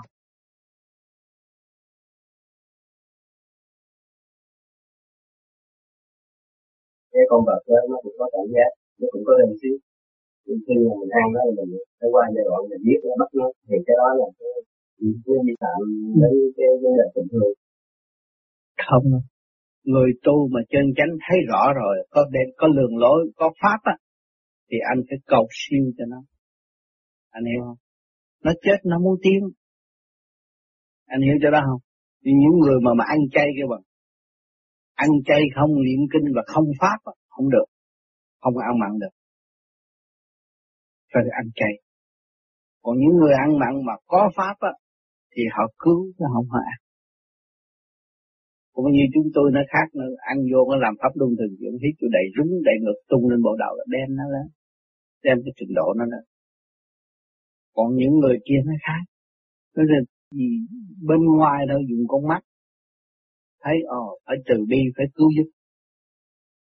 Cái 7.13 7.25
con 7.31 7.41
vật 7.47 7.61
đó 7.69 7.79
nó 7.91 7.97
cũng 8.03 8.17
có 8.19 8.27
cảm 8.35 8.47
giác 8.55 8.71
nó 9.01 9.07
cũng 9.13 9.25
có 9.27 9.33
lên 9.39 9.51
xíu. 9.61 9.77
Nhưng 10.47 10.59
khi 10.65 10.75
mà 10.85 10.93
mình 11.01 11.13
ăn 11.21 11.27
đó 11.35 11.41
mình 11.57 11.71
phải 11.99 12.09
qua 12.13 12.25
giai 12.35 12.45
đoạn 12.49 12.61
mình 12.71 12.83
giết 12.87 13.01
nó 13.09 13.15
bắt 13.21 13.31
nó 13.39 13.47
thì 13.69 13.77
cái 13.87 13.97
đó 14.01 14.09
là 14.19 14.27
cái 14.39 14.53
cái 15.25 15.37
vi 15.47 15.55
phạm 15.63 15.79
đến 16.21 16.35
cái 16.57 16.69
vấn 16.83 16.93
đề 16.99 17.07
bình 17.15 17.29
thường. 17.33 17.53
Không 18.87 19.07
người 19.93 20.11
tu 20.25 20.49
mà 20.53 20.61
chân 20.73 20.85
chánh 20.97 21.13
thấy 21.25 21.39
rõ 21.51 21.63
rồi 21.81 21.95
có 22.11 22.21
đêm 22.33 22.49
có 22.57 22.67
lường 22.77 22.95
lối 22.99 23.21
có 23.37 23.47
pháp 23.63 23.81
á 23.83 23.95
thì 24.71 24.77
anh 24.91 25.01
phải 25.09 25.19
cầu 25.27 25.45
siêu 25.51 25.85
cho 25.99 26.05
nó. 26.09 26.21
Anh 27.31 27.45
hiểu 27.45 27.63
không? 27.67 27.81
Nó 28.45 28.53
chết 28.63 28.79
nó 28.85 28.99
muốn 28.99 29.17
tiến. 29.23 29.41
Anh 31.07 31.21
hiểu 31.21 31.37
cho 31.43 31.51
đó 31.51 31.61
không? 31.71 31.81
Thì 32.25 32.31
những 32.43 32.57
người 32.61 32.79
mà 32.85 32.91
mà 32.99 33.05
ăn 33.09 33.19
chay 33.33 33.47
kia 33.57 33.67
bằng 33.71 33.85
ăn 34.95 35.11
chay 35.25 35.43
không 35.57 35.71
niệm 35.87 36.01
kinh 36.13 36.27
và 36.37 36.43
không 36.47 36.65
pháp 36.81 36.99
á, 37.05 37.13
không 37.29 37.51
được 37.51 37.67
không 38.47 38.59
ăn 38.59 38.79
mặn 38.79 38.93
được. 39.03 39.15
Phải 41.13 41.23
ăn 41.41 41.47
chay. 41.55 41.73
Còn 42.83 42.97
những 42.99 43.17
người 43.21 43.35
ăn 43.45 43.59
mặn 43.59 43.75
mà 43.87 43.93
có 44.07 44.31
pháp 44.37 44.57
á 44.59 44.73
thì 45.33 45.43
họ 45.53 45.65
cứu 45.79 46.13
chứ 46.19 46.25
không 46.35 46.49
họ 46.51 46.59
ăn 46.75 46.81
cũng 48.77 48.89
như 48.97 49.05
chúng 49.15 49.29
tôi 49.35 49.47
nó 49.57 49.63
khác 49.73 49.89
nữa 49.99 50.13
ăn 50.31 50.39
vô 50.51 50.61
nó 50.71 50.77
làm 50.85 50.95
pháp 51.01 51.13
luân 51.19 51.31
thường 51.39 51.55
chuyển 51.59 51.75
hít 51.83 51.95
chỗ 51.99 52.07
đầy 52.17 52.27
rúng 52.37 52.51
đầy 52.69 52.77
ngực 52.85 52.99
tung 53.11 53.25
lên 53.31 53.41
bộ 53.47 53.53
đầu 53.63 53.73
là 53.79 53.85
đem 53.95 54.09
nó 54.19 54.25
lên 54.35 54.47
đem 55.27 55.37
cái 55.45 55.53
trình 55.59 55.73
độ 55.79 55.87
nó 55.99 56.05
lên. 56.13 56.25
Còn 57.77 57.89
những 58.01 58.15
người 58.21 58.37
kia 58.47 58.61
nó 58.69 58.73
khác 58.87 59.03
nó 59.77 59.83
là 59.91 60.01
gì 60.39 60.49
bên 61.09 61.21
ngoài 61.37 61.61
đâu 61.69 61.79
dùng 61.89 62.05
con 62.09 62.23
mắt 62.31 62.43
thấy 63.63 63.77
ồ 63.87 64.19
phải 64.27 64.37
trừ 64.47 64.65
bi 64.69 64.81
phải 64.97 65.07
cứu 65.15 65.29
giúp 65.37 65.49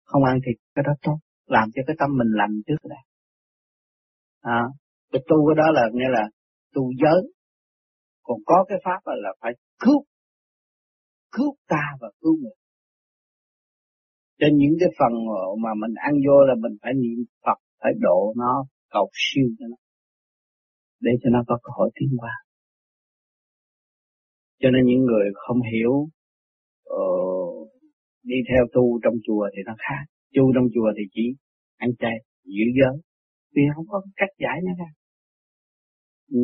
không 0.05 0.25
ăn 0.25 0.39
thịt 0.47 0.57
cái 0.75 0.83
đó 0.87 0.93
tốt 1.03 1.19
làm 1.47 1.69
cho 1.75 1.83
cái 1.87 1.97
tâm 1.99 2.11
mình 2.19 2.31
lành 2.41 2.55
trước 2.67 2.89
đã. 2.89 3.01
À, 4.41 4.63
cái 5.13 5.23
tu 5.29 5.37
cái 5.49 5.57
đó 5.57 5.71
là 5.73 5.83
nghĩa 5.93 6.11
là 6.11 6.25
tu 6.75 6.83
giới. 7.03 7.33
Còn 8.23 8.39
có 8.47 8.65
cái 8.69 8.79
pháp 8.85 9.01
là 9.05 9.33
phải 9.41 9.53
cứu 9.79 10.05
cứu 11.33 11.57
ta 11.69 11.85
và 12.01 12.09
cứu 12.21 12.37
người. 12.41 12.57
Trên 14.39 14.57
những 14.57 14.77
cái 14.81 14.89
phần 14.99 15.13
mà 15.63 15.71
mình 15.81 15.95
ăn 15.95 16.13
vô 16.27 16.37
là 16.49 16.55
mình 16.59 16.79
phải 16.83 16.93
niệm 16.95 17.25
Phật 17.47 17.59
phải 17.81 17.93
độ 18.01 18.35
nó 18.37 18.67
cầu 18.91 19.11
siêu 19.13 19.47
cho 19.59 19.67
nó 19.71 19.77
để 21.01 21.11
cho 21.23 21.31
nó 21.33 21.45
có 21.47 21.59
cơ 21.63 21.71
hội 21.77 21.91
tiến 21.95 22.09
qua 22.19 22.33
cho 24.61 24.69
nên 24.71 24.83
những 24.87 25.03
người 25.09 25.27
không 25.35 25.61
hiểu 25.73 25.95
uh, 26.95 27.69
đi 28.23 28.37
theo 28.49 28.63
tu 28.75 29.01
trong 29.03 29.15
chùa 29.27 29.49
thì 29.53 29.61
nó 29.67 29.75
khác. 29.79 30.03
Tu 30.35 30.53
trong 30.55 30.67
chùa 30.75 30.89
thì 30.97 31.05
chỉ 31.15 31.25
ăn 31.77 31.91
chay 31.99 32.17
giữ 32.45 32.67
giới. 32.79 32.97
Vì 33.55 33.63
không 33.75 33.87
có 33.89 34.03
cách 34.17 34.33
giải 34.39 34.59
nó 34.67 34.73
ra. 34.81 34.91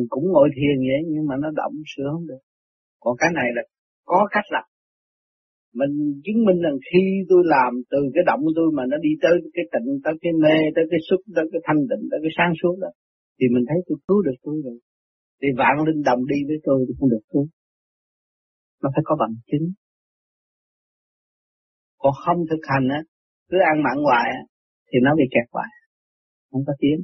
Cũng 0.09 0.25
ngồi 0.33 0.49
thiền 0.55 0.77
vậy 0.89 1.01
nhưng 1.07 1.25
mà 1.29 1.35
nó 1.41 1.49
động 1.55 1.73
sửa 1.95 2.09
không 2.13 2.27
được. 2.27 2.41
Còn 2.99 3.15
cái 3.19 3.29
này 3.35 3.47
là 3.55 3.61
có 4.05 4.27
cách 4.31 4.45
làm 4.49 4.67
mình 5.79 5.93
chứng 6.23 6.39
minh 6.45 6.59
rằng 6.65 6.77
khi 6.87 7.03
tôi 7.29 7.41
làm 7.55 7.71
từ 7.91 7.99
cái 8.15 8.23
động 8.29 8.41
tôi 8.57 8.67
mà 8.77 8.83
nó 8.91 8.97
đi 9.05 9.11
tới 9.23 9.35
cái 9.55 9.65
tịnh, 9.73 9.87
tới 10.05 10.13
cái 10.21 10.33
mê, 10.43 10.57
tới 10.75 10.85
cái 10.91 10.99
xúc, 11.07 11.21
tới 11.35 11.45
cái 11.51 11.61
thanh 11.67 11.81
tịnh, 11.89 12.03
tới 12.11 12.19
cái 12.23 12.31
sáng 12.37 12.53
suốt 12.59 12.75
đó, 12.83 12.91
thì 13.37 13.45
mình 13.53 13.65
thấy 13.69 13.77
tôi 13.87 13.97
cứu 14.07 14.19
được 14.27 14.37
tôi 14.45 14.55
rồi. 14.65 14.77
Thì 15.39 15.47
vạn 15.59 15.75
linh 15.87 16.01
đồng 16.09 16.21
đi 16.31 16.39
với 16.47 16.59
tôi 16.67 16.77
thì 16.87 16.93
không 16.97 17.09
được 17.13 17.25
cứu. 17.31 17.45
Nó 18.81 18.87
phải 18.93 19.03
có 19.07 19.13
bằng 19.21 19.33
chứng. 19.49 19.65
Còn 22.01 22.13
không 22.23 22.39
thực 22.49 22.63
hành 22.71 22.87
á, 22.97 23.01
cứ 23.49 23.57
ăn 23.71 23.77
mặn 23.85 23.97
hoài 24.07 24.27
á, 24.39 24.41
thì 24.89 24.97
nó 25.05 25.11
bị 25.19 25.25
kẹt 25.33 25.47
hoài, 25.53 25.71
không 26.51 26.63
có 26.67 26.73
tiến 26.81 26.97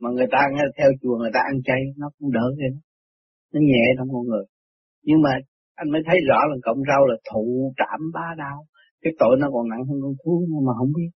mà 0.00 0.08
người 0.10 0.26
ta 0.32 0.40
theo 0.78 0.90
chùa 1.00 1.16
người 1.18 1.30
ta 1.34 1.40
ăn 1.50 1.56
chay, 1.64 1.80
nó 2.00 2.06
cũng 2.18 2.32
đỡ 2.32 2.46
vậy 2.58 2.72
nó 3.52 3.60
nhẹ 3.60 3.84
trong 3.98 4.08
con 4.12 4.22
người. 4.26 4.44
Nhưng 5.02 5.22
mà 5.22 5.30
anh 5.80 5.88
mới 5.92 6.02
thấy 6.06 6.18
rõ 6.28 6.40
là 6.50 6.56
cộng 6.66 6.80
rau 6.88 7.02
là 7.10 7.16
thụ 7.30 7.72
trảm 7.78 8.00
ba 8.14 8.28
đau 8.38 8.58
cái 9.02 9.12
tội 9.18 9.34
nó 9.40 9.46
còn 9.54 9.64
nặng 9.68 9.84
hơn 9.88 9.98
con 10.02 10.14
thú 10.24 10.34
nhưng 10.48 10.64
mà 10.66 10.72
không 10.78 10.92
biết. 10.96 11.10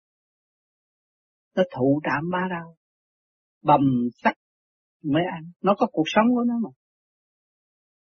Nó 1.56 1.64
thụ 1.76 2.02
trảm 2.06 2.24
ba 2.32 2.44
đau 2.56 2.76
bầm 3.64 3.82
sắc 4.24 4.36
mới 5.04 5.24
ăn. 5.36 5.44
Nó 5.64 5.74
có 5.78 5.88
cuộc 5.92 6.08
sống 6.14 6.28
của 6.36 6.44
nó 6.48 6.54
mà. 6.64 6.70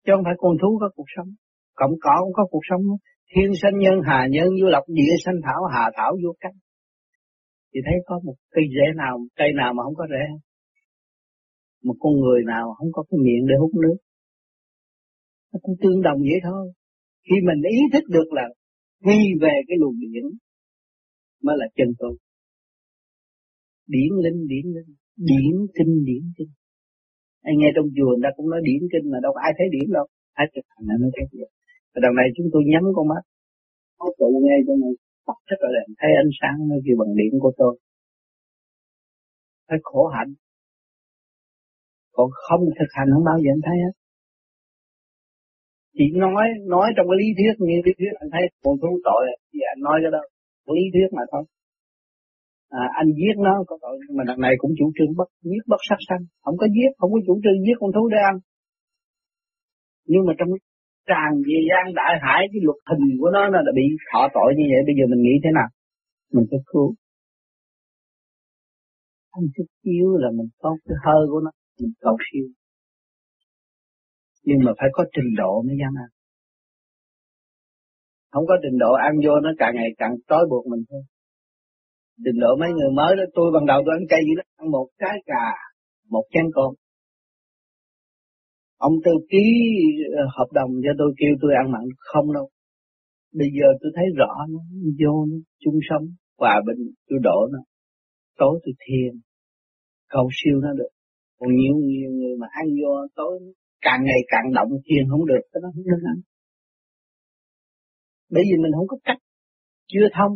Chứ 0.04 0.12
không 0.14 0.24
phải 0.24 0.34
con 0.38 0.52
thú 0.62 0.78
có 0.80 0.90
cuộc 0.96 1.10
sống. 1.16 1.28
Cộng 1.74 1.94
cỏ 2.00 2.16
cũng 2.20 2.32
có 2.32 2.44
cuộc 2.50 2.64
sống 2.70 2.82
thiên 3.34 3.50
sanh 3.62 3.78
nhân, 3.78 3.96
hà 4.06 4.26
nhân, 4.30 4.48
vô 4.62 4.68
lộc, 4.74 4.84
địa 4.88 5.14
sanh 5.24 5.34
thảo, 5.44 5.60
hà 5.74 5.90
thảo, 5.96 6.12
vô 6.24 6.32
cánh 6.40 6.56
thì 7.74 7.80
thấy 7.86 7.94
có 8.06 8.20
một 8.24 8.34
cây 8.50 8.64
rễ 8.74 8.86
nào, 8.96 9.18
cây 9.36 9.48
nào 9.56 9.74
mà 9.74 9.82
không 9.84 9.94
có 9.94 10.06
rễ? 10.10 10.24
Một 11.84 11.94
con 12.00 12.12
người 12.20 12.40
nào 12.46 12.74
không 12.78 12.88
có 12.92 13.04
cái 13.10 13.18
miệng 13.24 13.46
để 13.48 13.54
hút 13.60 13.70
nước? 13.82 13.96
Nó 15.52 15.58
cũng 15.62 15.76
tương 15.82 16.02
đồng 16.06 16.18
vậy 16.18 16.40
thôi. 16.48 16.72
Khi 17.26 17.36
mình 17.48 17.60
ý 17.76 17.78
thức 17.92 18.04
được 18.16 18.28
là 18.38 18.46
quy 19.04 19.18
về 19.42 19.54
cái 19.68 19.76
luồng 19.80 19.96
điển 20.00 20.24
mới 21.44 21.56
là 21.60 21.66
chân 21.76 21.88
tu 21.98 22.10
điển 23.94 24.10
linh 24.24 24.40
điển 24.52 24.64
linh, 24.76 24.90
điển 25.30 25.54
kinh 25.76 25.92
điển 26.08 26.22
kinh. 26.36 26.52
Anh 27.48 27.56
nghe 27.58 27.70
trong 27.74 27.88
chùa 27.96 28.10
người 28.10 28.24
ta 28.24 28.30
cũng 28.36 28.48
nói 28.52 28.60
điển 28.68 28.82
kinh 28.92 29.06
mà 29.12 29.18
đâu 29.24 29.32
có 29.34 29.40
ai 29.46 29.52
thấy 29.58 29.66
điển 29.74 29.86
đâu. 29.96 30.06
Ai 30.40 30.46
thực 30.54 30.64
hành 30.72 30.84
là 30.88 30.94
nó 31.02 31.08
thấy 31.14 31.26
vậy 31.32 31.50
và 31.92 31.98
đằng 32.04 32.14
này 32.18 32.26
chúng 32.36 32.48
tôi 32.52 32.62
nhắm 32.72 32.84
con 32.96 33.06
mắt. 33.12 33.22
Có 34.00 34.06
tụ 34.18 34.28
nghe 34.44 34.56
cho 34.66 34.74
này 34.82 34.92
tắt 35.26 35.38
rất 35.48 35.58
là 35.64 35.68
đèn 35.76 35.88
thấy 36.00 36.10
ánh 36.22 36.32
sáng 36.40 36.56
nó 36.68 36.76
kêu 36.84 36.96
bằng 37.00 37.12
điện 37.18 37.32
của 37.42 37.52
tôi. 37.60 37.72
Phải 39.68 39.78
khổ 39.82 40.02
hạnh. 40.16 40.32
Còn 42.16 42.28
không 42.44 42.62
thực 42.78 42.90
hành, 42.96 43.08
không 43.14 43.24
bao 43.30 43.38
giờ 43.42 43.50
anh 43.56 43.64
thấy 43.66 43.76
hết 43.84 43.94
chỉ 45.96 46.04
nói 46.24 46.46
nói 46.74 46.86
trong 46.96 47.06
cái 47.08 47.16
lý 47.20 47.28
thuyết 47.38 47.54
như 47.66 47.76
lý 47.86 47.92
thuyết 47.98 48.12
anh 48.20 48.28
thấy 48.32 48.44
còn 48.62 48.74
thú 48.82 48.92
tội 49.08 49.22
thì 49.52 49.60
anh 49.72 49.80
nói 49.86 49.96
cái 50.02 50.10
đó. 50.16 50.22
Lý 50.76 50.84
thuyết 50.92 51.08
mà 51.16 51.22
thôi. 51.32 51.44
À, 52.80 52.84
anh 53.00 53.08
giết 53.18 53.36
nó 53.46 53.54
có 53.68 53.74
tội 53.82 53.94
nhưng 54.08 54.16
mà 54.18 54.24
đằng 54.28 54.40
này 54.46 54.54
cũng 54.58 54.72
chủ 54.78 54.86
trương 54.96 55.12
bất 55.18 55.28
giết 55.48 55.62
bất 55.72 55.80
sát 55.88 56.00
sanh. 56.08 56.22
Không 56.44 56.56
có 56.60 56.66
giết 56.76 56.90
không 56.98 57.10
có 57.14 57.18
chủ 57.26 57.34
trương 57.42 57.58
giết 57.64 57.76
con 57.80 57.90
thú 57.94 58.08
để 58.14 58.20
ăn. 58.30 58.36
Nhưng 60.10 60.22
mà 60.26 60.32
trong 60.38 60.50
tràn 61.10 61.30
về 61.46 61.58
gian 61.68 61.84
đại 62.00 62.12
hải 62.24 62.42
cái 62.52 62.60
luật 62.66 62.80
hình 62.88 63.04
của 63.20 63.30
nó 63.34 63.42
nó 63.52 63.58
đã 63.66 63.72
bị 63.78 63.86
thọ 64.08 64.22
tội 64.36 64.50
như 64.58 64.64
vậy. 64.72 64.80
Bây 64.88 64.94
giờ 64.98 65.04
mình 65.12 65.22
nghĩ 65.22 65.34
thế 65.44 65.50
nào? 65.58 65.68
Mình 66.34 66.46
phải 66.50 66.60
cứu. 66.70 66.88
Anh 69.36 69.46
chút 69.54 69.68
chiếu 69.82 70.08
là 70.22 70.28
mình 70.38 70.48
có 70.62 70.70
cái 70.84 70.96
hơi 71.04 71.22
của 71.30 71.40
nó 71.44 71.50
mình 71.80 71.92
cầu 72.04 72.16
siêu 72.26 72.46
nhưng 74.44 74.58
mà 74.64 74.72
phải 74.78 74.88
có 74.92 75.04
trình 75.14 75.30
độ 75.36 75.62
mới 75.66 75.76
dám 75.80 75.94
ăn. 76.04 76.10
Không 78.32 78.46
có 78.46 78.54
trình 78.62 78.78
độ 78.78 78.92
ăn 78.92 79.12
vô 79.24 79.40
nó 79.42 79.50
càng 79.58 79.74
ngày 79.74 79.90
càng 79.98 80.14
tối 80.28 80.46
buộc 80.50 80.66
mình 80.66 80.84
thôi 80.90 81.02
trình 82.24 82.38
độ 82.40 82.56
mấy 82.60 82.70
người 82.76 82.90
mới 82.98 83.16
đó, 83.16 83.24
tôi 83.34 83.46
ban 83.54 83.66
đầu 83.66 83.78
tôi 83.84 83.94
ăn 83.98 84.04
chay 84.10 84.20
gì 84.26 84.34
đó, 84.38 84.44
ăn 84.56 84.70
một 84.70 84.86
trái 85.00 85.16
cà, 85.26 85.46
một 86.08 86.24
chén 86.32 86.46
cơm. 86.54 86.72
Ông 88.78 88.92
tư 89.04 89.12
ký 89.30 89.44
ờ, 90.20 90.22
hợp 90.36 90.48
đồng 90.58 90.70
cho 90.84 90.92
tôi 90.98 91.10
kêu 91.18 91.34
tôi 91.42 91.52
ăn 91.62 91.72
mặn 91.72 91.84
không 91.98 92.32
đâu. 92.32 92.48
Bây 93.38 93.48
giờ 93.58 93.66
tôi 93.80 93.92
thấy 93.96 94.06
rõ 94.16 94.32
nó, 94.52 94.60
vô 95.00 95.26
nó, 95.30 95.36
chung 95.62 95.78
sống, 95.88 96.04
hòa 96.38 96.56
bình, 96.66 96.80
tôi 97.08 97.18
đổ 97.22 97.38
nó. 97.52 97.58
Tối 98.38 98.60
tôi 98.64 98.74
thiền, 98.84 99.20
cầu 100.08 100.28
siêu 100.38 100.56
nó 100.62 100.72
được. 100.78 100.92
Còn 101.38 101.48
nhiều 101.56 101.74
nhiều 101.74 102.10
người 102.10 102.36
mà 102.40 102.46
ăn 102.50 102.66
vô, 102.80 102.92
tối 103.14 103.40
càng 103.86 104.00
ngày 104.08 104.20
càng 104.32 104.46
động 104.54 104.70
thiền 104.86 105.04
không 105.10 105.26
được 105.26 105.42
cái 105.52 105.60
đó 105.62 105.68
không 105.74 105.86
nên 105.90 106.00
ăn 106.12 106.18
bởi 108.34 108.42
vì 108.48 108.56
mình 108.62 108.72
không 108.76 108.88
có 108.92 108.96
cách 109.04 109.20
chưa 109.92 110.06
thông. 110.16 110.32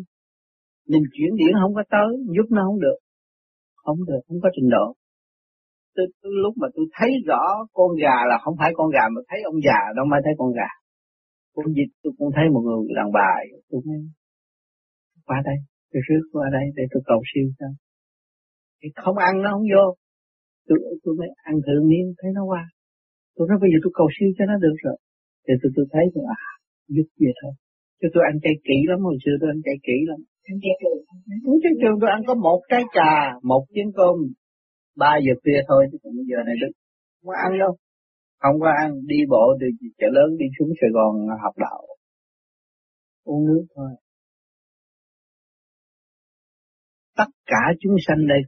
Mình 0.93 1.05
chuyển 1.15 1.31
điển 1.41 1.53
không 1.63 1.75
có 1.79 1.83
tới 1.95 2.09
giúp 2.37 2.49
nó 2.57 2.63
không 2.69 2.81
được. 2.87 2.99
Không 3.85 3.99
được 4.09 4.21
không 4.29 4.41
có 4.43 4.49
trình 4.57 4.69
độ. 4.77 4.87
Tôi, 5.95 6.07
tôi 6.23 6.33
lúc 6.45 6.55
mà 6.61 6.69
tôi 6.75 6.87
thấy 6.97 7.11
rõ 7.29 7.43
con 7.73 7.91
gà 8.03 8.17
là 8.31 8.37
không 8.45 8.55
phải 8.61 8.71
con 8.79 8.89
gà 8.95 9.05
mà 9.15 9.21
thấy 9.29 9.41
ông 9.51 9.59
già 9.67 9.81
đâu 9.97 10.05
mới 10.11 10.21
thấy 10.25 10.35
con 10.39 10.51
gà. 10.59 10.71
Con 11.55 11.67
dịch 11.79 11.93
tôi 12.03 12.13
cũng 12.19 12.31
thấy 12.37 12.45
một 12.55 12.63
người 12.67 12.95
đàn 12.99 13.09
bà. 13.19 13.31
Tôi 13.71 13.81
mới 13.87 13.99
qua 15.27 15.39
đây 15.45 15.59
tôi 15.91 16.01
rước 16.09 16.25
qua 16.33 16.47
đây 16.53 16.67
để 16.77 16.85
tôi 16.91 17.03
cầu 17.07 17.21
siêu 17.31 17.49
cho. 17.59 17.67
Thì 18.81 18.89
không 19.05 19.17
ăn 19.29 19.35
nó 19.43 19.49
không 19.53 19.67
vô. 19.73 19.85
Tôi 20.69 20.79
tôi 21.03 21.15
mới 21.19 21.29
ăn 21.51 21.55
thử 21.67 21.77
miếng 21.89 22.09
thấy 22.19 22.31
nó 22.35 22.45
qua 22.45 22.65
tôi 23.37 23.45
nói 23.49 23.59
bây 23.63 23.71
giờ 23.73 23.79
tôi 23.85 23.93
cầu 23.99 24.09
siêu 24.17 24.31
cho 24.37 24.45
nó 24.51 24.57
được 24.65 24.77
rồi. 24.85 24.97
Thì 25.45 25.53
tôi 25.61 25.71
tôi 25.77 25.87
thấy 25.93 26.05
tôi 26.15 26.25
à 26.41 26.45
giúp 26.95 27.09
vậy 27.23 27.33
thôi. 27.41 27.53
Chứ 27.99 28.07
tôi 28.15 28.23
ăn 28.31 28.37
chay 28.45 28.55
kỹ 28.69 28.79
lắm 28.91 28.99
hồi 29.09 29.17
xưa 29.23 29.35
tôi 29.41 29.49
ăn 29.55 29.61
chay 29.67 29.77
kỹ 29.87 29.99
lắm. 30.11 30.19
Ăn 30.51 30.57
chay 30.63 30.75
trường 30.81 30.99
không 31.45 31.59
chay 31.65 31.75
trường 31.81 31.97
tôi 32.01 32.11
ăn 32.17 32.21
có 32.29 32.35
một 32.47 32.61
trái 32.71 32.83
trà 32.97 33.13
một 33.51 33.63
chén 33.75 33.89
cơm. 33.99 34.17
Ba 35.03 35.13
giờ 35.25 35.33
khuya 35.43 35.61
thôi 35.69 35.81
chứ 35.91 35.97
còn 36.03 36.13
bây 36.19 36.27
giờ 36.31 36.39
này 36.47 36.57
đứng. 36.63 36.75
Không 37.17 37.29
có 37.31 37.35
ăn 37.47 37.51
đâu. 37.63 37.73
Không 38.43 38.57
có 38.63 38.69
ăn 38.83 38.89
đi 39.13 39.19
bộ 39.33 39.45
từ 39.61 39.67
chợ 39.99 40.09
lớn 40.17 40.29
đi 40.41 40.47
xuống 40.57 40.71
Sài 40.81 40.91
Gòn 40.97 41.13
học 41.45 41.55
đạo. 41.65 41.81
Uống 43.25 43.43
nước 43.49 43.65
thôi. 43.75 43.91
Tất 47.21 47.31
cả 47.53 47.63
chúng 47.81 47.97
sanh 48.07 48.27
đây 48.33 48.43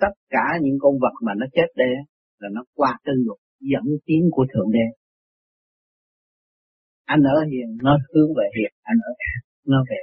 tất 0.00 0.14
cả 0.30 0.46
những 0.62 0.76
con 0.80 0.94
vật 1.02 1.14
mà 1.26 1.32
nó 1.36 1.46
chết 1.52 1.66
đây 1.76 1.88
là 2.38 2.48
nó 2.52 2.64
qua 2.74 2.98
tư 3.04 3.12
luật 3.26 3.38
dẫn 3.70 3.84
tiến 4.06 4.22
của 4.30 4.46
thượng 4.54 4.70
đế. 4.72 4.86
Anh 7.04 7.22
ở 7.22 7.44
hiền, 7.50 7.78
nó 7.82 7.98
hướng 8.14 8.30
về 8.38 8.44
hiền, 8.56 8.72
anh 8.82 8.96
ở 9.08 9.12
nó 9.66 9.84
về 9.90 9.96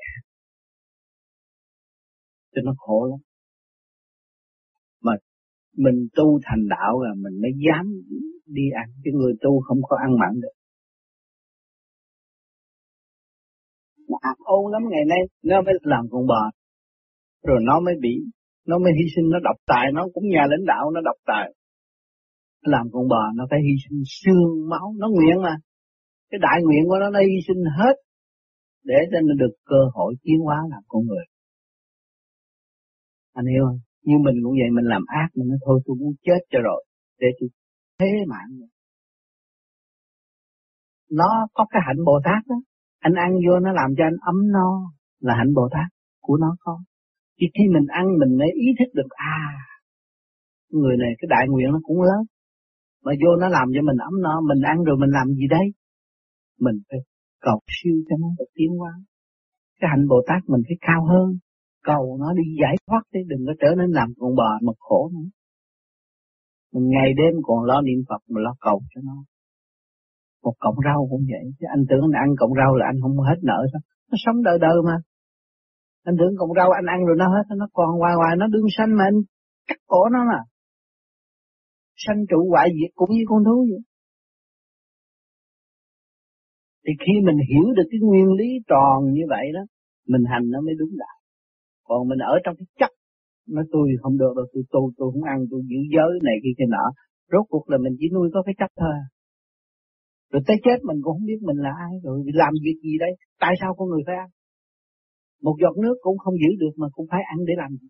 cho 2.56 2.62
nó 2.66 2.74
khổ 2.78 3.08
lắm. 3.10 3.20
Mà 5.02 5.12
mình 5.78 6.08
tu 6.16 6.40
thành 6.44 6.68
đạo 6.70 7.02
là 7.02 7.12
mình 7.24 7.42
mới 7.42 7.52
dám 7.66 7.86
đi 8.46 8.64
ăn, 8.76 8.88
chứ 9.04 9.12
người 9.14 9.34
tu 9.42 9.62
không 9.62 9.78
có 9.82 9.98
ăn 10.02 10.12
mặn 10.20 10.42
được. 10.42 10.56
Nó 14.10 14.18
ác 14.22 14.38
ôn 14.38 14.72
lắm, 14.72 14.82
ngày 14.92 15.06
nay 15.10 15.20
nó 15.44 15.62
mới 15.62 15.74
làm 15.82 16.06
con 16.12 16.28
bò. 16.28 16.52
Rồi 17.44 17.60
nó 17.62 17.80
mới 17.80 17.94
bị, 18.02 18.16
nó 18.68 18.80
mới 18.80 18.92
hy 18.98 19.06
sinh, 19.16 19.30
nó 19.30 19.40
độc 19.44 19.56
tài, 19.66 19.86
nó 19.94 20.08
cũng 20.14 20.24
nhà 20.28 20.44
lãnh 20.50 20.66
đạo, 20.66 20.92
nó 20.92 21.02
độc 21.02 21.16
tài 21.26 21.54
làm 22.62 22.86
con 22.92 23.08
bò 23.08 23.24
nó 23.36 23.44
phải 23.50 23.60
hy 23.66 23.74
sinh 23.84 24.04
xương 24.06 24.70
máu, 24.70 24.94
nó 24.98 25.08
nguyện 25.10 25.42
mà. 25.42 25.56
Cái 26.30 26.40
đại 26.42 26.60
nguyện 26.64 26.84
của 26.88 26.98
nó 27.00 27.10
nó 27.10 27.20
hy 27.20 27.38
sinh 27.48 27.64
hết 27.78 27.96
để 28.84 28.96
cho 29.12 29.18
nó 29.28 29.34
được 29.40 29.54
cơ 29.66 29.82
hội 29.94 30.16
tiến 30.24 30.40
hóa 30.46 30.58
làm 30.72 30.82
con 30.88 31.02
người. 31.08 31.26
Anh 33.34 33.46
hiểu 33.46 33.64
không? 33.68 33.80
Như 34.04 34.16
mình 34.26 34.36
cũng 34.44 34.54
vậy, 34.60 34.70
mình 34.78 34.86
làm 34.86 35.02
ác 35.08 35.30
mình 35.36 35.48
nói, 35.48 35.58
thôi 35.66 35.80
tôi 35.86 35.96
muốn 36.00 36.14
chết 36.24 36.42
cho 36.52 36.60
rồi, 36.64 36.86
để 37.20 37.28
tôi 37.40 37.50
thế 38.00 38.08
mạng 38.28 38.50
nó 41.12 41.48
có 41.54 41.66
cái 41.70 41.82
hạnh 41.88 42.06
Bồ 42.06 42.20
Tát 42.24 42.48
đó. 42.48 42.56
Anh 43.00 43.14
ăn 43.14 43.32
vô 43.46 43.60
nó 43.60 43.72
làm 43.72 43.90
cho 43.98 44.04
anh 44.04 44.18
ấm 44.32 44.52
no 44.52 44.70
là 45.20 45.34
hạnh 45.38 45.54
Bồ 45.54 45.70
Tát 45.72 45.88
của 46.22 46.38
nó 46.38 46.56
không 46.60 46.82
chỉ 47.40 47.46
khi 47.56 47.64
mình 47.74 47.88
ăn 47.88 48.06
mình 48.20 48.38
mới 48.38 48.52
ý 48.66 48.68
thức 48.80 48.90
được 48.94 49.10
à 49.10 49.40
người 50.70 50.98
này, 50.98 51.12
cái 51.20 51.28
đại 51.30 51.46
nguyện 51.50 51.68
nó 51.72 51.80
cũng 51.84 52.02
lớn 52.02 52.22
mà 53.04 53.12
vô 53.22 53.32
nó 53.42 53.48
làm 53.48 53.68
cho 53.76 53.82
mình 53.90 53.98
ấm 54.08 54.14
no, 54.26 54.42
mình 54.50 54.62
ăn 54.72 54.78
rồi 54.84 54.98
mình 55.02 55.10
làm 55.18 55.28
gì 55.40 55.48
đấy? 55.50 55.66
mình 56.66 56.78
phải 56.90 57.00
cầu 57.42 57.60
siêu 57.76 57.96
cho 58.08 58.16
nó 58.22 58.28
được 58.38 58.52
tiến 58.56 58.72
hóa. 58.80 58.94
Cái 59.80 59.88
hạnh 59.94 60.08
Bồ 60.12 60.20
Tát 60.28 60.42
mình 60.52 60.62
phải 60.68 60.78
cao 60.88 61.02
hơn. 61.12 61.28
Cầu 61.84 62.18
nó 62.22 62.34
đi 62.40 62.46
giải 62.62 62.76
thoát 62.88 63.04
đi 63.14 63.20
đừng 63.28 63.44
có 63.48 63.54
trở 63.62 63.70
nên 63.80 63.90
làm 64.00 64.10
con 64.20 64.36
bò 64.36 64.50
mà 64.66 64.74
khổ 64.80 65.10
nữa. 65.14 65.28
Mình 66.74 66.86
ngày 66.94 67.10
đêm 67.20 67.34
còn 67.44 67.64
lo 67.70 67.82
niệm 67.82 68.00
Phật 68.10 68.22
mà 68.32 68.40
lo 68.46 68.54
cầu 68.60 68.82
cho 68.92 69.02
nó. 69.04 69.18
Một 70.44 70.56
cọng 70.60 70.76
rau 70.86 71.08
cũng 71.12 71.24
vậy, 71.32 71.46
chứ 71.60 71.66
anh 71.76 71.84
tưởng 71.90 72.04
anh 72.08 72.22
ăn 72.24 72.30
cọng 72.40 72.54
rau 72.60 72.76
là 72.76 72.86
anh 72.92 72.98
không 73.02 73.18
hết 73.30 73.40
nợ 73.44 73.60
sao? 73.72 73.82
Nó 74.10 74.16
sống 74.26 74.44
đời 74.44 74.58
đời 74.62 74.76
mà. 74.86 74.98
Anh 76.04 76.16
tưởng 76.20 76.34
cọng 76.38 76.54
rau 76.58 76.70
anh 76.72 76.86
ăn 76.96 77.00
rồi 77.08 77.16
nó 77.20 77.28
hết, 77.36 77.46
nó 77.58 77.68
còn 77.74 77.90
hoài 78.00 78.16
hoài, 78.20 78.34
nó 78.38 78.48
đương 78.48 78.70
sanh 78.78 78.92
mà 78.98 79.04
anh 79.04 79.20
cắt 79.68 79.80
cổ 79.88 80.02
nó 80.14 80.20
mà 80.32 80.40
sanh 82.04 82.22
trụ 82.30 82.40
hoại 82.52 82.68
diệt 82.78 82.92
cũng 82.96 83.12
như 83.16 83.24
con 83.28 83.44
thú 83.48 83.58
vậy. 83.72 83.82
Thì 86.84 86.92
khi 87.04 87.14
mình 87.28 87.40
hiểu 87.50 87.66
được 87.78 87.88
cái 87.92 88.00
nguyên 88.08 88.28
lý 88.40 88.50
tròn 88.70 88.98
như 89.16 89.24
vậy 89.34 89.46
đó, 89.54 89.64
mình 90.08 90.24
hành 90.32 90.46
nó 90.54 90.60
mới 90.66 90.76
đúng 90.80 90.94
đạo. 91.04 91.18
Còn 91.88 92.08
mình 92.10 92.20
ở 92.34 92.36
trong 92.44 92.56
cái 92.60 92.68
chấp 92.80 92.92
nói 93.56 93.66
tôi 93.74 93.86
không 94.02 94.16
được 94.22 94.34
đâu, 94.38 94.46
tôi 94.54 94.64
tu, 94.74 94.82
tôi 94.98 95.08
không 95.14 95.26
ăn, 95.34 95.38
tôi 95.52 95.62
giữ 95.72 95.80
giới 95.96 96.12
này 96.28 96.36
kia 96.44 96.54
kia 96.58 96.70
nọ. 96.76 96.86
Rốt 97.32 97.46
cuộc 97.52 97.66
là 97.72 97.78
mình 97.84 97.96
chỉ 98.00 98.08
nuôi 98.16 98.28
có 98.34 98.40
cái 98.46 98.56
chấp 98.60 98.72
thôi. 98.82 98.96
Rồi 100.32 100.42
tới 100.48 100.58
chết 100.66 100.78
mình 100.88 101.00
cũng 101.04 101.14
không 101.16 101.28
biết 101.32 101.42
mình 101.50 101.60
là 101.66 101.72
ai 101.88 101.94
rồi 102.04 102.16
làm 102.42 102.54
việc 102.66 102.78
gì 102.84 102.94
đây? 103.04 103.12
Tại 103.40 103.54
sao 103.62 103.70
con 103.78 103.90
người 103.90 104.04
phải 104.08 104.16
ăn? 104.24 104.30
Một 105.46 105.56
giọt 105.62 105.76
nước 105.84 105.96
cũng 106.02 106.18
không 106.18 106.36
giữ 106.42 106.52
được 106.60 106.74
mà 106.82 106.88
cũng 106.96 107.08
phải 107.12 107.22
ăn 107.34 107.38
để 107.48 107.54
làm 107.58 107.72
gì? 107.82 107.88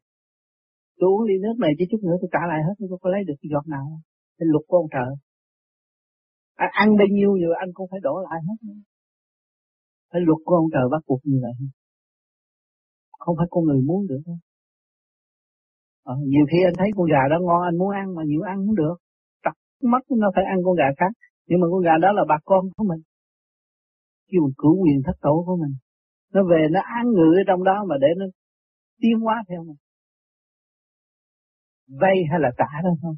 Tôi 1.00 1.08
uống 1.14 1.24
ly 1.30 1.36
nước 1.46 1.56
này 1.64 1.72
chứ 1.78 1.86
chút 1.92 2.02
nữa 2.08 2.18
tôi 2.22 2.30
trả 2.34 2.42
lại 2.52 2.60
hết 2.68 2.76
tôi 2.90 3.00
có 3.02 3.10
lấy 3.10 3.22
được 3.28 3.38
cái 3.42 3.50
giọt 3.54 3.66
nào 3.76 3.86
thì 4.36 4.44
luật 4.52 4.64
của 4.68 4.78
ông 4.78 4.90
trời. 4.96 5.12
Anh 6.64 6.72
ăn 6.84 6.90
bao 7.00 7.08
nhiêu 7.16 7.32
rồi 7.42 7.56
anh 7.64 7.70
cũng 7.74 7.88
phải 7.92 8.00
đổ 8.04 8.16
lại 8.28 8.40
hết. 8.48 8.58
Phải 10.12 10.22
luật 10.28 10.40
của 10.46 10.56
ông 10.56 10.70
trời 10.74 10.86
bắt 10.92 11.02
buộc 11.08 11.22
như 11.24 11.38
vậy. 11.46 11.54
Không 13.20 13.36
phải 13.38 13.48
con 13.50 13.64
người 13.66 13.82
muốn 13.88 14.08
được 14.08 14.22
đâu. 14.26 14.38
Ờ, 16.04 16.16
nhiều 16.34 16.46
khi 16.52 16.58
anh 16.70 16.78
thấy 16.78 16.90
con 16.96 17.06
gà 17.14 17.24
đó 17.32 17.38
ngon 17.42 17.62
anh 17.70 17.78
muốn 17.78 17.92
ăn 18.02 18.16
mà 18.16 18.24
nhiều 18.26 18.42
ăn 18.42 18.58
không 18.66 18.76
được. 18.76 18.96
Tập 19.44 19.56
mắt 19.94 20.04
nó 20.22 20.28
phải 20.36 20.44
ăn 20.54 20.58
con 20.66 20.76
gà 20.76 20.88
khác. 21.00 21.12
Nhưng 21.48 21.60
mà 21.62 21.68
con 21.72 21.82
gà 21.88 21.96
đó 22.02 22.10
là 22.12 22.24
bà 22.30 22.38
con 22.46 22.62
của 22.78 22.86
mình. 22.92 23.02
Kêu 24.30 24.42
mình 24.44 24.56
cử 24.58 24.70
quyền 24.82 24.98
thất 25.06 25.18
tổ 25.22 25.44
của 25.48 25.58
mình. 25.62 25.74
Nó 26.34 26.42
về 26.52 26.62
nó 26.72 26.80
ăn 26.98 27.06
ngự 27.16 27.30
ở 27.42 27.44
trong 27.48 27.64
đó 27.64 27.86
mà 27.90 27.96
để 28.02 28.08
nó 28.18 28.26
tiến 29.02 29.20
hóa 29.20 29.44
theo 29.50 29.64
mình 29.64 29.80
vay 32.02 32.16
hay 32.30 32.40
là 32.42 32.50
trả 32.58 32.82
đó 32.84 32.90
không 33.02 33.16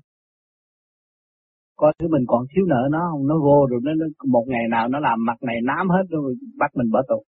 coi 1.75 1.93
thứ 1.99 2.07
mình 2.07 2.25
còn 2.27 2.45
thiếu 2.55 2.65
nợ 2.67 2.81
nó 2.91 2.99
không 3.11 3.27
nó 3.27 3.35
vô 3.45 3.67
rồi 3.69 3.79
nó, 3.83 3.91
nó 3.93 4.05
một 4.27 4.45
ngày 4.47 4.65
nào 4.71 4.87
nó 4.87 4.99
làm 4.99 5.17
mặt 5.27 5.37
này 5.41 5.55
nám 5.63 5.89
hết 5.89 6.05
rồi 6.09 6.35
bắt 6.57 6.71
mình 6.75 6.91
bỏ 6.91 7.01
tù 7.09 7.23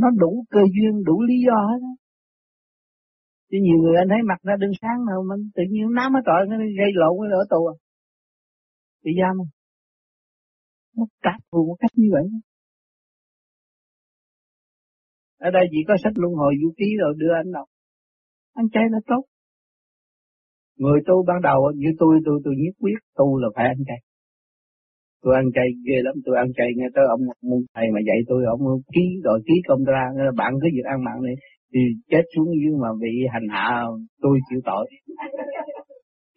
nó 0.00 0.08
đủ 0.22 0.44
cơ 0.50 0.60
duyên 0.74 1.04
đủ 1.04 1.22
lý 1.22 1.34
do 1.46 1.58
hết 1.70 1.78
đó. 1.86 1.92
Chứ 3.50 3.56
nhiều 3.62 3.78
người 3.82 3.96
anh 4.02 4.08
thấy 4.08 4.22
mặt 4.30 4.40
ra 4.42 4.54
đừng 4.62 4.74
sáng 4.82 4.98
nào 5.08 5.18
mình 5.30 5.50
tự 5.54 5.62
nhiên 5.70 5.86
nám 5.98 6.12
hết 6.14 6.22
trọi 6.26 6.40
nó 6.48 6.56
gây 6.80 6.90
lộn 7.02 7.14
nó 7.30 7.36
ở 7.42 7.44
tù 7.50 7.60
à. 7.72 7.74
Bị 9.04 9.12
giam 9.20 9.34
không? 9.38 9.52
Nó 10.96 11.04
trả 11.24 11.34
thù 11.52 11.66
một 11.68 11.76
cách 11.80 11.90
như 11.94 12.08
vậy. 12.12 12.24
Ở 15.38 15.50
đây 15.50 15.64
chỉ 15.70 15.78
có 15.88 15.94
sách 16.04 16.12
luân 16.16 16.32
hồi 16.34 16.54
vũ 16.62 16.68
ký 16.76 16.86
rồi 17.00 17.14
đưa 17.16 17.32
anh 17.42 17.52
đọc. 17.52 17.68
Anh 18.60 18.68
chay 18.74 18.86
là 18.90 19.00
tốt. 19.06 19.22
Người 20.82 21.00
tu 21.06 21.16
ban 21.28 21.38
đầu 21.42 21.60
như 21.76 21.90
tôi, 21.98 22.14
tôi 22.26 22.36
tôi 22.44 22.54
nhất 22.62 22.74
quyết 22.82 22.98
tu 23.18 23.38
là 23.42 23.48
phải 23.54 23.64
ăn 23.72 23.78
chay. 23.88 24.00
Tôi 25.22 25.34
ăn 25.40 25.46
chay 25.54 25.68
ghê 25.86 25.98
lắm, 26.06 26.14
tôi 26.24 26.34
ăn 26.42 26.48
chay 26.56 26.68
nghe 26.76 26.88
tới 26.94 27.04
ông 27.14 27.22
môn 27.48 27.60
thầy 27.74 27.86
mà 27.94 28.00
dạy 28.08 28.18
tôi, 28.28 28.40
ông 28.54 28.60
ký 28.94 29.04
rồi 29.24 29.38
ký 29.46 29.56
công 29.68 29.84
ra, 29.84 30.04
bạn 30.36 30.52
cứ 30.60 30.68
việc 30.76 30.86
ăn 30.92 30.98
mặn 31.04 31.16
này, 31.26 31.34
thì 31.72 31.80
chết 32.10 32.24
xuống 32.34 32.48
dưới 32.60 32.74
mà 32.82 32.88
bị 33.02 33.12
hành 33.34 33.48
hạ 33.50 33.68
tôi 34.22 34.38
chịu 34.48 34.60
tội. 34.64 34.84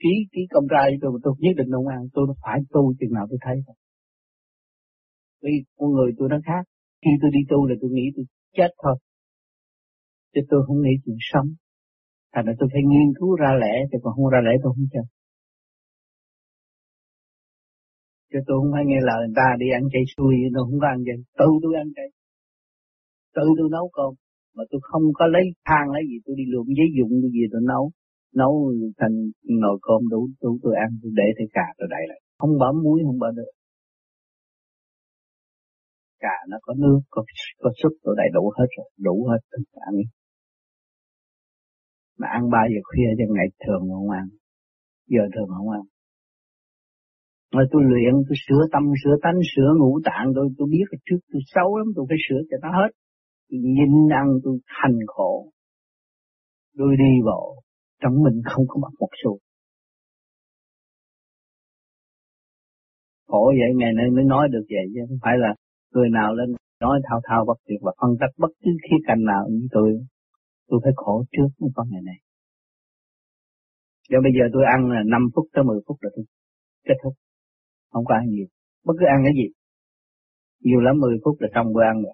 ký 0.02 0.14
ký 0.32 0.42
công 0.54 0.68
ra 0.68 0.84
tôi 1.02 1.20
tôi 1.24 1.34
nhất 1.40 1.54
định 1.58 1.70
không 1.76 1.88
ăn, 1.88 2.02
tôi 2.14 2.26
phải 2.44 2.60
tu 2.74 2.94
chừng 3.00 3.14
nào 3.14 3.26
tôi 3.30 3.40
thấy. 3.46 3.58
Vì 5.44 5.54
con 5.78 5.90
người 5.92 6.12
tôi 6.18 6.30
nó 6.30 6.38
khác, 6.46 6.64
khi 7.02 7.12
tôi 7.22 7.32
đi 7.34 7.40
tu 7.50 7.68
là 7.68 7.76
tôi 7.82 7.90
nghĩ 7.94 8.06
tôi 8.16 8.26
chết 8.58 8.72
thôi. 8.84 8.96
Chứ 10.34 10.42
tôi 10.50 10.62
không 10.68 10.82
nghĩ 10.82 10.94
chuyện 11.06 11.18
sống. 11.20 11.48
Thành 12.34 12.46
ra 12.48 12.54
tôi 12.60 12.70
phải 12.74 12.84
nghiên 12.92 13.10
cứu 13.20 13.32
ra 13.42 13.52
lẽ, 13.62 13.74
thì 13.90 13.98
còn 14.04 14.14
không 14.16 14.30
ra 14.34 14.40
lẽ 14.48 14.54
tôi 14.64 14.72
không 14.76 14.88
chơi. 14.94 15.06
Chứ 18.32 18.40
tôi 18.48 18.56
không 18.60 18.72
phải 18.76 18.84
nghe 18.88 19.00
lời 19.10 19.20
người 19.22 19.38
ta 19.42 19.48
đi 19.62 19.68
ăn 19.78 19.84
chay 19.94 20.04
xui 20.14 20.36
nó 20.54 20.60
không 20.68 20.80
có 20.84 20.88
ăn 20.96 21.00
chay. 21.08 21.18
Tự 21.40 21.50
tôi 21.64 21.74
ăn 21.84 21.88
chay. 21.96 22.10
Tự 23.36 23.46
tôi 23.58 23.68
nấu 23.76 23.88
cơm. 23.98 24.12
Mà 24.56 24.64
tôi 24.70 24.80
không 24.90 25.06
có 25.20 25.26
lấy 25.36 25.46
than 25.68 25.86
lấy 25.96 26.04
gì, 26.10 26.18
tôi 26.26 26.34
đi 26.40 26.46
lượm 26.54 26.66
giấy 26.78 26.90
dụng 26.98 27.12
cái 27.24 27.32
gì 27.36 27.44
tôi 27.52 27.62
nấu. 27.72 27.84
Nấu 28.42 28.54
thành 29.00 29.16
nồi 29.64 29.78
cơm 29.88 30.02
đủ, 30.14 30.22
đủ 30.44 30.52
tôi 30.64 30.74
ăn, 30.86 30.90
tôi 31.02 31.12
để 31.20 31.28
thấy 31.38 31.48
cà 31.58 31.68
tôi 31.78 31.88
đậy 31.94 32.04
lại. 32.10 32.20
Không 32.40 32.54
bỏ 32.62 32.70
muối, 32.84 33.00
không 33.06 33.20
bỏ 33.24 33.30
được. 33.40 33.52
Cà 36.20 36.36
nó 36.50 36.58
có 36.62 36.74
nước, 36.84 37.00
có, 37.10 37.24
có 37.62 37.70
súp, 37.84 37.94
tôi 38.04 38.16
đầy 38.18 38.30
đủ 38.34 38.44
hết 38.58 38.70
rồi, 38.78 38.90
đủ 39.08 39.16
hết 39.30 39.42
tất 39.52 39.64
cả 39.74 39.82
mà 42.20 42.28
ăn 42.38 42.50
ba 42.54 42.62
giờ 42.72 42.80
khuya 42.88 43.10
cho 43.18 43.26
ngày 43.36 43.48
thường 43.64 43.84
không 43.94 44.10
ăn. 44.10 44.26
Giờ 45.08 45.24
thường 45.34 45.50
không 45.58 45.70
ăn. 45.70 45.84
Mà 47.54 47.62
tôi 47.72 47.82
luyện, 47.90 48.14
tôi 48.28 48.38
sửa 48.48 48.64
tâm, 48.74 48.84
sửa 49.04 49.16
tánh, 49.24 49.38
sửa 49.56 49.70
ngũ 49.80 50.00
tạng, 50.08 50.28
tôi 50.36 50.46
tôi 50.58 50.68
biết 50.72 50.86
là 50.92 50.98
trước 51.06 51.20
tôi 51.32 51.42
xấu 51.54 51.78
lắm, 51.78 51.88
tôi 51.96 52.06
phải 52.10 52.18
sửa 52.30 52.42
cho 52.50 52.58
nó 52.62 52.70
hết. 52.80 52.92
Tôi 53.50 53.60
nhìn 53.78 53.94
ăn, 54.22 54.28
tôi 54.44 54.60
thành 54.78 54.98
khổ. 55.08 55.52
Tôi 56.78 56.96
đi 57.04 57.12
bộ, 57.26 57.44
trong 58.02 58.14
mình 58.24 58.42
không 58.46 58.66
có 58.68 58.80
mặc 58.84 58.94
một 59.00 59.10
xu. 59.24 59.38
Khổ 63.28 63.54
vậy, 63.60 63.72
ngày 63.76 63.94
nay 63.98 64.06
mới 64.16 64.24
nói 64.24 64.48
được 64.52 64.66
vậy, 64.70 64.86
chứ 64.94 65.00
không 65.08 65.18
phải 65.22 65.36
là 65.38 65.52
người 65.94 66.10
nào 66.10 66.34
lên 66.34 66.50
nói 66.82 67.00
thao 67.10 67.20
thao 67.24 67.46
bất 67.48 67.58
tuyệt 67.68 67.80
và 67.82 67.92
phân 68.02 68.12
tích 68.20 68.34
bất 68.38 68.52
cứ 68.64 68.72
khía 68.84 68.98
cạnh 69.08 69.24
nào 69.26 69.44
như 69.50 69.68
tôi 69.72 69.90
tôi 70.72 70.80
phải 70.84 70.94
khổ 70.96 71.26
trước 71.32 71.48
mới 71.60 71.72
có 71.76 71.84
ngày 71.90 72.02
này. 72.10 72.20
Cho 74.10 74.18
bây 74.26 74.32
giờ 74.38 74.44
tôi 74.54 74.64
ăn 74.76 74.92
là 74.92 75.02
5 75.06 75.30
phút 75.36 75.46
tới 75.54 75.64
10 75.64 75.80
phút 75.88 75.98
là 76.02 76.10
tôi 76.16 76.26
kết 76.88 76.98
thúc. 77.04 77.14
Không 77.92 78.06
có 78.06 78.14
ăn 78.16 78.26
nhiều. 78.30 78.48
Bất 78.86 78.94
cứ 79.00 79.06
ăn 79.06 79.20
cái 79.26 79.34
gì. 79.40 79.48
Nhiều 80.66 80.80
lắm 80.80 80.96
10 81.00 81.18
phút 81.24 81.36
là 81.42 81.48
xong 81.56 81.74
bữa 81.74 81.84
ăn 81.92 82.04
rồi. 82.04 82.14